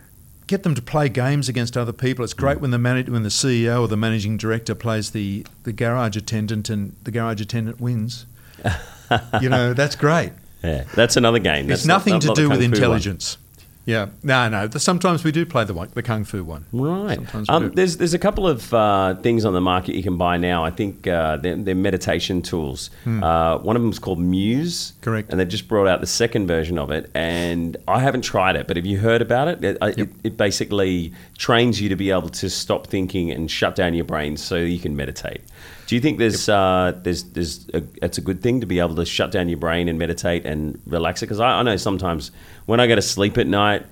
get 0.47 0.63
them 0.65 0.75
to 0.75 0.83
play 0.83 1.09
games 1.09 1.49
against 1.49 1.77
other 1.77 1.93
people. 1.93 2.25
It's 2.25 2.35
great 2.35 2.61
when 2.61 2.71
the 2.73 2.77
manag 2.79 3.09
when 3.09 3.23
the 3.23 3.29
CEO 3.31 3.81
or 3.81 3.89
the 3.89 3.97
managing 3.97 4.37
director 4.37 4.75
plays 4.75 5.13
the, 5.13 5.47
the 5.63 5.73
garage 5.73 6.17
attendant 6.17 6.69
and 6.69 6.95
the 7.05 7.11
garage 7.13 7.41
attendant 7.41 7.81
wins. 7.81 8.27
you 9.41 9.49
know, 9.49 9.73
that's 9.75 9.95
great. 9.97 10.33
Yeah, 10.63 10.85
that's 10.95 11.17
another 11.17 11.39
game. 11.39 11.71
It's 11.71 11.83
That's 11.83 11.87
nothing 11.87 12.15
not- 12.15 12.23
to 12.23 12.27
not 12.29 12.37
the 12.37 12.43
do 12.43 12.49
with 12.51 12.63
intelligence. 12.63 13.37
One. 13.37 13.45
Yeah, 13.89 14.09
no, 14.23 14.51
no. 14.51 14.69
Sometimes 14.77 15.25
we 15.25 15.33
do 15.33 15.47
play 15.47 15.65
the 15.65 15.73
one, 15.73 15.89
the 15.95 16.03
kung 16.03 16.25
fu 16.25 16.45
one. 16.45 16.67
Right. 16.75 17.15
Sometimes 17.17 17.49
we 17.49 17.55
Um, 17.55 17.69
do. 17.71 17.75
there's 17.75 17.97
there's 17.97 18.13
a 18.13 18.19
couple 18.19 18.47
of 18.47 18.75
uh, 18.75 19.15
things 19.23 19.47
on 19.47 19.55
the 19.55 19.63
market 19.63 19.95
you 19.95 20.03
can 20.03 20.19
buy 20.19 20.37
now. 20.37 20.63
I 20.63 20.71
think 20.71 21.07
uh, 21.07 21.39
they're, 21.39 21.57
they're 21.57 21.75
meditation 21.75 22.43
tools. 22.43 22.91
Uh, 23.07 23.57
one 23.59 23.77
of 23.77 23.81
them 23.83 23.91
is 23.91 23.99
called 23.99 24.19
Muse. 24.21 24.93
Hmm. 24.99 25.05
Correct. 25.05 25.31
And 25.31 25.41
they 25.41 25.47
just 25.47 25.69
brought 25.69 25.87
out 25.89 26.01
the 26.03 26.07
second 26.07 26.47
version 26.49 26.79
of 26.79 26.91
it, 26.91 27.11
and 27.15 27.79
I 27.89 28.01
haven't 28.01 28.23
tried 28.23 28.57
it, 28.57 28.67
but 28.67 28.77
have 28.77 28.85
you 28.85 28.99
heard 28.99 29.23
about 29.23 29.49
it? 29.49 29.65
It, 29.65 29.79
I- 29.81 29.95
it, 30.03 30.09
it 30.23 30.37
basically 30.37 31.15
trains 31.39 31.81
you 31.81 31.89
to 31.89 31.97
be 31.97 32.11
able 32.11 32.29
to 32.29 32.51
stop 32.51 32.89
thinking 32.89 33.31
and 33.31 33.51
shut 33.51 33.75
down 33.75 33.95
your 33.95 34.05
brain 34.05 34.37
so 34.37 34.57
you 34.57 34.79
can 34.79 34.97
meditate. 34.97 35.41
Do 35.87 35.95
you 35.95 36.03
think 36.03 36.19
there's 36.19 36.47
uh, 36.51 36.93
there's 37.03 37.23
there's 37.33 37.67
a, 37.73 37.83
it's 38.03 38.19
a 38.19 38.21
good 38.21 38.43
thing 38.43 38.61
to 38.61 38.67
be 38.67 38.79
able 38.81 38.97
to 38.97 39.07
shut 39.07 39.31
down 39.33 39.49
your 39.49 39.57
brain 39.59 39.89
and 39.89 39.99
meditate 39.99 40.45
and 40.45 40.79
relax 40.87 41.23
it? 41.23 41.27
Because 41.27 41.41
I, 41.41 41.61
I 41.61 41.63
know 41.63 41.77
sometimes 41.79 42.31
when 42.69 42.81
I 42.81 42.87
go 42.87 42.95
to 42.95 43.03
sleep 43.03 43.39
at 43.39 43.47
night. 43.47 43.87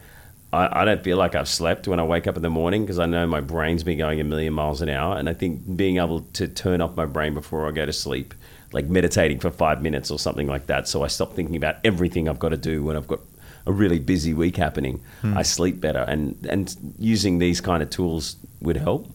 I, 0.52 0.82
I 0.82 0.84
don't 0.84 1.02
feel 1.02 1.16
like 1.16 1.34
I've 1.34 1.48
slept 1.48 1.88
when 1.88 1.98
I 1.98 2.02
wake 2.04 2.26
up 2.26 2.36
in 2.36 2.42
the 2.42 2.50
morning 2.50 2.82
because 2.82 2.98
I 2.98 3.06
know 3.06 3.26
my 3.26 3.40
brain's 3.40 3.82
been 3.82 3.96
going 3.96 4.20
a 4.20 4.24
million 4.24 4.52
miles 4.52 4.82
an 4.82 4.90
hour. 4.90 5.16
And 5.16 5.30
I 5.30 5.32
think 5.32 5.76
being 5.76 5.96
able 5.96 6.20
to 6.34 6.46
turn 6.46 6.82
off 6.82 6.94
my 6.94 7.06
brain 7.06 7.32
before 7.32 7.66
I 7.66 7.70
go 7.70 7.86
to 7.86 7.92
sleep, 7.92 8.34
like 8.72 8.84
meditating 8.86 9.40
for 9.40 9.50
five 9.50 9.80
minutes 9.80 10.10
or 10.10 10.18
something 10.18 10.46
like 10.46 10.66
that, 10.66 10.88
so 10.88 11.02
I 11.02 11.06
stop 11.06 11.32
thinking 11.32 11.56
about 11.56 11.76
everything 11.84 12.28
I've 12.28 12.38
got 12.38 12.50
to 12.50 12.58
do 12.58 12.84
when 12.84 12.96
I've 12.96 13.08
got 13.08 13.20
a 13.66 13.72
really 13.72 13.98
busy 13.98 14.34
week 14.34 14.56
happening, 14.56 15.00
hmm. 15.22 15.36
I 15.36 15.42
sleep 15.42 15.80
better, 15.80 16.04
and 16.06 16.36
and 16.48 16.76
using 16.98 17.38
these 17.38 17.60
kind 17.60 17.82
of 17.82 17.90
tools 17.90 18.36
would 18.60 18.76
help. 18.76 19.10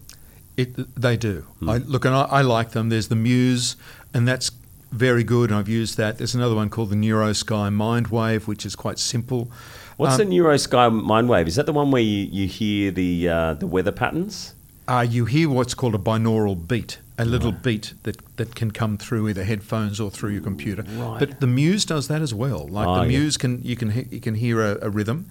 It, 0.58 0.76
they 1.00 1.15
do. 1.15 1.45
Hmm. 1.60 1.69
I, 1.69 1.78
look, 1.78 2.04
and 2.04 2.13
I, 2.13 2.24
I 2.24 2.41
like 2.41 2.71
them. 2.71 2.89
There's 2.89 3.08
the 3.08 3.15
Muse, 3.15 3.78
and 4.13 4.28
that's 4.28 4.52
very 4.91 5.23
good, 5.23 5.49
and 5.51 5.60
I've 5.60 5.69
used 5.69 5.97
that. 5.97 6.17
There's 6.17 6.36
another 6.36 6.56
one 6.56 6.69
called 6.69 6.89
the 6.89 6.95
NeuroSky 6.95 7.71
Mindwave, 7.73 8.47
which 8.47 8.65
is 8.65 8.75
quite 8.75 8.99
simple. 8.99 9.49
What's 9.97 10.19
Um, 10.19 10.30
the 10.30 10.36
NeuroSky 10.36 10.91
Mindwave? 11.01 11.47
Is 11.47 11.56
that 11.56 11.65
the 11.65 11.73
one 11.73 11.91
where 11.91 12.01
you, 12.01 12.27
you 12.32 12.47
hear 12.47 12.91
the 12.91 13.30
uh, 13.30 13.54
the 13.56 13.67
weather 13.67 13.91
patterns? 13.91 14.54
Uh, 14.88 15.06
you 15.08 15.25
hear 15.25 15.47
what's 15.49 15.73
called 15.73 15.95
a 15.95 15.97
binaural 15.99 16.56
beat, 16.67 16.97
a 17.17 17.23
little 17.23 17.51
beat 17.54 17.93
that, 18.04 18.17
that 18.36 18.56
can 18.56 18.71
come 18.71 18.97
through 18.97 19.30
either 19.30 19.43
headphones 19.43 19.99
or 20.01 20.10
through 20.12 20.32
your 20.32 20.41
computer. 20.41 20.84
Right. 20.97 21.19
But 21.19 21.39
the 21.39 21.47
Muse 21.47 21.86
does 21.86 22.08
that 22.10 22.21
as 22.21 22.34
well. 22.34 22.67
Like 22.67 22.88
Oh, 22.88 22.95
the 23.06 23.12
yeah. 23.12 23.19
Muse 23.19 23.38
can 23.38 23.62
you 23.63 23.75
can 23.77 23.91
he- 23.91 24.08
you 24.12 24.19
can 24.19 24.36
hear 24.36 24.60
a, 24.62 24.77
a 24.88 24.89
rhythm. 24.89 25.27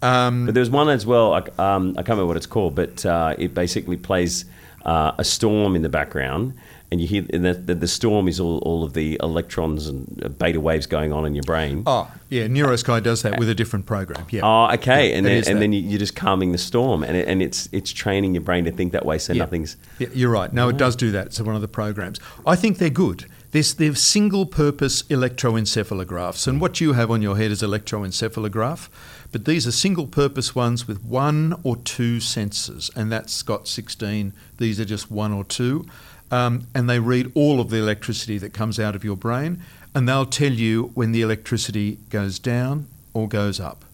Um, 0.00 0.46
But 0.46 0.54
there's 0.54 0.70
one 0.70 0.88
as 0.88 1.04
well. 1.04 1.34
I, 1.34 1.38
um, 1.58 1.90
I 1.92 2.02
can't 2.02 2.10
remember 2.10 2.26
what 2.26 2.36
it's 2.36 2.46
called, 2.46 2.74
but 2.74 3.04
uh, 3.04 3.34
it 3.38 3.52
basically 3.54 3.96
plays 3.96 4.44
uh, 4.84 5.12
a 5.18 5.24
storm 5.24 5.74
in 5.76 5.82
the 5.82 5.88
background, 5.88 6.52
and 6.90 7.00
you 7.00 7.06
hear 7.06 7.24
and 7.32 7.44
the, 7.44 7.54
the, 7.54 7.74
the 7.74 7.88
storm 7.88 8.28
is 8.28 8.38
all, 8.38 8.58
all 8.58 8.84
of 8.84 8.92
the 8.92 9.18
electrons 9.22 9.86
and 9.88 10.22
uh, 10.24 10.28
beta 10.28 10.60
waves 10.60 10.86
going 10.86 11.12
on 11.12 11.26
in 11.26 11.34
your 11.34 11.42
brain. 11.44 11.82
oh 11.86 12.10
yeah, 12.28 12.46
NeuroSky 12.46 13.02
does 13.02 13.22
that 13.22 13.38
with 13.38 13.48
a 13.48 13.54
different 13.54 13.86
program. 13.86 14.26
Yeah. 14.30 14.40
Oh, 14.44 14.72
okay, 14.74 15.10
Yeah, 15.10 15.16
and 15.16 15.26
then 15.26 15.36
and 15.38 15.44
that. 15.46 15.60
then 15.60 15.72
you- 15.72 15.80
you're 15.82 15.98
just 15.98 16.16
calming 16.16 16.52
the 16.52 16.58
storm, 16.58 17.02
and 17.04 17.16
it, 17.16 17.26
and 17.28 17.42
it's 17.42 17.68
it's 17.72 17.92
training 17.92 18.34
your 18.34 18.42
brain 18.42 18.64
to 18.64 18.72
think 18.72 18.92
that 18.92 19.04
way, 19.06 19.18
so 19.18 19.32
Yeah. 19.32 19.44
nothing's. 19.44 19.76
Yeah, 19.98 20.08
you're 20.12 20.30
right. 20.30 20.52
No, 20.52 20.68
it 20.68 20.76
does 20.76 20.96
do 20.96 21.10
that. 21.12 21.26
It's 21.26 21.40
one 21.40 21.54
of 21.56 21.62
the 21.62 21.68
programs. 21.68 22.18
I 22.46 22.56
think 22.56 22.78
they're 22.78 22.90
good. 22.90 23.26
There's, 23.52 23.74
they're 23.74 23.94
single-purpose 23.94 25.04
electroencephalographs, 25.04 26.46
and 26.48 26.60
what 26.60 26.80
you 26.80 26.92
have 26.94 27.10
on 27.10 27.22
your 27.22 27.36
head 27.36 27.50
is 27.52 27.62
electroencephalograph, 27.62 28.88
but 29.30 29.44
these 29.44 29.66
are 29.66 29.70
single-purpose 29.72 30.54
ones 30.56 30.88
with 30.88 31.04
one 31.04 31.54
or 31.62 31.76
two 31.76 32.16
sensors, 32.18 32.90
and 32.96 33.12
that's 33.12 33.42
got 33.42 33.68
16. 33.68 34.32
These 34.58 34.80
are 34.80 34.84
just 34.84 35.10
one 35.10 35.32
or 35.32 35.44
two, 35.44 35.86
um, 36.34 36.66
and 36.74 36.90
they 36.90 36.98
read 36.98 37.30
all 37.34 37.60
of 37.60 37.70
the 37.70 37.76
electricity 37.76 38.38
that 38.38 38.52
comes 38.52 38.80
out 38.80 38.96
of 38.96 39.04
your 39.04 39.16
brain, 39.16 39.62
and 39.94 40.08
they'll 40.08 40.26
tell 40.26 40.52
you 40.52 40.90
when 40.94 41.12
the 41.12 41.22
electricity 41.22 41.98
goes 42.10 42.38
down 42.38 42.88
or 43.12 43.28
goes 43.28 43.60
up. 43.60 43.84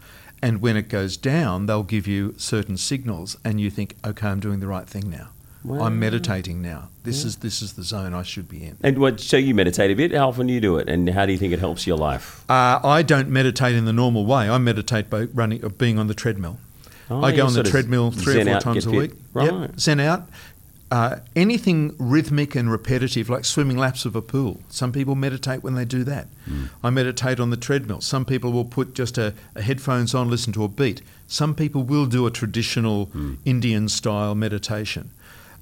And 0.42 0.62
when 0.62 0.74
it 0.74 0.88
goes 0.88 1.18
down, 1.18 1.66
they'll 1.66 1.82
give 1.82 2.06
you 2.06 2.34
certain 2.38 2.78
signals, 2.78 3.36
and 3.44 3.60
you 3.60 3.70
think, 3.70 3.94
okay, 4.06 4.28
I'm 4.28 4.40
doing 4.40 4.60
the 4.60 4.66
right 4.66 4.88
thing 4.88 5.10
now. 5.10 5.28
I'm 5.70 5.98
meditating 5.98 6.62
now. 6.62 6.88
This 7.02 7.22
is 7.22 7.36
this 7.36 7.60
is 7.60 7.74
the 7.74 7.82
zone 7.82 8.14
I 8.14 8.22
should 8.22 8.48
be 8.48 8.64
in. 8.64 8.78
And 8.82 8.96
what? 8.98 9.20
So 9.20 9.36
you 9.36 9.54
meditate 9.54 9.90
a 9.90 9.94
bit. 9.94 10.14
How 10.14 10.28
often 10.28 10.46
do 10.46 10.54
you 10.54 10.60
do 10.60 10.78
it, 10.78 10.88
and 10.88 11.10
how 11.10 11.26
do 11.26 11.32
you 11.32 11.38
think 11.38 11.52
it 11.52 11.58
helps 11.58 11.86
your 11.86 11.98
life? 11.98 12.48
Uh, 12.48 12.80
I 12.82 13.02
don't 13.02 13.28
meditate 13.28 13.74
in 13.74 13.84
the 13.84 13.92
normal 13.92 14.24
way. 14.24 14.48
I 14.48 14.56
meditate 14.56 15.10
by 15.10 15.24
running, 15.24 15.60
being 15.76 15.98
on 15.98 16.06
the 16.06 16.14
treadmill. 16.14 16.56
Oh, 17.10 17.22
I 17.22 17.36
go 17.36 17.44
on 17.44 17.52
the 17.52 17.64
treadmill 17.64 18.12
three 18.12 18.40
or 18.40 18.44
four 18.44 18.54
out, 18.54 18.62
times 18.62 18.86
a 18.86 18.90
fit. 18.90 18.98
week. 18.98 19.12
Right. 19.34 19.52
Yep, 19.52 19.80
zen 19.80 20.00
out. 20.00 20.28
Uh, 20.90 21.20
anything 21.36 21.94
rhythmic 21.98 22.56
and 22.56 22.68
repetitive, 22.68 23.30
like 23.30 23.44
swimming 23.44 23.76
laps 23.78 24.04
of 24.04 24.16
a 24.16 24.22
pool. 24.22 24.60
Some 24.70 24.90
people 24.90 25.14
meditate 25.14 25.62
when 25.62 25.74
they 25.76 25.84
do 25.84 26.02
that. 26.04 26.26
Hmm. 26.46 26.64
I 26.82 26.90
meditate 26.90 27.38
on 27.38 27.50
the 27.50 27.56
treadmill. 27.56 28.00
Some 28.00 28.24
people 28.24 28.50
will 28.50 28.64
put 28.64 28.94
just 28.94 29.16
a, 29.16 29.32
a 29.54 29.62
headphones 29.62 30.14
on, 30.16 30.28
listen 30.28 30.52
to 30.54 30.64
a 30.64 30.68
beat. 30.68 31.00
Some 31.28 31.54
people 31.54 31.84
will 31.84 32.06
do 32.06 32.26
a 32.26 32.30
traditional 32.32 33.04
Hmm. 33.06 33.34
Indian 33.44 33.88
style 33.88 34.34
meditation. 34.34 35.10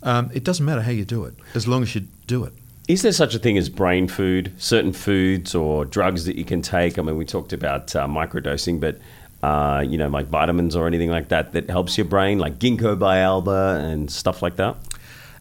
Um, 0.03 0.31
it 0.33 0.45
doesn't 0.45 0.64
matter 0.64 0.81
how 0.81 0.93
you 0.93 1.05
do 1.05 1.25
it, 1.25 1.35
as 1.55 1.69
long 1.69 1.83
as 1.83 1.95
you 1.95 2.05
do 2.27 2.45
it. 2.45 2.55
Is 2.88 3.03
there 3.03 3.12
such 3.12 3.35
a 3.35 3.38
thing 3.38 3.59
as 3.59 3.69
brain 3.69 4.09
food? 4.09 4.53
Certain 4.57 4.95
foods 4.95 5.55
or 5.55 5.85
drugs 5.85 6.25
that 6.25 6.37
you 6.37 6.45
can 6.47 6.62
take? 6.62 6.99
I 6.99 7.03
mean, 7.03 7.19
we 7.19 7.27
talked 7.27 7.53
about 7.53 7.95
uh, 7.95 8.07
microdosing, 8.07 8.81
but 8.81 8.99
uh, 9.43 9.85
you 9.87 9.99
know, 9.99 10.09
like 10.09 10.27
vitamins 10.29 10.75
or 10.75 10.87
anything 10.87 11.11
like 11.11 11.29
that 11.29 11.53
that 11.53 11.69
helps 11.69 11.99
your 11.99 12.07
brain, 12.07 12.38
like 12.38 12.59
ginkgo 12.59 12.97
biloba 12.99 13.79
and 13.93 14.11
stuff 14.11 14.41
like 14.41 14.57
that. 14.57 14.77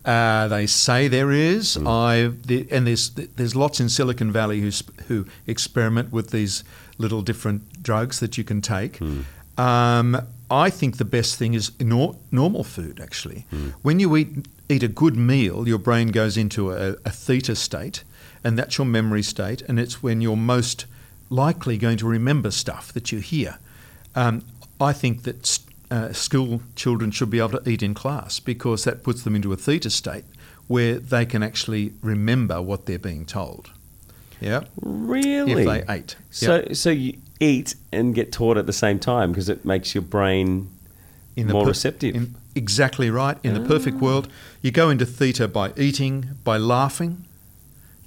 Uh, 0.07 0.47
they 0.47 0.65
say 0.65 1.07
there 1.09 1.31
is. 1.31 1.75
I 1.85 2.27
the, 2.45 2.65
and 2.71 2.87
there's 2.87 3.09
there's 3.09 3.55
lots 3.55 3.79
in 3.81 3.89
Silicon 3.89 4.31
Valley 4.31 4.61
who 4.61 4.71
who 5.09 5.25
experiment 5.45 6.11
with 6.13 6.29
these 6.31 6.63
little 6.97 7.21
different 7.21 7.83
drugs 7.83 8.19
that 8.21 8.37
you 8.37 8.43
can 8.45 8.61
take. 8.61 8.99
Um, 9.57 10.15
I 10.49 10.69
think 10.69 10.97
the 10.97 11.05
best 11.05 11.37
thing 11.37 11.53
is 11.53 11.71
nor- 11.79 12.15
normal 12.31 12.63
food. 12.63 12.99
Actually, 13.01 13.45
when 13.81 13.99
you 13.99 14.15
eat 14.15 14.47
eat 14.69 14.83
a 14.83 14.87
good 14.87 15.15
meal, 15.17 15.67
your 15.67 15.79
brain 15.79 16.07
goes 16.09 16.37
into 16.37 16.71
a, 16.71 16.95
a 17.05 17.09
theta 17.09 17.55
state, 17.55 18.03
and 18.43 18.57
that's 18.57 18.77
your 18.77 18.87
memory 18.87 19.23
state, 19.23 19.61
and 19.67 19.79
it's 19.79 20.01
when 20.01 20.21
you're 20.21 20.37
most 20.37 20.85
likely 21.29 21.77
going 21.77 21.97
to 21.97 22.07
remember 22.07 22.49
stuff 22.51 22.93
that 22.93 23.11
you 23.11 23.19
hear. 23.19 23.57
Um, 24.15 24.43
I 24.79 24.93
think 24.93 25.23
that 25.23 25.59
uh, 25.89 26.11
school 26.13 26.61
children 26.75 27.11
should 27.11 27.29
be 27.29 27.39
able 27.39 27.59
to 27.59 27.69
eat 27.69 27.81
in 27.83 27.93
class 27.93 28.39
because 28.39 28.83
that 28.83 29.03
puts 29.03 29.23
them 29.23 29.35
into 29.35 29.53
a 29.53 29.55
theta 29.55 29.89
state 29.89 30.25
where 30.67 30.95
they 30.95 31.25
can 31.25 31.41
actually 31.43 31.93
remember 32.01 32.61
what 32.61 32.85
they're 32.85 32.99
being 32.99 33.25
told. 33.25 33.69
Yeah, 34.41 34.63
Really? 34.81 35.63
if 35.63 35.67
they 35.87 35.93
ate. 35.93 36.15
So, 36.29 36.57
Yep. 36.57 36.75
so 36.75 36.89
you 36.91 37.13
eat 37.39 37.75
and 37.91 38.13
get 38.13 38.31
taught 38.31 38.57
at 38.57 38.65
the 38.65 38.73
same 38.73 38.99
time 38.99 39.31
because 39.31 39.49
it 39.49 39.63
makes 39.65 39.95
your 39.95 40.01
brain 40.01 40.69
in 41.35 41.47
the 41.47 41.53
more 41.53 41.63
per- 41.63 41.69
receptive. 41.69 42.15
in- 42.15 42.35
exactly 42.53 43.09
right. 43.09 43.37
In 43.43 43.53
the 43.53 43.61
perfect 43.61 43.97
world, 43.97 44.27
you 44.61 44.71
go 44.71 44.89
into 44.89 45.05
theta 45.05 45.47
by 45.47 45.71
eating, 45.77 46.29
by 46.43 46.57
laughing. 46.57 47.23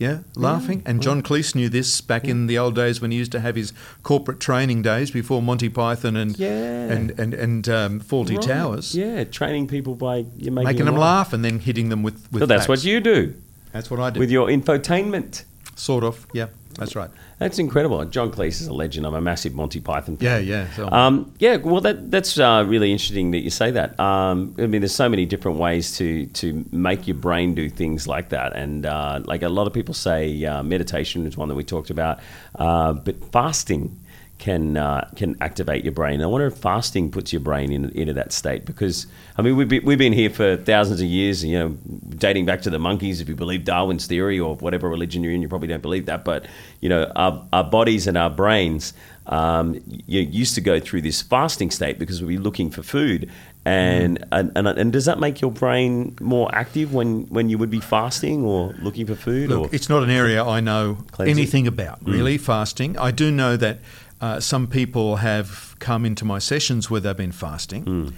Yeah, 0.00 0.20
laughing. 0.34 0.82
And 0.86 1.02
John 1.02 1.22
Cleese 1.22 1.54
knew 1.54 1.68
this 1.68 2.00
back 2.00 2.24
in 2.26 2.46
the 2.46 2.56
old 2.58 2.74
days 2.74 3.02
when 3.02 3.10
he 3.10 3.18
used 3.18 3.32
to 3.32 3.40
have 3.40 3.54
his 3.54 3.74
corporate 4.02 4.40
training 4.40 4.80
days 4.80 5.10
before 5.10 5.42
Monty 5.42 5.68
Python 5.68 6.16
and 6.16 6.38
Yeah. 6.38 6.48
and 6.94 7.10
and, 7.20 7.34
and 7.34 7.68
um, 7.68 8.00
Fawlty 8.00 8.36
Right. 8.36 8.42
Towers, 8.48 8.94
Yeah, 8.94 9.24
training 9.24 9.68
people 9.68 9.94
by 9.94 10.24
you 10.38 10.50
making, 10.50 10.64
making 10.64 10.84
them 10.86 10.96
laugh 10.96 11.34
and 11.34 11.44
then 11.44 11.58
hitting 11.58 11.90
them 11.90 12.02
with 12.02 12.26
with. 12.32 12.40
So 12.40 12.46
that's 12.46 12.66
what 12.66 12.82
you 12.82 13.00
do 13.00 13.34
That's 13.72 13.90
what 13.90 14.00
I 14.00 14.08
do. 14.08 14.20
with 14.20 14.30
your 14.30 14.48
infotainment. 14.48 15.44
sort 15.76 16.02
of. 16.04 16.26
Yeah, 16.32 16.46
that's 16.78 16.96
right. 16.96 17.10
That's 17.40 17.58
incredible. 17.58 18.04
John 18.04 18.30
Cleese 18.30 18.60
is 18.60 18.66
a 18.66 18.72
legend. 18.74 19.06
I'm 19.06 19.14
a 19.14 19.20
massive 19.20 19.54
Monty 19.54 19.80
Python 19.80 20.18
fan. 20.18 20.26
Yeah, 20.26 20.38
yeah. 20.38 20.70
So 20.76 20.90
Um, 20.90 21.32
yeah, 21.38 21.56
well, 21.56 21.80
that 21.80 22.10
that's 22.10 22.38
uh, 22.38 22.66
really 22.68 22.92
interesting 22.92 23.30
that 23.30 23.40
you 23.40 23.48
say 23.48 23.70
that. 23.70 23.98
Um, 23.98 24.54
I 24.58 24.66
mean, 24.66 24.82
there's 24.82 24.94
so 24.94 25.08
many 25.08 25.24
different 25.24 25.56
ways 25.56 25.96
to 25.96 26.26
to 26.26 26.66
make 26.70 27.08
your 27.08 27.16
brain 27.16 27.54
do 27.54 27.70
things 27.70 28.06
like 28.06 28.28
that, 28.28 28.54
and 28.54 28.84
uh, 28.84 29.20
like 29.24 29.42
a 29.42 29.48
lot 29.48 29.66
of 29.66 29.72
people 29.72 29.94
say, 29.94 30.44
uh, 30.44 30.62
meditation 30.62 31.26
is 31.26 31.34
one 31.38 31.48
that 31.48 31.54
we 31.54 31.64
talked 31.64 31.88
about, 31.88 32.20
uh, 32.56 32.92
but 32.92 33.16
fasting 33.32 33.98
can 34.40 34.76
uh, 34.78 35.08
can 35.14 35.36
activate 35.40 35.84
your 35.84 35.92
brain. 35.92 36.20
I 36.22 36.26
wonder 36.26 36.46
if 36.46 36.56
fasting 36.56 37.10
puts 37.10 37.32
your 37.32 37.40
brain 37.40 37.70
in, 37.70 37.90
into 37.90 38.14
that 38.14 38.32
state 38.32 38.64
because 38.64 39.06
I 39.36 39.42
mean 39.42 39.54
we've 39.54 39.68
been, 39.68 39.84
we've 39.84 39.98
been 39.98 40.14
here 40.14 40.30
for 40.30 40.56
thousands 40.56 41.00
of 41.00 41.06
years, 41.06 41.44
you 41.44 41.58
know, 41.58 41.68
dating 42.16 42.46
back 42.46 42.62
to 42.62 42.70
the 42.70 42.78
monkeys. 42.78 43.20
If 43.20 43.28
you 43.28 43.36
believe 43.36 43.64
Darwin's 43.64 44.06
theory 44.06 44.40
or 44.40 44.56
whatever 44.56 44.88
religion 44.88 45.22
you're 45.22 45.34
in, 45.34 45.42
you 45.42 45.48
probably 45.48 45.68
don't 45.68 45.82
believe 45.82 46.06
that, 46.06 46.24
but 46.24 46.46
you 46.80 46.88
know, 46.88 47.12
our, 47.14 47.46
our 47.52 47.64
bodies 47.64 48.06
and 48.06 48.16
our 48.16 48.30
brains 48.30 48.94
um, 49.26 49.80
you 50.06 50.20
used 50.20 50.54
to 50.56 50.60
go 50.60 50.80
through 50.80 51.02
this 51.02 51.22
fasting 51.22 51.70
state 51.70 51.98
because 51.98 52.20
we'd 52.20 52.36
be 52.36 52.38
looking 52.38 52.70
for 52.70 52.82
food. 52.82 53.30
And, 53.64 54.24
and, 54.32 54.52
and 54.56 54.66
and 54.66 54.92
does 54.92 55.04
that 55.04 55.20
make 55.20 55.42
your 55.42 55.50
brain 55.50 56.16
more 56.20 56.52
active 56.54 56.94
when, 56.94 57.26
when 57.26 57.50
you 57.50 57.58
would 57.58 57.70
be 57.70 57.78
fasting 57.78 58.42
or 58.42 58.74
looking 58.80 59.06
for 59.06 59.14
food? 59.14 59.50
Look, 59.50 59.70
or 59.70 59.74
it's 59.74 59.88
not 59.88 60.02
an 60.02 60.10
area 60.10 60.42
I 60.42 60.60
know 60.60 60.96
Cleansing. 61.12 61.36
anything 61.36 61.66
about, 61.66 61.98
really, 62.02 62.38
fasting. 62.38 62.96
I 62.96 63.10
do 63.10 63.30
know 63.30 63.58
that 63.58 63.78
uh, 64.20 64.40
some 64.40 64.66
people 64.66 65.16
have 65.16 65.74
come 65.78 66.04
into 66.04 66.24
my 66.24 66.38
sessions 66.38 66.90
where 66.90 67.00
they've 67.00 67.16
been 67.16 67.32
fasting, 67.32 68.12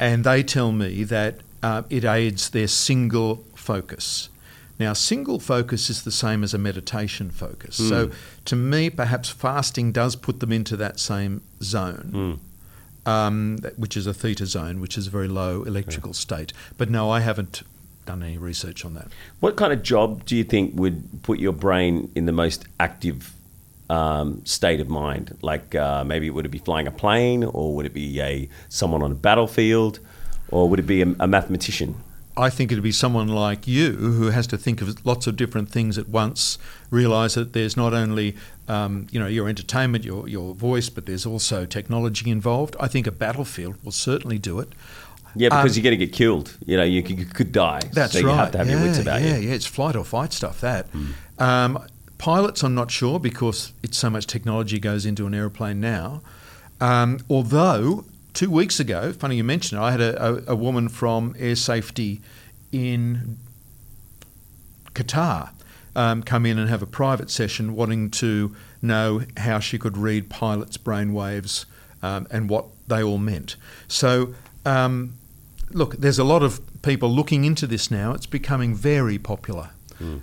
and 0.00 0.24
they 0.24 0.42
tell 0.42 0.72
me 0.72 1.04
that 1.04 1.36
uh, 1.62 1.82
it 1.90 2.04
aids 2.04 2.50
their 2.50 2.66
single 2.68 3.44
focus. 3.54 4.28
Now, 4.78 4.92
single 4.92 5.38
focus 5.38 5.88
is 5.88 6.02
the 6.02 6.10
same 6.10 6.42
as 6.42 6.52
a 6.52 6.58
meditation 6.58 7.30
focus. 7.30 7.76
So, 7.76 8.10
to 8.46 8.56
me, 8.56 8.90
perhaps 8.90 9.28
fasting 9.30 9.92
does 9.92 10.16
put 10.16 10.40
them 10.40 10.50
into 10.50 10.76
that 10.76 10.98
same 10.98 11.42
zone. 11.62 12.40
Um, 13.06 13.58
which 13.76 13.96
is 13.98 14.06
a 14.06 14.14
theta 14.14 14.46
zone, 14.46 14.80
which 14.80 14.96
is 14.96 15.06
a 15.08 15.10
very 15.10 15.28
low 15.28 15.62
electrical 15.62 16.14
state. 16.14 16.54
But 16.78 16.88
no, 16.88 17.10
I 17.10 17.20
haven't 17.20 17.62
done 18.06 18.22
any 18.22 18.38
research 18.38 18.82
on 18.84 18.94
that. 18.94 19.08
What 19.40 19.56
kind 19.56 19.74
of 19.74 19.82
job 19.82 20.24
do 20.24 20.34
you 20.34 20.42
think 20.42 20.72
would 20.74 21.22
put 21.22 21.38
your 21.38 21.52
brain 21.52 22.10
in 22.14 22.24
the 22.24 22.32
most 22.32 22.64
active 22.80 23.34
um, 23.94 24.26
state 24.44 24.80
of 24.84 24.88
mind? 24.88 25.26
Like 25.50 25.66
uh, 25.74 26.02
maybe 26.04 26.26
it 26.26 26.34
would 26.34 26.46
it 26.46 26.54
be 26.58 26.62
flying 26.68 26.86
a 26.86 26.94
plane, 27.02 27.44
or 27.44 27.66
would 27.74 27.86
it 27.90 27.94
be 27.94 28.20
a 28.30 28.48
someone 28.68 29.02
on 29.06 29.12
a 29.12 29.20
battlefield, 29.28 29.94
or 30.48 30.62
would 30.68 30.80
it 30.84 30.88
be 30.94 31.00
a, 31.02 31.08
a 31.26 31.26
mathematician? 31.26 31.94
I 32.36 32.50
think 32.50 32.72
it'd 32.72 32.82
be 32.82 32.92
someone 32.92 33.28
like 33.28 33.68
you 33.68 33.92
who 33.92 34.30
has 34.30 34.46
to 34.48 34.58
think 34.58 34.82
of 34.82 35.06
lots 35.06 35.28
of 35.28 35.36
different 35.36 35.68
things 35.70 35.98
at 35.98 36.08
once, 36.08 36.58
realise 36.90 37.34
that 37.34 37.52
there's 37.52 37.76
not 37.76 37.92
only 37.94 38.34
um, 38.66 39.06
you 39.12 39.20
know 39.20 39.28
your 39.28 39.48
entertainment, 39.48 40.04
your 40.04 40.28
your 40.28 40.54
voice, 40.54 40.88
but 40.94 41.06
there's 41.06 41.26
also 41.26 41.64
technology 41.64 42.30
involved. 42.30 42.74
I 42.80 42.88
think 42.88 43.06
a 43.06 43.12
battlefield 43.12 43.76
will 43.84 43.92
certainly 43.92 44.38
do 44.38 44.58
it. 44.62 44.68
Yeah, 45.36 45.48
because 45.48 45.72
Um, 45.72 45.76
you're 45.76 45.90
going 45.90 45.98
to 45.98 46.06
get 46.06 46.14
killed. 46.14 46.56
You 46.64 46.76
know, 46.76 46.84
you 46.84 47.02
could, 47.02 47.18
you 47.18 47.26
could 47.26 47.52
die. 47.52 47.80
That's 47.92 48.12
so 48.12 48.20
you 48.20 48.28
right. 48.28 48.36
have 48.36 48.52
to 48.52 48.58
have 48.58 48.68
yeah, 48.68 48.76
your 48.76 48.86
wits 48.86 48.98
about 48.98 49.20
yeah, 49.20 49.28
you. 49.28 49.34
Hmm. 49.34 49.48
yeah. 49.48 49.54
It's 49.54 49.66
flight 49.66 49.96
or 49.96 50.04
fight 50.04 50.32
stuff. 50.32 50.60
That 50.60 50.86
um, 51.38 51.78
pilots, 52.18 52.62
I'm 52.62 52.74
not 52.74 52.90
sure 52.90 53.18
because 53.18 53.72
it's 53.82 53.98
so 53.98 54.10
much 54.10 54.26
technology 54.26 54.78
goes 54.78 55.06
into 55.06 55.26
an 55.26 55.34
aeroplane 55.34 55.80
now. 55.80 56.22
Um, 56.80 57.20
although 57.30 58.04
two 58.32 58.50
weeks 58.50 58.80
ago, 58.80 59.12
funny 59.12 59.36
you 59.36 59.44
mention 59.44 59.78
it, 59.78 59.80
I 59.80 59.90
had 59.92 60.00
a, 60.00 60.22
a, 60.22 60.52
a 60.52 60.56
woman 60.56 60.88
from 60.88 61.34
Air 61.38 61.56
Safety 61.56 62.20
in 62.72 63.38
Qatar 64.92 65.50
um, 65.96 66.22
come 66.22 66.44
in 66.44 66.58
and 66.58 66.68
have 66.68 66.82
a 66.82 66.86
private 66.86 67.30
session 67.30 67.74
wanting 67.74 68.10
to 68.10 68.54
know 68.82 69.22
how 69.36 69.58
she 69.60 69.78
could 69.78 69.96
read 69.96 70.28
pilots' 70.28 70.76
brainwaves 70.76 71.64
um, 72.02 72.26
and 72.30 72.50
what 72.50 72.66
they 72.88 73.02
all 73.02 73.18
meant. 73.18 73.56
So, 73.88 74.34
um, 74.64 75.14
look, 75.70 75.96
there's 75.96 76.18
a 76.18 76.24
lot 76.24 76.42
of 76.42 76.60
people 76.82 77.08
looking 77.08 77.44
into 77.44 77.66
this 77.66 77.90
now. 77.90 78.12
It's 78.12 78.26
becoming 78.26 78.74
very 78.74 79.18
popular. 79.18 79.70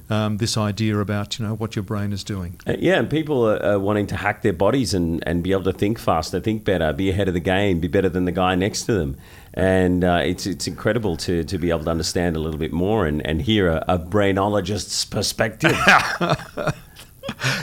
Um, 0.09 0.37
this 0.37 0.57
idea 0.57 0.99
about 0.99 1.39
you 1.39 1.45
know 1.45 1.55
what 1.55 1.75
your 1.75 1.83
brain 1.83 2.11
is 2.13 2.23
doing. 2.23 2.59
Uh, 2.67 2.75
yeah, 2.79 2.99
and 2.99 3.09
people 3.09 3.47
are, 3.47 3.61
are 3.63 3.79
wanting 3.79 4.07
to 4.07 4.15
hack 4.15 4.41
their 4.41 4.53
bodies 4.53 4.93
and, 4.93 5.23
and 5.27 5.43
be 5.43 5.51
able 5.51 5.63
to 5.63 5.73
think 5.73 5.99
faster, 5.99 6.39
think 6.39 6.63
better, 6.63 6.93
be 6.93 7.09
ahead 7.09 7.27
of 7.27 7.33
the 7.33 7.39
game, 7.39 7.79
be 7.79 7.87
better 7.87 8.09
than 8.09 8.25
the 8.25 8.31
guy 8.31 8.55
next 8.55 8.83
to 8.83 8.93
them. 8.93 9.17
And 9.53 10.03
uh, 10.03 10.21
it's 10.23 10.45
it's 10.45 10.67
incredible 10.67 11.17
to, 11.17 11.43
to 11.43 11.57
be 11.57 11.69
able 11.69 11.83
to 11.83 11.91
understand 11.91 12.35
a 12.35 12.39
little 12.39 12.59
bit 12.59 12.71
more 12.71 13.05
and, 13.05 13.25
and 13.25 13.41
hear 13.41 13.67
a, 13.67 13.83
a 13.87 13.99
brainologist's 13.99 15.05
perspective. 15.05 15.75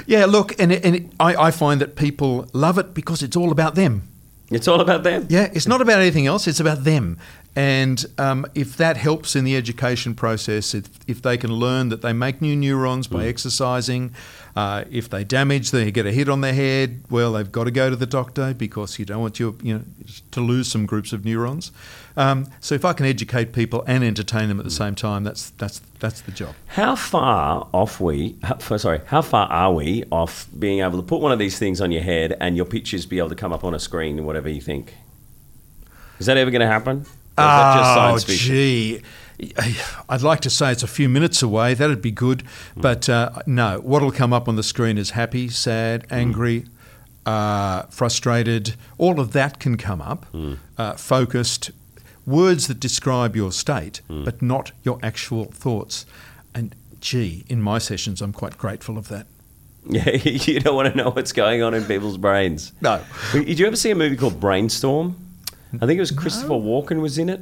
Yeah, 0.07 0.25
look, 0.25 0.59
and, 0.59 0.73
and 0.73 0.97
it, 0.97 1.13
I, 1.21 1.37
I 1.37 1.51
find 1.51 1.81
that 1.81 1.95
people 1.97 2.49
love 2.53 2.79
it 2.79 2.95
because 2.95 3.23
it's 3.23 3.37
all 3.37 3.53
about 3.53 3.75
them. 3.75 4.09
it's 4.51 4.67
all 4.67 4.81
about 4.81 5.03
them. 5.03 5.27
Yeah, 5.29 5.51
it's 5.53 5.67
not 5.67 5.81
about 5.83 6.01
anything 6.01 6.27
else, 6.27 6.47
it's 6.47 6.61
about 6.61 6.85
them. 6.85 7.19
And 7.59 8.07
um, 8.19 8.47
if 8.55 8.77
that 8.77 8.97
helps 8.97 9.35
in 9.35 9.43
the 9.43 9.57
education 9.57 10.15
process, 10.15 10.75
if, 10.75 10.89
if 11.09 11.21
they 11.21 11.37
can 11.37 11.53
learn 11.53 11.89
that 11.89 12.03
they 12.03 12.13
make 12.13 12.41
new 12.41 12.55
neurons 12.55 13.09
by 13.09 13.27
exercising, 13.27 14.15
uh, 14.55 14.85
if 14.93 15.11
they 15.11 15.25
damage, 15.25 15.73
they 15.73 15.91
get 15.91 16.07
a 16.07 16.13
hit 16.13 16.29
on 16.29 16.41
their 16.41 16.55
head, 16.55 17.03
well, 17.11 17.33
they've 17.33 17.51
got 17.51 17.65
to 17.65 17.73
go 17.73 17.91
to 17.91 17.97
the 17.97 18.07
doctor 18.07 18.55
because 18.55 19.01
you 19.01 19.05
don't 19.05 19.21
want 19.21 19.41
your, 19.41 19.57
you 19.61 19.75
know, 19.75 19.83
to 20.31 20.41
lose 20.41 20.71
some 20.71 20.87
groups 20.87 21.13
of 21.13 21.25
neurons. 21.25 21.73
Um, 22.17 22.49
so 22.61 22.77
if 22.77 22.85
I 22.85 22.93
can 22.93 23.07
educate 23.07 23.53
people 23.53 23.83
and 23.89 24.05
entertain 24.05 24.49
them 24.49 24.61
at 24.61 24.65
the 24.65 24.71
same 24.71 24.95
time, 24.95 25.25
that's, 25.25 25.51
that's, 25.51 25.81
that's 25.99 26.21
the 26.21 26.31
job. 26.31 26.55
How 26.69 26.95
far 26.95 27.67
off 27.75 27.99
we? 27.99 28.37
How, 28.45 28.77
sorry, 28.77 29.01
how 29.07 29.23
far 29.23 29.49
are 29.49 29.73
we 29.73 30.05
off 30.13 30.47
being 30.57 30.79
able 30.79 30.99
to 30.99 31.05
put 31.05 31.21
one 31.21 31.33
of 31.33 31.41
these 31.41 31.59
things 31.59 31.81
on 31.81 31.91
your 31.91 32.03
head 32.03 32.37
and 32.41 32.57
your 32.57 32.67
pictures 32.67 33.05
be 33.05 33.19
able 33.19 33.31
to 33.31 33.35
come 33.35 33.53
up 33.53 33.65
on 33.65 33.75
a 33.75 33.81
screen, 33.81 34.25
whatever 34.25 34.49
you 34.49 34.61
think? 34.61 34.95
Is 36.21 36.27
that 36.27 36.37
ever 36.37 36.53
going 36.53 36.61
to 36.61 36.69
happen? 36.69 37.05
Or 37.39 37.77
just 37.77 37.95
science? 37.95 38.25
Oh, 38.25 38.33
gee. 38.33 39.03
I'd 40.09 40.23
like 40.23 40.41
to 40.41 40.51
say 40.51 40.73
it's 40.73 40.83
a 40.83 40.89
few 40.89 41.09
minutes 41.09 41.43
away. 41.43 41.75
That'd 41.75 42.03
be 42.03 42.11
good. 42.11 42.43
Hmm. 42.75 42.81
But 42.81 43.09
uh, 43.09 43.31
no, 43.47 43.79
what'll 43.81 44.11
come 44.13 44.33
up 44.33 44.49
on 44.49 44.57
the 44.57 44.63
screen 44.63 44.99
is 44.99 45.11
happy, 45.11 45.49
sad, 45.49 46.03
Hmm. 46.09 46.15
angry, 46.15 46.65
uh, 47.27 47.83
frustrated. 47.85 48.75
All 48.97 49.21
of 49.21 49.33
that 49.33 49.61
can 49.61 49.77
come 49.77 50.01
up. 50.01 50.25
Hmm. 50.27 50.55
Uh, 50.77 50.95
focused. 50.95 51.71
Words 52.27 52.67
that 52.67 52.79
describe 52.81 53.35
your 53.37 53.53
state, 53.53 54.01
Hmm. 54.09 54.25
but 54.25 54.43
not 54.43 54.73
your 54.83 54.99
actual 55.03 55.47
thoughts. 55.47 56.05
And 56.55 56.75
gee, 57.01 57.45
in 57.49 57.63
my 57.63 57.79
sessions, 57.79 58.21
I'm 58.21 58.33
quite 58.33 58.59
grateful 58.59 58.99
of 58.99 59.09
that. 59.09 59.27
Yeah, 59.89 60.11
you 60.17 60.61
don't 60.61 60.75
want 60.75 60.91
to 60.93 60.97
know 60.97 61.11
what's 61.11 61.33
going 61.33 61.63
on 61.63 61.73
in 61.73 61.85
people's 61.85 62.19
brains. 62.19 62.73
No. 62.81 63.01
Did 63.33 63.59
you 63.59 63.67
ever 63.67 63.77
see 63.77 63.91
a 63.91 63.95
movie 63.95 64.17
called 64.17 64.41
Brainstorm? 64.41 65.17
I 65.75 65.87
think 65.87 65.99
it 65.99 66.01
was 66.01 66.11
Christopher 66.11 66.55
Walken 66.55 67.01
was 67.01 67.19
in 67.19 67.29
it. 67.29 67.41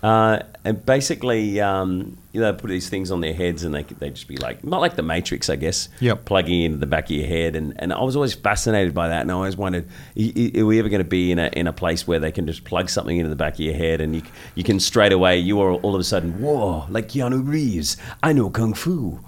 Uh, 0.00 0.38
and 0.64 0.86
basically, 0.86 1.60
um, 1.60 2.16
you 2.32 2.40
know, 2.40 2.52
they 2.52 2.58
put 2.58 2.68
these 2.68 2.88
things 2.88 3.10
on 3.10 3.20
their 3.20 3.34
heads 3.34 3.64
and 3.64 3.74
they 3.74 3.82
they 3.82 4.10
just 4.10 4.28
be 4.28 4.36
like, 4.36 4.62
not 4.62 4.80
like 4.80 4.94
the 4.94 5.02
Matrix, 5.02 5.50
I 5.50 5.56
guess. 5.56 5.88
Yep. 5.98 6.24
Plugging 6.24 6.62
into 6.62 6.78
the 6.78 6.86
back 6.86 7.06
of 7.06 7.10
your 7.10 7.26
head, 7.26 7.56
and, 7.56 7.74
and 7.80 7.92
I 7.92 8.00
was 8.02 8.14
always 8.14 8.32
fascinated 8.32 8.94
by 8.94 9.08
that, 9.08 9.22
and 9.22 9.30
I 9.32 9.34
always 9.34 9.56
wondered, 9.56 9.88
are 10.16 10.66
we 10.66 10.78
ever 10.78 10.88
going 10.88 11.02
to 11.02 11.08
be 11.08 11.32
in 11.32 11.40
a 11.40 11.48
in 11.48 11.66
a 11.66 11.72
place 11.72 12.06
where 12.06 12.20
they 12.20 12.30
can 12.30 12.46
just 12.46 12.62
plug 12.62 12.88
something 12.90 13.16
into 13.16 13.28
the 13.28 13.36
back 13.36 13.54
of 13.54 13.60
your 13.60 13.74
head, 13.74 14.00
and 14.00 14.14
you 14.14 14.22
you 14.54 14.62
can 14.62 14.78
straight 14.78 15.12
away, 15.12 15.38
you 15.38 15.60
are 15.60 15.72
all 15.72 15.96
of 15.96 16.00
a 16.00 16.04
sudden, 16.04 16.40
whoa, 16.40 16.86
like 16.88 17.08
Keanu 17.08 17.44
Reeves, 17.44 17.96
I 18.22 18.32
know 18.32 18.50
kung 18.50 18.74
fu. 18.74 19.18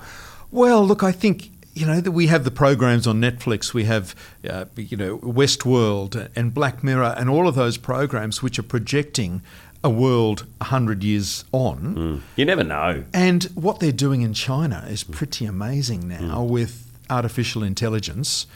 Well, 0.53 0.87
look, 0.87 1.03
I 1.03 1.11
think 1.11 1.51
you 1.75 1.87
know 1.87 2.01
that 2.01 2.13
we 2.13 2.27
have 2.27 2.45
the 2.45 2.51
programs 2.51 3.07
on 3.07 3.21
Netflix. 3.21 3.73
We 3.73 3.85
have 3.85 4.15
uh, 4.49 4.67
you 4.77 4.97
know 4.97 5.19
Westworld 5.19 6.31
and 6.35 6.53
Black 6.53 6.83
Mirror 6.83 7.15
and 7.17 7.31
all 7.31 7.49
of 7.49 7.55
those 7.55 7.77
programs 7.77 8.43
which 8.43 8.59
are 8.59 8.65
projecting 8.65 9.43
a 9.83 9.91
world 9.91 10.47
hundred 10.61 11.03
years 11.03 11.45
on. 11.53 12.23
You 12.37 12.45
never 12.45 12.65
know. 12.65 13.05
And 13.15 13.45
what 13.55 13.81
they're 13.81 13.93
doing 13.93 14.23
in 14.23 14.35
China 14.35 14.85
is 14.89 15.05
pretty 15.05 15.47
amazing 15.47 16.09
now 16.09 16.43
with 16.43 16.87
artificial 17.09 17.63
intelligence. 17.63 18.47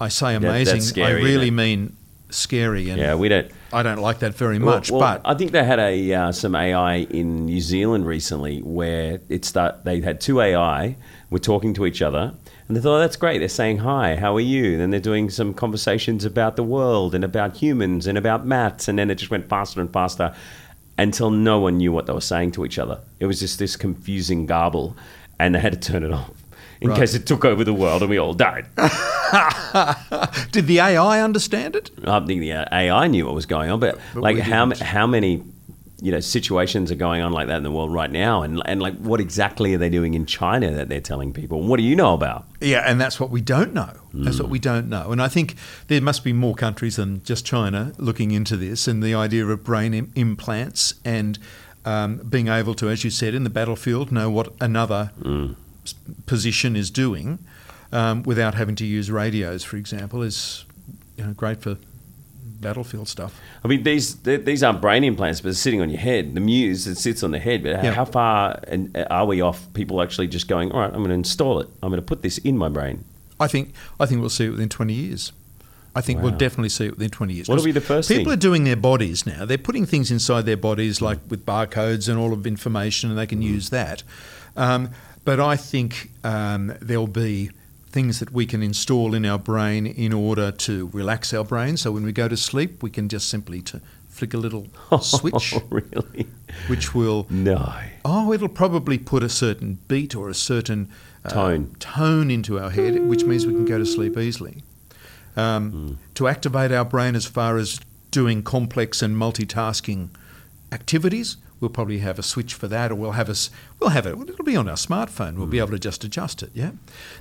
I 0.00 0.08
say 0.08 0.34
amazing. 0.34 0.80
scary, 0.80 1.20
I 1.22 1.24
really 1.24 1.50
mean 1.50 1.96
scary, 2.30 2.90
and 2.90 3.00
Yeah, 3.00 3.14
we 3.14 3.28
don't. 3.28 3.50
I 3.72 3.82
don't 3.82 3.98
like 3.98 4.20
that 4.20 4.34
very 4.34 4.58
much. 4.58 4.90
well, 4.90 5.00
but 5.00 5.22
I 5.24 5.34
think 5.34 5.52
they 5.52 5.64
had 5.64 5.80
a 5.80 6.14
uh, 6.14 6.32
some 6.32 6.54
AI 6.54 6.96
in 6.96 7.46
New 7.46 7.60
Zealand 7.60 8.06
recently 8.06 8.60
where 8.60 9.20
it 9.28 9.44
start 9.44 9.84
they 9.84 10.00
had 10.00 10.20
two 10.20 10.40
AI 10.40 10.96
were 11.30 11.38
talking 11.38 11.74
to 11.74 11.86
each 11.86 12.00
other 12.02 12.32
and 12.68 12.76
they 12.76 12.80
thought 12.80 12.96
oh, 12.96 13.00
that's 13.00 13.16
great. 13.16 13.38
They're 13.38 13.48
saying 13.48 13.78
hi, 13.78 14.16
how 14.16 14.34
are 14.36 14.40
you? 14.40 14.78
Then 14.78 14.90
they're 14.90 15.00
doing 15.00 15.30
some 15.30 15.52
conversations 15.54 16.24
about 16.24 16.56
the 16.56 16.62
world 16.62 17.14
and 17.14 17.22
about 17.24 17.56
humans 17.56 18.06
and 18.06 18.16
about 18.18 18.46
maths, 18.46 18.88
and 18.88 18.98
then 18.98 19.10
it 19.10 19.16
just 19.16 19.30
went 19.30 19.48
faster 19.48 19.80
and 19.80 19.92
faster 19.92 20.34
until 20.96 21.30
no 21.30 21.58
one 21.58 21.76
knew 21.78 21.90
what 21.92 22.06
they 22.06 22.12
were 22.12 22.20
saying 22.20 22.52
to 22.52 22.64
each 22.64 22.78
other. 22.78 23.00
It 23.20 23.26
was 23.26 23.40
just 23.40 23.58
this 23.58 23.74
confusing 23.76 24.46
garble, 24.46 24.96
and 25.38 25.54
they 25.54 25.60
had 25.60 25.72
to 25.80 25.92
turn 25.92 26.04
it 26.04 26.12
off. 26.12 26.30
In 26.80 26.90
Right. 26.90 26.98
case 27.00 27.14
it 27.14 27.26
took 27.26 27.44
over 27.44 27.64
the 27.64 27.72
world 27.72 28.02
and 28.02 28.10
we 28.10 28.18
all 28.18 28.34
died. 28.34 28.66
did 30.52 30.66
the 30.66 30.80
AI 30.80 31.20
understand 31.20 31.76
it? 31.76 31.90
I 32.04 32.20
think 32.20 32.40
the 32.40 32.52
AI 32.52 33.06
knew 33.08 33.24
what 33.26 33.34
was 33.34 33.46
going 33.46 33.70
on, 33.70 33.80
but, 33.80 33.98
But 34.12 34.22
like 34.22 34.38
how 34.38 34.66
didn't. 34.66 34.82
how 34.82 35.06
many 35.06 35.42
you 36.00 36.10
know 36.12 36.20
situations 36.20 36.90
are 36.90 36.96
going 36.96 37.22
on 37.22 37.32
like 37.32 37.46
that 37.46 37.56
in 37.58 37.62
the 37.62 37.70
world 37.70 37.92
right 37.92 38.10
now, 38.10 38.42
and 38.42 38.60
and 38.66 38.82
like 38.82 38.96
what 38.98 39.20
exactly 39.20 39.74
are 39.74 39.78
they 39.78 39.88
doing 39.88 40.14
in 40.14 40.26
China 40.26 40.70
that 40.72 40.88
they're 40.88 41.00
telling 41.00 41.32
people? 41.32 41.62
What 41.62 41.76
do 41.78 41.82
you 41.84 41.94
know 41.96 42.14
about? 42.14 42.46
Yeah, 42.60 42.82
and 42.86 43.00
that's 43.00 43.18
what 43.20 43.30
we 43.30 43.40
don't 43.40 43.72
know. 43.72 43.90
That's 44.12 44.38
what 44.40 44.48
we 44.48 44.58
don't 44.58 44.88
know. 44.88 45.10
And 45.12 45.20
I 45.20 45.28
think 45.28 45.54
there 45.88 46.00
must 46.00 46.22
be 46.24 46.32
more 46.32 46.54
countries 46.54 46.96
than 46.96 47.22
just 47.24 47.44
China 47.44 47.92
looking 47.98 48.30
into 48.30 48.56
this 48.56 48.86
and 48.88 49.02
the 49.02 49.14
idea 49.14 49.44
of 49.46 49.64
brain 49.64 49.92
Im- 49.94 50.12
implants 50.14 50.94
and 51.04 51.38
um, 51.84 52.18
being 52.18 52.48
able 52.48 52.74
to, 52.74 52.88
as 52.90 53.02
you 53.04 53.10
said, 53.10 53.34
in 53.34 53.42
the 53.44 53.50
battlefield, 53.50 54.10
know 54.12 54.30
what 54.30 54.52
another 54.60 55.10
s- 55.84 55.94
position 56.26 56.76
is 56.76 56.90
doing 56.90 57.38
um, 57.92 58.22
without 58.22 58.54
having 58.54 58.74
to 58.76 58.86
use 58.86 59.10
radios, 59.10 59.64
for 59.64 59.76
example, 59.76 60.22
is 60.22 60.64
you 61.16 61.24
know, 61.24 61.32
great 61.32 61.60
for 61.60 61.76
battlefield 62.64 63.06
stuff. 63.08 63.32
I 63.64 63.68
mean, 63.68 63.82
these 63.84 64.16
these 64.22 64.62
aren't 64.64 64.80
brain 64.80 65.04
implants, 65.04 65.40
but 65.40 65.44
they're 65.48 65.54
sitting 65.54 65.80
on 65.80 65.90
your 65.90 66.00
head. 66.00 66.34
The 66.34 66.40
muse 66.40 66.84
that 66.86 66.96
sits 66.96 67.22
on 67.22 67.30
the 67.30 67.38
head. 67.38 67.62
But 67.62 67.84
Yeah. 67.84 67.92
how 67.94 68.04
far 68.04 68.58
and 68.66 68.96
uh, 68.96 69.06
are 69.10 69.26
we 69.26 69.40
off? 69.40 69.72
People 69.74 70.02
actually 70.02 70.26
just 70.28 70.48
going, 70.48 70.72
all 70.72 70.80
right, 70.80 70.90
I'm 70.92 70.98
going 71.04 71.08
to 71.10 71.14
install 71.14 71.60
it. 71.60 71.68
I'm 71.82 71.90
going 71.90 72.00
to 72.02 72.06
put 72.06 72.22
this 72.22 72.38
in 72.38 72.58
my 72.58 72.68
brain. 72.68 73.04
I 73.38 73.46
think 73.46 73.72
I 74.00 74.06
think 74.06 74.20
we'll 74.20 74.30
see 74.30 74.46
it 74.46 74.50
within 74.50 74.68
20 74.68 74.92
years. 74.92 75.32
I 75.96 76.00
think 76.00 76.22
we'll 76.22 76.32
definitely 76.32 76.70
see 76.70 76.86
it 76.86 76.90
within 76.96 77.10
20 77.10 77.34
years. 77.34 77.48
What'll 77.48 77.64
be 77.64 77.70
the 77.70 77.80
first 77.80 78.08
People 78.08 78.24
thing? 78.24 78.32
are 78.32 78.36
doing 78.48 78.64
their 78.64 78.74
bodies 78.90 79.24
now. 79.26 79.44
They're 79.44 79.56
putting 79.68 79.86
things 79.86 80.10
inside 80.10 80.42
their 80.44 80.56
bodies, 80.56 81.00
like 81.00 81.20
with 81.28 81.46
barcodes 81.46 82.08
and 82.08 82.18
all 82.18 82.32
of 82.32 82.48
information, 82.48 83.10
and 83.10 83.18
they 83.18 83.28
can 83.28 83.40
use 83.42 83.70
that. 83.70 84.02
Um, 84.56 84.90
but 85.24 85.38
I 85.38 85.54
think 85.56 86.10
um, 86.24 86.74
there'll 86.80 87.06
be 87.06 87.50
things 87.94 88.18
that 88.18 88.32
we 88.32 88.44
can 88.44 88.60
install 88.60 89.14
in 89.14 89.24
our 89.24 89.38
brain 89.38 89.86
in 89.86 90.12
order 90.12 90.50
to 90.50 90.90
relax 90.92 91.32
our 91.32 91.44
brain. 91.44 91.76
So 91.76 91.92
when 91.92 92.02
we 92.04 92.10
go 92.12 92.26
to 92.26 92.36
sleep, 92.36 92.82
we 92.82 92.90
can 92.90 93.08
just 93.08 93.28
simply 93.28 93.60
to 93.62 93.80
flick 94.08 94.34
a 94.34 94.36
little 94.36 94.66
switch, 95.00 95.54
Oh, 95.54 95.62
really? 95.70 96.26
which 96.66 96.92
will 96.92 97.26
No. 97.30 97.72
Oh, 98.04 98.32
it'll 98.32 98.48
probably 98.48 98.98
put 98.98 99.22
a 99.22 99.28
certain 99.28 99.78
beat 99.86 100.16
or 100.16 100.28
a 100.28 100.34
certain 100.34 100.88
uh, 101.24 101.30
Tone. 101.30 101.76
tone 101.78 102.32
into 102.32 102.58
our 102.58 102.70
head, 102.70 103.00
which 103.06 103.22
means 103.24 103.46
we 103.46 103.52
can 103.52 103.64
go 103.64 103.78
to 103.78 103.86
sleep 103.86 104.18
easily. 104.18 104.62
Um, 105.36 105.98
To 106.14 106.26
activate 106.26 106.72
our 106.72 106.84
brain 106.84 107.14
as 107.14 107.26
far 107.26 107.56
as 107.58 107.80
doing 108.10 108.42
complex 108.42 109.02
and 109.02 109.16
multitasking 109.16 110.08
activities, 110.72 111.36
we'll 111.64 111.70
probably 111.70 112.00
have 112.00 112.18
a 112.18 112.22
switch 112.22 112.52
for 112.52 112.68
that, 112.68 112.92
or 112.92 112.94
we'll 112.94 113.12
have 113.12 113.30
a 113.30 113.34
we'll 113.80 113.88
have 113.90 114.04
it. 114.06 114.14
It'll 114.28 114.44
be 114.44 114.54
on 114.54 114.68
our 114.68 114.76
smartphone. 114.76 115.36
We'll 115.38 115.46
be 115.46 115.56
mm. 115.56 115.62
able 115.62 115.70
to 115.70 115.78
just 115.78 116.04
adjust 116.04 116.42
it. 116.42 116.50
Yeah. 116.52 116.72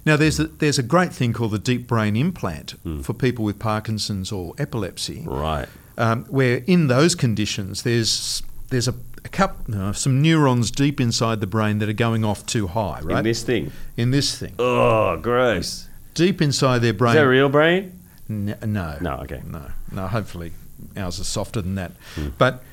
Now 0.05 0.17
there's 0.17 0.37
a, 0.37 0.47
there's 0.47 0.77
a 0.77 0.83
great 0.83 1.13
thing 1.13 1.31
called 1.31 1.51
the 1.51 1.59
deep 1.59 1.87
brain 1.87 2.17
implant 2.17 2.75
mm. 2.85 3.05
for 3.05 3.13
people 3.13 3.45
with 3.45 3.57
Parkinson's 3.57 4.33
or 4.33 4.53
epilepsy 4.57 5.23
Right. 5.25 5.69
um, 5.97 6.25
where 6.25 6.57
in 6.67 6.87
those 6.87 7.15
conditions 7.15 7.83
there's 7.83 8.43
there's 8.69 8.89
a, 8.89 8.95
a 9.23 9.29
cup, 9.29 9.69
no, 9.69 9.93
some 9.93 10.21
neurons 10.21 10.71
deep 10.71 10.99
inside 10.99 11.39
the 11.39 11.47
brain 11.47 11.79
that 11.79 11.87
are 11.87 11.93
going 11.93 12.25
off 12.25 12.45
too 12.45 12.67
high, 12.67 12.99
right? 13.01 13.19
In 13.19 13.23
this 13.23 13.43
thing. 13.43 13.71
In 13.95 14.11
this 14.11 14.37
thing, 14.37 14.55
Oh, 14.59 15.15
gross. 15.17 15.87
deep 16.15 16.41
inside 16.41 16.79
their 16.79 16.93
brain. 16.93 17.15
Is 17.15 17.21
that 17.21 17.27
real 17.27 17.47
brain? 17.49 17.97
N- 18.29 18.57
no, 18.65 18.97
No, 18.99 19.13
okay. 19.23 19.41
no, 19.45 19.71
no. 19.91 20.07
Hopefully, 20.07 20.51
ours 20.97 21.19
is 21.19 21.27
softer 21.27 21.61
than 21.61 21.75
that. 21.75 21.91
Mm. 22.15 22.33
But 22.37 22.63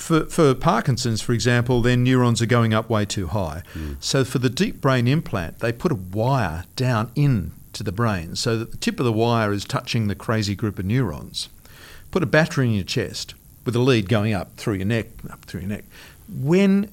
for 0.00 0.26
for 0.26 0.54
Parkinson's, 0.54 1.20
for 1.20 1.32
example, 1.32 1.82
their 1.82 1.96
neurons 1.96 2.40
are 2.42 2.46
going 2.46 2.74
up 2.74 2.90
way 2.90 3.04
too 3.04 3.28
high. 3.28 3.62
Hmm. 3.72 3.92
So 4.00 4.24
for 4.24 4.38
the 4.38 4.50
deep 4.50 4.80
brain 4.80 5.06
implant, 5.06 5.58
they 5.60 5.72
put 5.72 5.92
a 5.92 5.96
wire 5.96 6.64
down 6.76 7.10
into 7.14 7.82
the 7.82 7.92
brain 7.92 8.36
so 8.36 8.58
that 8.58 8.70
the 8.70 8.76
tip 8.76 8.98
of 8.98 9.06
the 9.06 9.12
wire 9.12 9.52
is 9.52 9.64
touching 9.64 10.08
the 10.08 10.14
crazy 10.14 10.54
group 10.54 10.78
of 10.78 10.84
neurons. 10.84 11.48
put 12.10 12.22
a 12.22 12.26
battery 12.26 12.66
in 12.66 12.74
your 12.74 12.84
chest 12.84 13.34
with 13.64 13.76
a 13.76 13.78
lead 13.78 14.08
going 14.08 14.32
up 14.32 14.56
through 14.56 14.74
your 14.74 14.86
neck, 14.86 15.06
up 15.30 15.44
through 15.44 15.60
your 15.60 15.70
neck. 15.70 15.84
When 16.28 16.90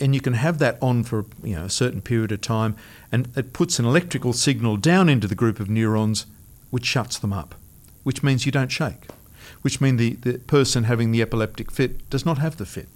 and 0.00 0.14
you 0.14 0.20
can 0.20 0.32
have 0.32 0.58
that 0.58 0.78
on 0.80 1.04
for 1.04 1.26
you 1.42 1.54
know 1.56 1.64
a 1.64 1.70
certain 1.70 2.00
period 2.00 2.32
of 2.32 2.40
time, 2.40 2.76
and 3.12 3.28
it 3.36 3.52
puts 3.52 3.78
an 3.78 3.84
electrical 3.84 4.32
signal 4.32 4.76
down 4.76 5.08
into 5.08 5.26
the 5.28 5.34
group 5.34 5.60
of 5.60 5.68
neurons, 5.68 6.26
which 6.70 6.86
shuts 6.86 7.18
them 7.18 7.32
up, 7.32 7.54
which 8.02 8.22
means 8.22 8.46
you 8.46 8.52
don't 8.52 8.72
shake, 8.72 9.08
which 9.64 9.80
mean 9.80 9.96
the, 9.96 10.10
the 10.16 10.38
person 10.40 10.84
having 10.84 11.10
the 11.10 11.22
epileptic 11.22 11.70
fit 11.70 12.08
does 12.10 12.26
not 12.26 12.36
have 12.36 12.58
the 12.58 12.66
fit. 12.66 12.86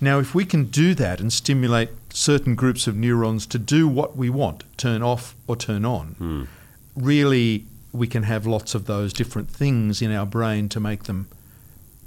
Now, 0.00 0.18
if 0.18 0.34
we 0.34 0.44
can 0.46 0.64
do 0.64 0.94
that 0.94 1.20
and 1.20 1.30
stimulate 1.30 1.90
certain 2.12 2.54
groups 2.54 2.86
of 2.86 2.96
neurons 2.96 3.46
to 3.48 3.58
do 3.58 3.86
what 3.86 4.16
we 4.16 4.30
want, 4.30 4.64
turn 4.78 5.02
off 5.02 5.34
or 5.46 5.54
turn 5.54 5.84
on, 5.84 6.48
really 6.96 7.66
we 7.92 8.06
can 8.06 8.22
have 8.22 8.46
lots 8.46 8.74
of 8.74 8.86
those 8.86 9.12
different 9.12 9.50
things 9.50 10.00
in 10.00 10.10
our 10.10 10.24
brain 10.26 10.68
to 10.70 10.80
make 10.80 11.04
them 11.04 11.28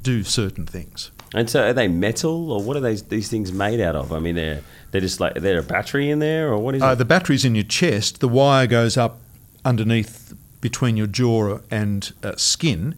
do 0.02 0.24
certain 0.24 0.66
things. 0.66 1.12
And 1.34 1.48
so, 1.50 1.68
are 1.68 1.74
they 1.74 1.88
metal, 1.88 2.52
or 2.52 2.62
what 2.62 2.76
are 2.76 2.80
these 2.80 3.04
these 3.04 3.30
things 3.30 3.52
made 3.54 3.80
out 3.82 3.96
of? 3.96 4.12
I 4.12 4.20
mean, 4.20 4.36
they're 4.36 4.62
they're 4.92 5.02
just 5.02 5.20
like 5.20 5.36
they're 5.36 5.60
a 5.60 5.64
battery 5.64 6.10
in 6.10 6.20
there, 6.20 6.50
or 6.52 6.58
what 6.58 6.76
is 6.76 6.82
Uh, 6.82 6.88
it? 6.88 6.96
the 6.96 7.06
battery's 7.06 7.46
in 7.46 7.56
your 7.56 7.64
chest. 7.66 8.20
The 8.20 8.28
wire 8.28 8.68
goes 8.68 8.98
up 8.98 9.20
underneath 9.64 10.34
between 10.62 10.98
your 10.98 11.08
jaw 11.08 11.60
and 11.70 12.12
uh, 12.24 12.34
skin, 12.38 12.96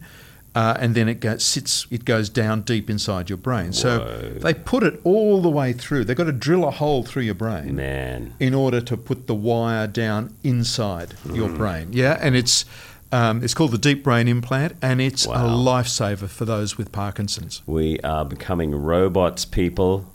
uh, 0.58 0.76
and 0.80 0.96
then 0.96 1.08
it 1.08 1.20
goes, 1.20 1.44
sits. 1.44 1.86
It 1.88 2.04
goes 2.04 2.28
down 2.28 2.62
deep 2.62 2.90
inside 2.90 3.30
your 3.30 3.36
brain. 3.36 3.72
So 3.72 4.00
they 4.40 4.54
put 4.54 4.82
it 4.82 5.00
all 5.04 5.40
the 5.40 5.48
way 5.48 5.72
through. 5.72 6.02
They've 6.02 6.16
got 6.16 6.24
to 6.24 6.32
drill 6.32 6.66
a 6.66 6.72
hole 6.72 7.04
through 7.04 7.22
your 7.22 7.36
brain 7.36 7.76
Man, 7.76 8.34
in 8.40 8.54
order 8.54 8.80
to 8.80 8.96
put 8.96 9.28
the 9.28 9.36
wire 9.36 9.86
down 9.86 10.34
inside 10.42 11.14
your 11.32 11.48
brain. 11.48 11.90
Yeah, 11.92 12.18
and 12.20 12.34
it's. 12.34 12.64
Um, 13.10 13.42
it's 13.42 13.54
called 13.54 13.70
the 13.70 13.78
deep 13.78 14.04
brain 14.04 14.28
implant, 14.28 14.76
and 14.82 15.00
it's 15.00 15.24
a 15.24 15.28
lifesaver 15.30 16.28
for 16.28 16.44
those 16.44 16.76
with 16.76 16.92
Parkinson's. 16.92 17.62
we 17.64 17.98
are 18.00 18.22
becoming 18.22 18.74
robots, 18.74 19.46
people. 19.46 20.12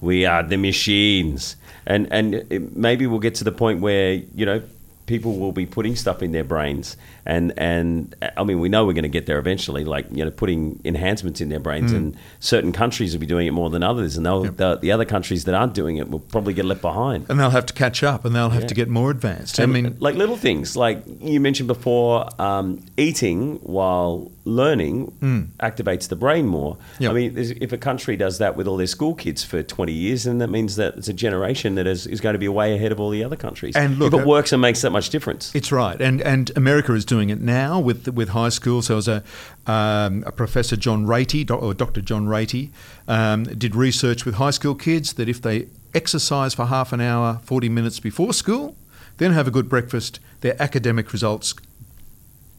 We 0.00 0.26
are 0.26 0.42
the 0.42 0.56
machines, 0.56 1.54
and 1.86 2.08
and 2.10 2.74
maybe 2.74 3.06
we'll 3.06 3.20
get 3.20 3.36
to 3.36 3.44
the 3.44 3.52
point 3.52 3.80
where 3.80 4.14
you 4.34 4.44
know 4.44 4.60
people 5.06 5.38
will 5.38 5.52
be 5.52 5.66
putting 5.66 5.96
stuff 5.96 6.22
in 6.22 6.32
their 6.32 6.44
brains, 6.44 6.96
and 7.26 7.52
and 7.58 8.14
I 8.36 8.44
mean 8.44 8.60
we 8.60 8.68
know 8.68 8.86
we're 8.86 8.92
going 8.92 9.02
to 9.02 9.08
get 9.08 9.26
there 9.26 9.38
eventually, 9.38 9.84
like 9.84 10.06
you 10.10 10.24
know 10.24 10.30
putting 10.30 10.80
enhancements 10.84 11.40
in 11.40 11.48
their 11.48 11.60
brains, 11.60 11.92
and 11.92 12.16
certain 12.40 12.72
countries 12.72 13.12
will 13.12 13.20
be 13.20 13.26
doing 13.26 13.46
it 13.46 13.52
more 13.52 13.68
than 13.70 13.82
others, 13.82 14.16
and 14.16 14.24
they'll, 14.24 14.44
the, 14.44 14.76
the 14.76 14.92
other 14.92 15.04
countries 15.04 15.44
that 15.44 15.54
aren't 15.54 15.74
doing 15.74 15.96
it 15.96 16.08
will 16.10 16.20
probably 16.20 16.54
get 16.54 16.64
left 16.64 16.82
behind. 16.82 17.26
And 17.28 17.38
they'll 17.40 17.50
have 17.50 17.66
to 17.66 17.74
catch 17.74 18.02
up, 18.02 18.24
and 18.24 18.34
they'll 18.34 18.50
have 18.50 18.62
Yeah. 18.62 18.68
to 18.68 18.74
get 18.74 18.88
more 18.88 19.10
advanced. 19.10 19.58
I 19.60 19.66
mean, 19.66 19.96
like 19.98 20.14
little 20.14 20.36
things, 20.36 20.76
like 20.76 21.02
you 21.20 21.40
mentioned 21.40 21.66
before, 21.68 22.28
um, 22.40 22.80
eating 22.96 23.56
while 23.62 24.30
learning 24.44 25.50
activates 25.60 26.08
the 26.08 26.16
brain 26.16 26.46
more. 26.46 26.76
Yep. 26.98 27.10
I 27.10 27.14
mean, 27.14 27.34
if 27.36 27.72
a 27.72 27.78
country 27.78 28.16
does 28.16 28.38
that 28.38 28.56
with 28.56 28.66
all 28.66 28.76
their 28.76 28.86
school 28.86 29.14
kids 29.14 29.44
for 29.44 29.62
20 29.62 29.92
years, 29.92 30.24
then 30.24 30.38
that 30.38 30.48
means 30.48 30.76
that 30.76 30.96
it's 30.96 31.08
a 31.08 31.12
generation 31.12 31.74
that 31.76 31.86
is, 31.86 32.06
is 32.06 32.20
going 32.20 32.32
to 32.32 32.38
be 32.38 32.48
way 32.48 32.74
ahead 32.74 32.92
of 32.92 32.98
all 32.98 33.10
the 33.10 33.22
other 33.22 33.36
countries. 33.36 33.76
And 33.76 33.98
look, 33.98 34.12
if 34.12 34.20
it 34.20 34.24
uh, 34.24 34.28
works 34.28 34.52
and 34.52 34.60
makes 34.60 34.80
that 34.82 34.90
much 34.90 35.10
difference. 35.10 35.54
It's 35.54 35.70
right, 35.70 36.00
and 36.00 36.20
and 36.22 36.50
America 36.56 36.94
is 36.94 37.04
doing 37.04 37.30
it 37.30 37.40
now 37.40 37.78
with 37.78 38.08
with 38.08 38.30
high 38.30 38.48
schools. 38.48 38.86
So 38.86 38.96
was 38.96 39.08
a, 39.08 39.22
um, 39.66 40.24
a 40.26 40.32
professor 40.32 40.76
John 40.76 41.06
Ratey, 41.06 41.48
or 41.50 41.74
Dr. 41.74 42.00
John 42.00 42.26
Ratey, 42.26 42.70
um, 43.08 43.44
did 43.44 43.74
research 43.74 44.24
with 44.24 44.36
high 44.36 44.50
school 44.50 44.74
kids 44.74 45.14
that 45.14 45.28
if 45.28 45.40
they 45.40 45.68
exercise 45.94 46.54
for 46.54 46.66
half 46.66 46.92
an 46.92 47.00
hour, 47.00 47.40
forty 47.44 47.68
minutes 47.68 48.00
before 48.00 48.32
school, 48.32 48.76
then 49.18 49.32
have 49.32 49.46
a 49.46 49.50
good 49.50 49.68
breakfast, 49.68 50.20
their 50.40 50.60
academic 50.60 51.12
results 51.12 51.54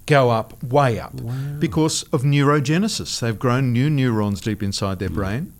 go 0.05 0.29
up, 0.29 0.61
way 0.63 0.99
up, 0.99 1.13
because 1.59 2.03
of 2.13 2.23
neurogenesis. 2.23 3.19
They've 3.19 3.37
grown 3.39 3.71
new 3.71 3.89
neurons 3.89 4.41
deep 4.41 4.61
inside 4.61 4.99
their 4.99 5.09
brain. 5.09 5.53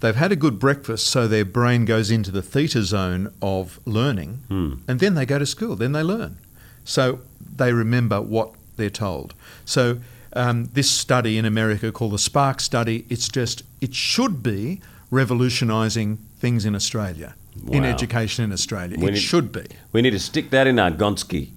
They've 0.00 0.16
had 0.16 0.32
a 0.32 0.36
good 0.36 0.58
breakfast, 0.58 1.06
so 1.08 1.28
their 1.28 1.44
brain 1.44 1.84
goes 1.84 2.10
into 2.10 2.30
the 2.30 2.42
theta 2.42 2.82
zone 2.82 3.32
of 3.40 3.78
learning, 3.86 4.40
and 4.88 4.98
then 5.00 5.14
they 5.14 5.26
go 5.26 5.38
to 5.38 5.46
school, 5.46 5.76
then 5.76 5.92
they 5.92 6.02
learn. 6.02 6.38
So 6.84 7.20
they 7.56 7.72
remember 7.72 8.20
what 8.20 8.52
they're 8.76 8.90
told. 8.90 9.34
So 9.64 9.98
um, 10.32 10.66
this 10.72 10.90
study 10.90 11.38
in 11.38 11.44
America 11.44 11.92
called 11.92 12.12
the 12.12 12.18
Spark 12.18 12.60
Study, 12.60 13.04
it's 13.08 13.28
just, 13.28 13.62
it 13.80 13.94
should 13.94 14.42
be 14.42 14.80
revolutionising 15.10 16.16
things 16.38 16.64
in 16.64 16.74
Australia, 16.74 17.34
in 17.70 17.84
education 17.84 18.44
in 18.44 18.52
Australia. 18.52 18.96
We 18.98 19.08
it 19.08 19.12
need- 19.12 19.20
should 19.20 19.52
be. 19.52 19.66
we 19.92 20.02
need 20.02 20.10
to 20.10 20.18
stick 20.18 20.50
that 20.50 20.66
in 20.66 20.78
our 20.78 20.90
Gonski. 20.90 21.50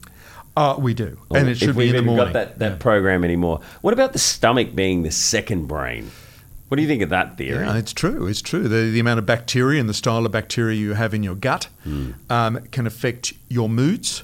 Uh, 0.57 0.75
we 0.79 0.93
do. 0.93 1.17
and 1.33 1.49
it 1.49 1.57
should 1.57 1.75
be 1.77 1.89
in 1.89 1.95
the 1.95 2.01
morning. 2.01 2.25
got 2.25 2.33
that, 2.33 2.59
that 2.59 2.71
Yeah. 2.73 2.77
program 2.77 3.23
anymore. 3.23 3.59
What 3.81 3.93
about 3.93 4.13
the 4.13 4.19
stomach 4.19 4.73
being 4.75 5.03
the 5.03 5.11
second 5.11 5.67
brain? 5.67 6.11
What 6.69 6.77
do 6.77 6.81
you 6.81 6.87
think 6.87 7.01
of 7.03 7.09
that 7.09 7.37
theory? 7.37 7.63
Yeah, 7.65 7.77
it's 7.77 7.93
true. 7.93 8.25
It's 8.27 8.41
true. 8.41 8.67
The, 8.67 8.89
the 8.89 8.99
amount 8.99 9.19
of 9.19 9.25
bacteria 9.25 9.79
and 9.79 9.87
the 9.89 9.93
style 9.93 10.25
of 10.25 10.31
bacteria 10.31 10.77
you 10.77 10.93
have 10.93 11.13
in 11.13 11.23
your 11.23 11.35
gut 11.35 11.67
Hmm. 11.83 12.11
um, 12.29 12.59
can 12.71 12.87
affect 12.87 13.33
your 13.49 13.69
moods. 13.69 14.23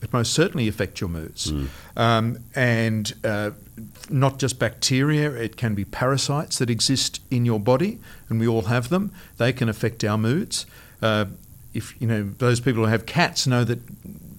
It 0.00 0.12
most 0.12 0.32
certainly 0.32 0.68
affects 0.68 1.00
your 1.00 1.10
moods. 1.10 1.50
Hmm. 1.50 1.66
Um, 1.96 2.38
and 2.54 3.12
uh, 3.24 3.50
not 4.08 4.38
just 4.38 4.58
bacteria, 4.58 5.30
it 5.32 5.56
can 5.56 5.74
be 5.74 5.84
parasites 5.84 6.58
that 6.58 6.70
exist 6.70 7.20
in 7.30 7.44
your 7.44 7.60
body, 7.60 7.98
and 8.28 8.40
we 8.40 8.46
all 8.48 8.62
have 8.62 8.88
them. 8.88 9.12
They 9.36 9.52
can 9.52 9.68
affect 9.68 10.02
our 10.02 10.16
moods. 10.18 10.64
Uh, 11.02 11.26
if 11.74 11.94
you 12.00 12.06
know 12.06 12.30
those 12.38 12.58
people 12.60 12.84
who 12.84 12.88
have 12.90 13.06
cats 13.06 13.46
know 13.46 13.64
that 13.64 13.78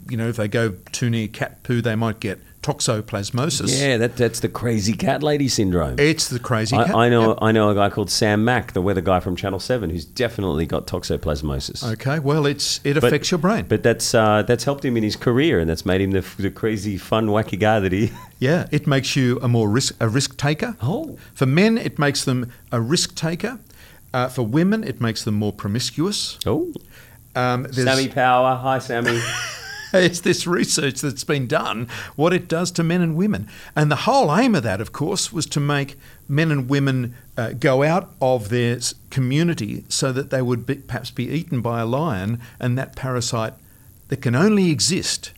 you 0.09 0.17
know 0.17 0.27
if 0.29 0.35
they 0.37 0.47
go 0.47 0.71
too 0.91 1.09
near 1.09 1.27
cat 1.27 1.63
poo, 1.63 1.81
they 1.81 1.95
might 1.95 2.19
get 2.19 2.39
toxoplasmosis. 2.61 3.77
yeah, 3.81 3.97
that, 3.97 4.15
that's 4.15 4.39
the 4.39 4.47
crazy 4.47 4.93
cat 4.93 5.21
lady 5.21 5.49
syndrome. 5.49 5.99
It's 5.99 6.29
the 6.29 6.39
crazy 6.39 6.75
cat. 6.77 6.95
I, 6.95 7.05
I 7.07 7.09
know. 7.09 7.29
Yep. 7.29 7.37
I 7.41 7.51
know 7.51 7.69
a 7.69 7.75
guy 7.75 7.89
called 7.89 8.09
Sam 8.09 8.45
Mac, 8.45 8.71
the 8.71 8.81
weather 8.81 9.01
guy 9.01 9.19
from 9.19 9.35
Channel 9.35 9.59
Seven, 9.59 9.89
who's 9.89 10.05
definitely 10.05 10.65
got 10.65 10.87
toxoplasmosis. 10.87 11.83
Okay, 11.93 12.19
well, 12.19 12.45
it's 12.45 12.79
it 12.83 12.93
But- 12.93 13.03
affects 13.05 13.31
your 13.31 13.37
brain. 13.39 13.65
But 13.67 13.83
that's 13.83 14.13
uh, 14.15 14.43
that's 14.43 14.63
helped 14.63 14.85
him 14.85 14.95
in 14.97 15.03
his 15.03 15.15
career, 15.15 15.59
and 15.59 15.69
that's 15.69 15.85
made 15.85 16.01
him 16.01 16.11
the, 16.11 16.21
the 16.37 16.49
crazy, 16.51 16.97
fun, 16.97 17.27
wacky 17.27 17.59
guy 17.59 17.79
that 17.79 17.91
he. 17.91 18.11
Yeah, 18.39 18.67
it 18.71 18.87
makes 18.87 19.15
you 19.15 19.39
a 19.41 19.47
more 19.47 19.69
risk 19.69 19.95
a 20.01 20.09
risk 20.09 20.35
taker. 20.37 20.75
Oh. 20.81 21.17
For 21.33 21.45
men, 21.45 21.77
it 21.77 21.97
makes 21.97 22.25
them 22.25 22.51
a 22.73 22.81
risk 22.81 23.15
taker. 23.15 23.59
Uh, 24.13 24.27
for 24.27 24.43
women, 24.43 24.83
it 24.83 24.99
makes 24.99 25.23
them 25.23 25.35
more 25.35 25.53
promiscuous. 25.53 26.37
Oh, 26.45 26.73
Um, 27.35 27.71
Sammy 27.71 28.09
Power. 28.09 28.55
Hi, 28.57 28.79
Sammy. 28.79 29.19
it's 29.93 30.21
this 30.21 30.47
research 30.47 31.01
that's 31.01 31.23
been 31.23 31.47
done, 31.47 31.87
what 32.15 32.33
it 32.33 32.47
does 32.47 32.71
to 32.71 32.83
men 32.83 33.01
and 33.01 33.15
women. 33.15 33.47
And 33.75 33.91
the 33.91 33.97
whole 33.97 34.35
aim 34.35 34.55
of 34.55 34.63
that, 34.63 34.81
of 34.81 34.91
course, 34.91 35.31
was 35.31 35.45
to 35.47 35.59
make 35.59 35.97
men 36.27 36.51
and 36.51 36.69
women 36.69 37.15
uh, 37.37 37.51
go 37.51 37.83
out 37.83 38.11
of 38.21 38.49
their 38.49 38.79
community 39.09 39.85
so 39.89 40.11
that 40.11 40.29
they 40.29 40.41
would 40.41 40.65
be, 40.65 40.75
perhaps 40.75 41.11
be 41.11 41.29
eaten 41.29 41.61
by 41.61 41.81
a 41.81 41.85
lion 41.85 42.39
and 42.59 42.77
that 42.77 42.95
parasite 42.95 43.53
that 44.07 44.21
can 44.21 44.35
only 44.35 44.71
exist 44.71 45.31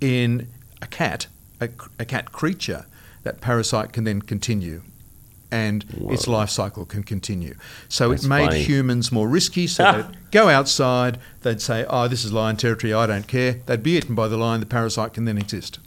in 0.00 0.48
a 0.80 0.86
cat, 0.86 1.26
a 1.60 2.04
cat 2.04 2.32
creature, 2.32 2.86
that 3.22 3.40
parasite 3.40 3.92
can 3.92 4.04
then 4.04 4.20
continue. 4.20 4.82
And 5.52 5.84
its 6.10 6.26
life 6.26 6.48
cycle 6.50 6.84
can 6.86 7.02
continue. 7.02 7.54
So 7.88 8.08
That's 8.08 8.24
it 8.24 8.28
made 8.28 8.46
funny. 8.46 8.62
humans 8.62 9.12
more 9.12 9.28
risky. 9.28 9.66
So 9.66 9.84
Ah. 9.84 9.92
they'd 10.08 10.30
go 10.30 10.48
outside, 10.48 11.18
they'd 11.42 11.60
say, 11.60 11.84
"Oh, 11.88 12.08
this 12.08 12.24
is 12.24 12.32
lion 12.32 12.56
territory. 12.56 12.94
I 12.94 13.06
don't 13.06 13.26
care." 13.28 13.56
They'd 13.66 13.82
be 13.82 13.96
eaten 13.98 14.14
by 14.14 14.28
the 14.28 14.38
lion. 14.38 14.60
The 14.60 14.66
parasite 14.66 15.12
can 15.12 15.26
then 15.26 15.36
exist. 15.38 15.78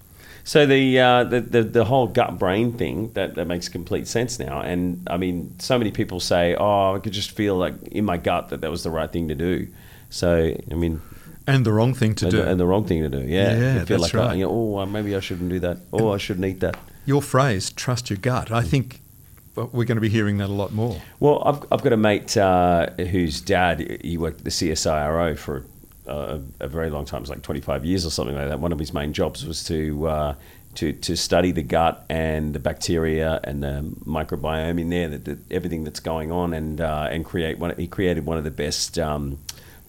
So 0.43 0.67
the, 0.67 0.99
uh, 0.99 1.23
the 1.23 1.41
the 1.41 1.63
the 1.63 1.85
whole 1.85 2.05
gut 2.05 2.37
brain 2.37 2.73
thing 2.73 3.11
that, 3.15 3.33
that 3.33 3.45
makes 3.47 3.67
complete 3.67 4.07
sense 4.07 4.37
now, 4.37 4.61
and 4.61 5.01
I 5.09 5.17
mean, 5.17 5.55
so 5.57 5.79
many 5.79 5.89
people 5.89 6.19
say, 6.19 6.55
"Oh, 6.55 6.93
I 6.95 6.99
could 6.99 7.13
just 7.13 7.31
feel 7.31 7.55
like 7.55 7.73
in 7.87 8.05
my 8.05 8.17
gut 8.17 8.49
that 8.49 8.61
that 8.61 8.69
was 8.69 8.83
the 8.83 8.91
right 8.91 9.11
thing 9.11 9.27
to 9.29 9.35
do." 9.35 9.67
So 10.11 10.53
I 10.71 10.75
mean, 10.75 11.01
And 11.47 11.65
the 11.65 11.71
wrong 11.73 11.95
thing 11.95 12.13
to 12.15 12.25
and, 12.25 12.31
do. 12.31 12.41
and 12.43 12.59
the 12.59 12.67
wrong 12.67 12.85
thing 12.85 13.01
to 13.01 13.09
do. 13.09 13.21
Yeah, 13.25 13.57
Yeah, 13.57 13.73
You 13.79 13.85
feel 13.87 13.99
that's 14.01 14.13
like 14.13 14.23
right. 14.27 14.37
you 14.37 14.45
know, 14.45 14.51
oh, 14.79 14.85
maybe 14.85 15.15
I 15.15 15.19
shouldn't 15.19 15.49
do 15.49 15.59
that. 15.61 15.77
Oh, 15.91 16.13
I 16.13 16.17
shouldn't 16.17 16.45
eat 16.45 16.59
that. 16.59 16.77
Your 17.07 17.23
phrase, 17.23 17.71
"Trust 17.71 18.11
your 18.11 18.17
gut." 18.21 18.51
I 18.51 18.61
think 18.61 18.87
well, 18.87 19.04
we're 19.55 19.85
going 19.85 19.95
to 19.95 20.01
be 20.01 20.09
hearing 20.09 20.37
that 20.37 20.49
a 20.49 20.53
lot 20.53 20.71
more. 20.71 21.01
Well, 21.19 21.41
I've, 21.45 21.63
I've 21.71 21.81
got 21.81 21.93
a 21.93 21.97
mate 21.97 22.35
uh, 22.37 22.87
whose 22.97 23.41
dad 23.41 23.99
he 24.03 24.17
worked 24.17 24.39
at 24.39 24.43
the 24.43 24.49
CSIRO 24.51 25.37
for 25.37 25.65
uh, 26.07 26.39
a 26.59 26.67
very 26.67 26.89
long 26.89 27.05
time, 27.05 27.19
it 27.19 27.21
was 27.21 27.29
like 27.29 27.41
25 27.41 27.83
years 27.85 28.05
or 28.05 28.11
something 28.11 28.35
like 28.35 28.49
that. 28.49 28.59
One 28.59 28.71
of 28.71 28.79
his 28.79 28.93
main 28.93 29.13
jobs 29.13 29.45
was 29.45 29.63
to 29.65 30.07
uh, 30.07 30.35
to 30.75 30.91
to 30.93 31.15
study 31.15 31.51
the 31.51 31.63
gut 31.63 32.05
and 32.09 32.53
the 32.53 32.59
bacteria 32.59 33.39
and 33.43 33.63
the 33.63 33.91
microbiome 34.05 34.79
in 34.79 34.89
there, 34.89 35.07
that, 35.09 35.25
that 35.25 35.39
everything 35.51 35.83
that's 35.83 35.99
going 36.01 36.31
on, 36.31 36.53
and 36.53 36.79
uh, 36.81 37.07
and 37.09 37.25
create 37.25 37.57
one. 37.57 37.75
He 37.77 37.87
created 37.87 38.25
one 38.25 38.37
of 38.37 38.43
the 38.43 38.51
best 38.51 38.99
um, 38.99 39.39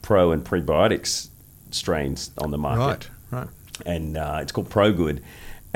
pro 0.00 0.30
and 0.32 0.44
prebiotics 0.44 1.28
strains 1.70 2.30
on 2.38 2.50
the 2.50 2.58
market 2.58 3.10
Right, 3.30 3.40
right. 3.40 3.48
and 3.84 4.16
uh, 4.16 4.38
it's 4.40 4.52
called 4.52 4.70
ProGood. 4.70 5.20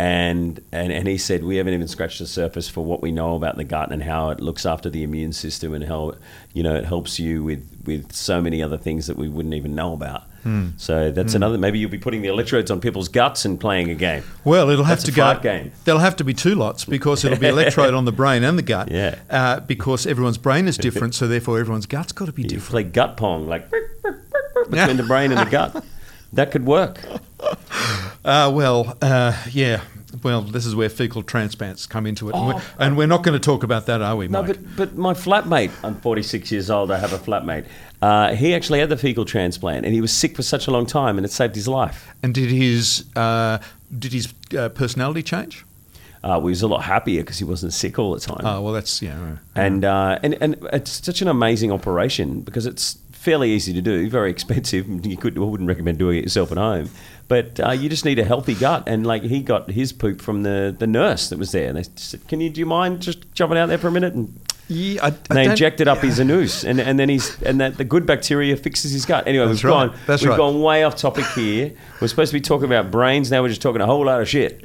And, 0.01 0.63
and 0.73 0.91
and 0.93 1.07
he 1.07 1.19
said 1.19 1.45
we 1.45 1.57
haven't 1.57 1.75
even 1.75 1.87
scratched 1.87 2.21
the 2.21 2.27
surface 2.27 2.71
for 2.71 2.83
what 2.83 3.03
we 3.03 3.13
know 3.13 3.35
about 3.37 3.57
the 3.59 3.65
gut 3.65 3.93
and 3.93 4.03
how 4.03 4.31
it 4.31 4.41
looks 4.41 4.65
after 4.65 4.89
the 4.89 5.03
immune 5.03 5.35
system 5.35 5.75
and 5.75 5.85
how 5.85 6.15
you 6.55 6.63
know 6.63 6.75
it 6.75 6.87
helps 6.87 7.19
you 7.21 7.45
with 7.45 7.63
with 7.85 8.11
so 8.13 8.41
many 8.41 8.63
other 8.63 8.79
things 8.79 9.07
that 9.09 9.19
we 9.19 9.29
wouldn't 9.29 9.55
even 9.55 9.75
know 9.75 9.93
about. 9.93 10.23
Hmm. 10.43 10.69
So 10.79 11.11
that's 11.11 11.35
another. 11.35 11.59
Maybe 11.59 11.79
you'll 11.79 11.91
be 11.91 11.99
putting 11.99 12.23
the 12.23 12.29
electrodes 12.29 12.71
on 12.71 12.81
people's 12.81 13.09
guts 13.09 13.45
and 13.45 13.61
playing 13.61 13.91
a 13.91 13.95
game. 13.95 14.23
Well, 14.43 14.71
it'll 14.71 14.87
have 14.87 15.03
That's 15.03 15.15
to 15.15 15.21
a 15.31 15.35
go. 15.35 15.41
game. 15.41 15.71
There'll 15.85 16.01
have 16.01 16.17
to 16.17 16.25
be 16.25 16.33
two 16.33 16.55
lots 16.55 16.87
because 16.87 17.23
it'll 17.27 17.39
be 17.39 17.49
electrode 17.57 17.93
on 17.93 18.07
the 18.07 18.13
brain 18.13 18.43
and 18.43 18.57
the 18.57 18.63
gut. 18.63 18.91
Yeah. 18.91 19.19
Uh, 19.29 19.61
because 19.61 20.07
everyone's 20.07 20.39
brain 20.39 20.67
is 20.67 20.79
different, 20.79 21.15
so 21.15 21.29
therefore 21.29 21.61
everyone's 21.61 21.85
gut's 21.85 22.13
got 22.13 22.25
to 22.25 22.33
be 22.33 22.43
You 22.43 22.49
different. 22.49 22.71
play 22.71 22.85
gut 22.85 23.19
pong 23.19 23.49
like 23.49 23.71
between 24.71 24.97
the 24.97 25.03
brain 25.07 25.31
and 25.31 25.47
the 25.47 25.51
gut. 25.59 25.85
That 26.33 26.53
could 26.53 26.65
work. 26.65 27.01
Uh, 28.25 28.51
well, 28.55 28.97
uh, 29.01 29.37
yeah. 29.51 29.83
Well, 30.23 30.43
this 30.43 30.67
is 30.67 30.75
where 30.75 30.89
fecal 30.89 31.23
transplants 31.23 31.87
come 31.87 32.05
into 32.05 32.29
it, 32.29 32.35
and, 32.35 32.47
we're, 32.47 32.63
and 32.81 32.97
we're 32.97 33.07
not 33.07 33.23
going 33.23 33.39
to 33.39 33.45
talk 33.45 33.63
about 33.63 33.87
that, 33.87 34.03
are 34.03 34.17
we, 34.17 34.27
No, 34.27 34.43
but 34.43 34.77
but 34.77 34.97
my 34.97 35.15
flatmate. 35.15 35.71
I'm 35.85 35.95
46 36.01 36.51
years 36.51 36.69
old. 36.69 36.91
I 36.91 36.99
have 36.99 37.13
a 37.13 37.19
flatmate. 37.19 37.67
Uh, 38.03 38.35
he 38.35 38.53
actually 38.53 38.81
had 38.81 38.89
the 38.89 38.97
fecal 38.97 39.25
transplant, 39.25 39.87
and 39.87 39.95
he 39.95 40.01
was 40.01 40.13
sick 40.13 40.35
for 40.35 40.43
such 40.43 40.67
a 40.67 40.73
long 40.73 40.85
time, 40.85 41.17
and 41.17 41.25
it 41.25 41.31
saved 41.31 41.55
his 41.55 41.69
life. 41.69 42.09
and 42.25 42.35
did 42.35 42.51
his 42.51 43.05
uh, 43.15 43.59
did 43.97 44.13
his 44.13 44.35
uh, 44.59 44.69
personality 44.71 45.23
change? 45.23 45.65
Uh, 46.23 46.39
he 46.41 46.47
was 46.47 46.63
a 46.63 46.69
lot 46.69 46.83
happier 46.83 47.23
because 47.23 47.39
he 47.39 47.45
wasn't 47.45 47.73
sick 47.73 47.99
all 47.99 48.13
the 48.13 48.21
time. 48.21 48.45
Oh, 48.45 48.61
well, 48.61 48.73
that's 48.75 49.01
yeah. 49.01 49.37
and 49.55 49.85
uh, 49.85 50.19
and 50.23 50.37
and 50.41 50.57
it's 50.73 50.91
such 50.91 51.23
an 51.23 51.29
amazing 51.29 51.71
operation 51.71 52.41
because 52.41 52.67
it's 52.67 52.99
fairly 53.21 53.51
easy 53.51 53.75
to 53.75 53.83
do, 53.83 54.09
very 54.09 54.31
expensive. 54.31 55.07
You 55.07 55.17
could 55.17 55.37
I 55.37 55.41
wouldn't 55.43 55.69
recommend 55.69 55.99
doing 55.99 56.19
it 56.19 56.25
yourself 56.25 56.51
at 56.51 56.59
home, 56.59 56.91
but 57.29 57.61
uh, 57.61 57.73
you 57.73 57.89
just 57.89 58.05
need 58.05 58.19
a 58.19 58.25
healthy 58.25 58.55
gut. 58.55 58.85
And 58.87 59.07
like 59.07 59.23
he 59.23 59.41
got 59.43 59.71
his 59.71 59.93
poop 59.93 60.23
from 60.23 60.43
the, 60.43 60.75
the 60.77 60.87
nurse 60.87 61.29
that 61.29 61.39
was 61.39 61.53
there, 61.53 61.69
and 61.69 61.77
they 61.77 61.85
said, 61.97 62.27
"Can 62.29 62.41
you 62.41 62.49
do 62.51 62.61
you 62.61 62.67
mind 62.67 63.03
just 63.03 63.33
jumping 63.35 63.59
out 63.59 63.67
there 63.67 63.79
for 63.79 63.89
a 63.89 63.93
minute?" 63.93 64.15
And 64.15 64.41
Yeah, 64.69 65.05
I, 65.05 65.09
I 65.09 65.15
and 65.29 65.39
they 65.39 65.45
injected 65.45 65.87
up 65.87 65.99
his 65.99 66.19
anus, 66.19 66.65
and, 66.65 66.81
and 66.81 66.99
then 66.99 67.11
he's 67.11 67.41
and 67.43 67.61
that 67.61 67.77
the 67.77 67.85
good 67.85 68.07
bacteria 68.07 68.57
fixes 68.57 68.93
his 68.93 69.05
gut. 69.05 69.27
Anyway, 69.27 69.47
That's 69.47 69.63
we've 69.63 69.71
right. 69.71 69.91
gone 69.91 69.99
That's 70.07 70.23
we've 70.23 70.31
right. 70.31 70.39
gone 70.39 70.63
way 70.63 70.83
off 70.85 70.97
topic 70.97 71.27
here. 71.35 71.73
We're 72.01 72.09
supposed 72.09 72.31
to 72.33 72.37
be 72.37 72.41
talking 72.41 72.67
about 72.67 72.91
brains. 72.91 73.31
Now 73.31 73.43
we're 73.43 73.49
just 73.49 73.63
talking 73.63 73.83
a 73.83 73.87
whole 73.87 74.07
lot 74.07 74.23
of 74.23 74.29
shit. 74.29 74.65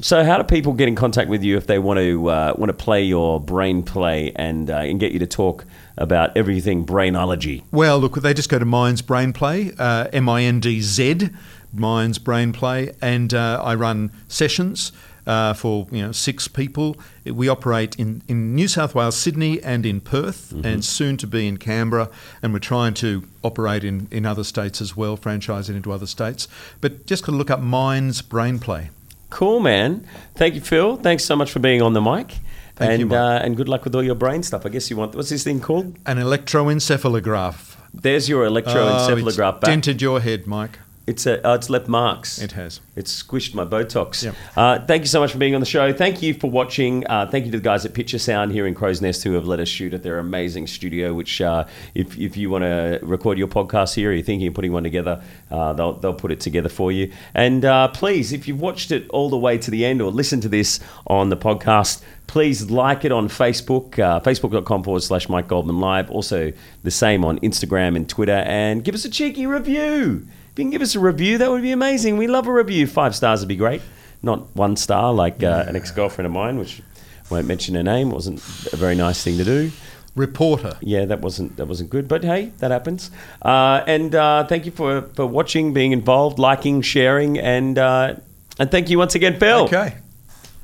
So, 0.00 0.22
how 0.22 0.36
do 0.36 0.44
people 0.44 0.74
get 0.74 0.86
in 0.86 0.94
contact 0.94 1.28
with 1.28 1.42
you 1.42 1.56
if 1.56 1.66
they 1.66 1.80
want 1.80 1.98
to 1.98 2.28
uh, 2.28 2.54
want 2.56 2.68
to 2.68 2.74
play 2.74 3.02
your 3.02 3.40
brain 3.40 3.82
play 3.82 4.32
and 4.36 4.70
uh, 4.70 4.76
and 4.76 5.00
get 5.00 5.12
you 5.12 5.18
to 5.18 5.26
talk 5.26 5.64
about 5.98 6.36
everything 6.36 6.86
brainology? 6.86 7.62
Well, 7.70 7.98
look, 7.98 8.14
they 8.14 8.34
just 8.34 8.48
go 8.48 8.58
to 8.58 8.64
Mindz 8.64 9.02
Brain 9.02 9.32
Play, 9.32 9.72
uh, 9.78 10.08
M 10.12 10.28
I 10.28 10.42
N 10.42 10.60
D 10.60 10.80
Z, 10.80 11.30
Mindz 11.74 12.18
Brain 12.22 12.52
Play, 12.52 12.94
and 13.02 13.34
uh, 13.34 13.60
I 13.62 13.74
run 13.74 14.10
sessions 14.28 14.92
uh, 15.26 15.52
for 15.52 15.86
you 15.92 16.02
know 16.02 16.12
six 16.12 16.48
people. 16.48 16.96
We 17.24 17.48
operate 17.48 17.94
in, 17.96 18.22
in 18.26 18.54
New 18.54 18.66
South 18.66 18.94
Wales, 18.94 19.16
Sydney, 19.16 19.62
and 19.62 19.84
in 19.84 20.00
Perth, 20.00 20.52
and 20.64 20.84
soon 20.84 21.18
to 21.18 21.26
be 21.26 21.46
in 21.46 21.58
Canberra. 21.58 22.08
And 22.42 22.52
we're 22.52 22.60
trying 22.60 22.94
to 22.94 23.28
operate 23.44 23.84
in, 23.84 24.08
in 24.10 24.24
other 24.24 24.44
states 24.44 24.80
as 24.80 24.96
well, 24.96 25.16
franchise 25.16 25.68
it 25.68 25.76
into 25.76 25.92
other 25.92 26.06
states. 26.06 26.48
But 26.80 27.06
just 27.06 27.24
got 27.24 27.32
to 27.32 27.38
look 27.38 27.50
up 27.50 27.60
Mindz 27.60 28.22
Brain 28.26 28.58
Play. 28.58 28.88
Cool, 29.30 29.60
man. 29.60 30.06
Thank 30.34 30.54
you, 30.54 30.62
Phil. 30.62 30.96
Thanks 30.96 31.24
so 31.24 31.36
much 31.36 31.52
for 31.52 31.58
being 31.58 31.82
on 31.82 31.92
the 31.92 32.00
mic. 32.00 32.36
Thank 32.78 32.92
and 32.92 33.00
you, 33.00 33.06
Mike. 33.06 33.18
uh, 33.18 33.44
and 33.44 33.56
good 33.56 33.68
luck 33.68 33.84
with 33.84 33.94
all 33.96 34.02
your 34.04 34.14
brain 34.14 34.42
stuff. 34.42 34.64
I 34.64 34.68
guess 34.68 34.88
you 34.90 34.96
want 34.96 35.14
what's 35.16 35.30
this 35.30 35.42
thing 35.44 35.60
called? 35.60 35.96
An 36.06 36.16
electroencephalograph. 36.18 37.76
There's 37.92 38.28
your 38.28 38.46
Oh, 38.46 38.50
electroencephalograph 38.52 39.26
it's 39.28 39.36
back. 39.36 39.60
dented 39.62 40.00
your 40.00 40.20
head, 40.20 40.46
Mike. 40.46 40.78
It's 41.08 41.24
a, 41.24 41.40
oh, 41.46 41.54
it's 41.54 41.70
left 41.70 41.88
marks. 41.88 42.38
It 42.38 42.52
has. 42.52 42.80
It's 42.94 43.22
squished 43.22 43.54
my 43.54 43.64
Botox. 43.64 44.24
Yep. 44.24 44.34
Uh, 44.54 44.84
thank 44.84 45.02
you 45.02 45.06
so 45.06 45.20
much 45.20 45.32
for 45.32 45.38
being 45.38 45.54
on 45.54 45.60
the 45.60 45.66
show. 45.66 45.90
Thank 45.90 46.20
you 46.20 46.34
for 46.34 46.50
watching. 46.50 47.06
Uh, 47.06 47.26
thank 47.26 47.46
you 47.46 47.50
to 47.52 47.58
the 47.58 47.64
guys 47.64 47.86
at 47.86 47.94
Picture 47.94 48.18
Sound 48.18 48.52
here 48.52 48.66
in 48.66 48.74
Crow's 48.74 49.00
Nest 49.00 49.24
who 49.24 49.32
have 49.32 49.46
let 49.46 49.58
us 49.58 49.68
shoot 49.68 49.94
at 49.94 50.02
their 50.02 50.18
amazing 50.18 50.66
studio. 50.66 51.14
Which, 51.14 51.40
uh, 51.40 51.64
if, 51.94 52.18
if 52.18 52.36
you 52.36 52.50
want 52.50 52.64
to 52.64 52.98
record 53.02 53.38
your 53.38 53.48
podcast 53.48 53.94
here, 53.94 54.10
or 54.10 54.12
you're 54.12 54.22
thinking 54.22 54.48
of 54.48 54.54
putting 54.54 54.72
one 54.72 54.82
together, 54.82 55.22
uh, 55.50 55.72
they'll, 55.72 55.94
they'll 55.94 56.12
put 56.12 56.30
it 56.30 56.40
together 56.40 56.68
for 56.68 56.92
you. 56.92 57.10
And 57.34 57.64
uh, 57.64 57.88
please, 57.88 58.34
if 58.34 58.46
you've 58.46 58.60
watched 58.60 58.92
it 58.92 59.08
all 59.08 59.30
the 59.30 59.38
way 59.38 59.56
to 59.56 59.70
the 59.70 59.86
end 59.86 60.02
or 60.02 60.10
listened 60.10 60.42
to 60.42 60.48
this 60.50 60.78
on 61.06 61.30
the 61.30 61.38
podcast, 61.38 62.02
please 62.26 62.70
like 62.70 63.06
it 63.06 63.12
on 63.12 63.28
Facebook, 63.28 63.98
uh, 63.98 64.20
facebook.com 64.20 64.82
forward 64.82 65.02
slash 65.02 65.30
Mike 65.30 65.48
Goldman 65.48 65.80
Live. 65.80 66.10
Also, 66.10 66.52
the 66.82 66.90
same 66.90 67.24
on 67.24 67.38
Instagram 67.40 67.96
and 67.96 68.06
Twitter. 68.06 68.32
And 68.32 68.84
give 68.84 68.94
us 68.94 69.06
a 69.06 69.10
cheeky 69.10 69.46
review. 69.46 70.26
If 70.58 70.62
you 70.62 70.64
can 70.64 70.72
give 70.72 70.82
us 70.82 70.96
a 70.96 70.98
review, 70.98 71.38
that 71.38 71.52
would 71.52 71.62
be 71.62 71.70
amazing. 71.70 72.16
We 72.16 72.26
love 72.26 72.48
a 72.48 72.52
review. 72.52 72.88
Five 72.88 73.14
stars 73.14 73.38
would 73.38 73.48
be 73.48 73.54
great. 73.54 73.80
Not 74.24 74.56
one 74.56 74.74
star 74.74 75.14
like 75.14 75.40
uh, 75.44 75.64
an 75.68 75.76
ex 75.76 75.92
girlfriend 75.92 76.26
of 76.26 76.32
mine, 76.32 76.58
which 76.58 76.82
won't 77.30 77.46
mention 77.46 77.76
her 77.76 77.84
name. 77.84 78.10
wasn't 78.10 78.40
a 78.72 78.76
very 78.76 78.96
nice 78.96 79.22
thing 79.22 79.38
to 79.38 79.44
do. 79.44 79.70
Reporter. 80.16 80.76
Yeah, 80.80 81.04
that 81.04 81.20
wasn't 81.20 81.56
that 81.58 81.66
wasn't 81.66 81.90
good. 81.90 82.08
But 82.08 82.24
hey, 82.24 82.46
that 82.58 82.72
happens. 82.72 83.12
Uh, 83.40 83.84
and 83.86 84.12
uh, 84.16 84.48
thank 84.48 84.66
you 84.66 84.72
for, 84.72 85.02
for 85.02 85.26
watching, 85.26 85.72
being 85.74 85.92
involved, 85.92 86.40
liking, 86.40 86.82
sharing, 86.82 87.38
and 87.38 87.78
uh, 87.78 88.16
and 88.58 88.68
thank 88.68 88.90
you 88.90 88.98
once 88.98 89.14
again, 89.14 89.38
Phil. 89.38 89.60
Okay. 89.66 89.94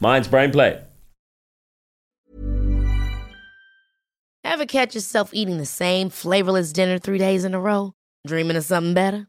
Mindz 0.01 0.27
brain 0.27 0.51
play. 0.51 0.83
Ever 4.43 4.67
catch 4.67 4.97
yourself 4.97 5.33
eating 5.33 5.59
the 5.59 5.65
same 5.65 6.11
flavorless 6.11 6.73
dinner 6.73 6.99
three 6.99 7.19
days 7.19 7.45
in 7.45 7.55
a 7.55 7.61
row? 7.61 7.93
Dreaming 8.27 8.57
of 8.57 8.65
something 8.65 8.95
better? 8.95 9.29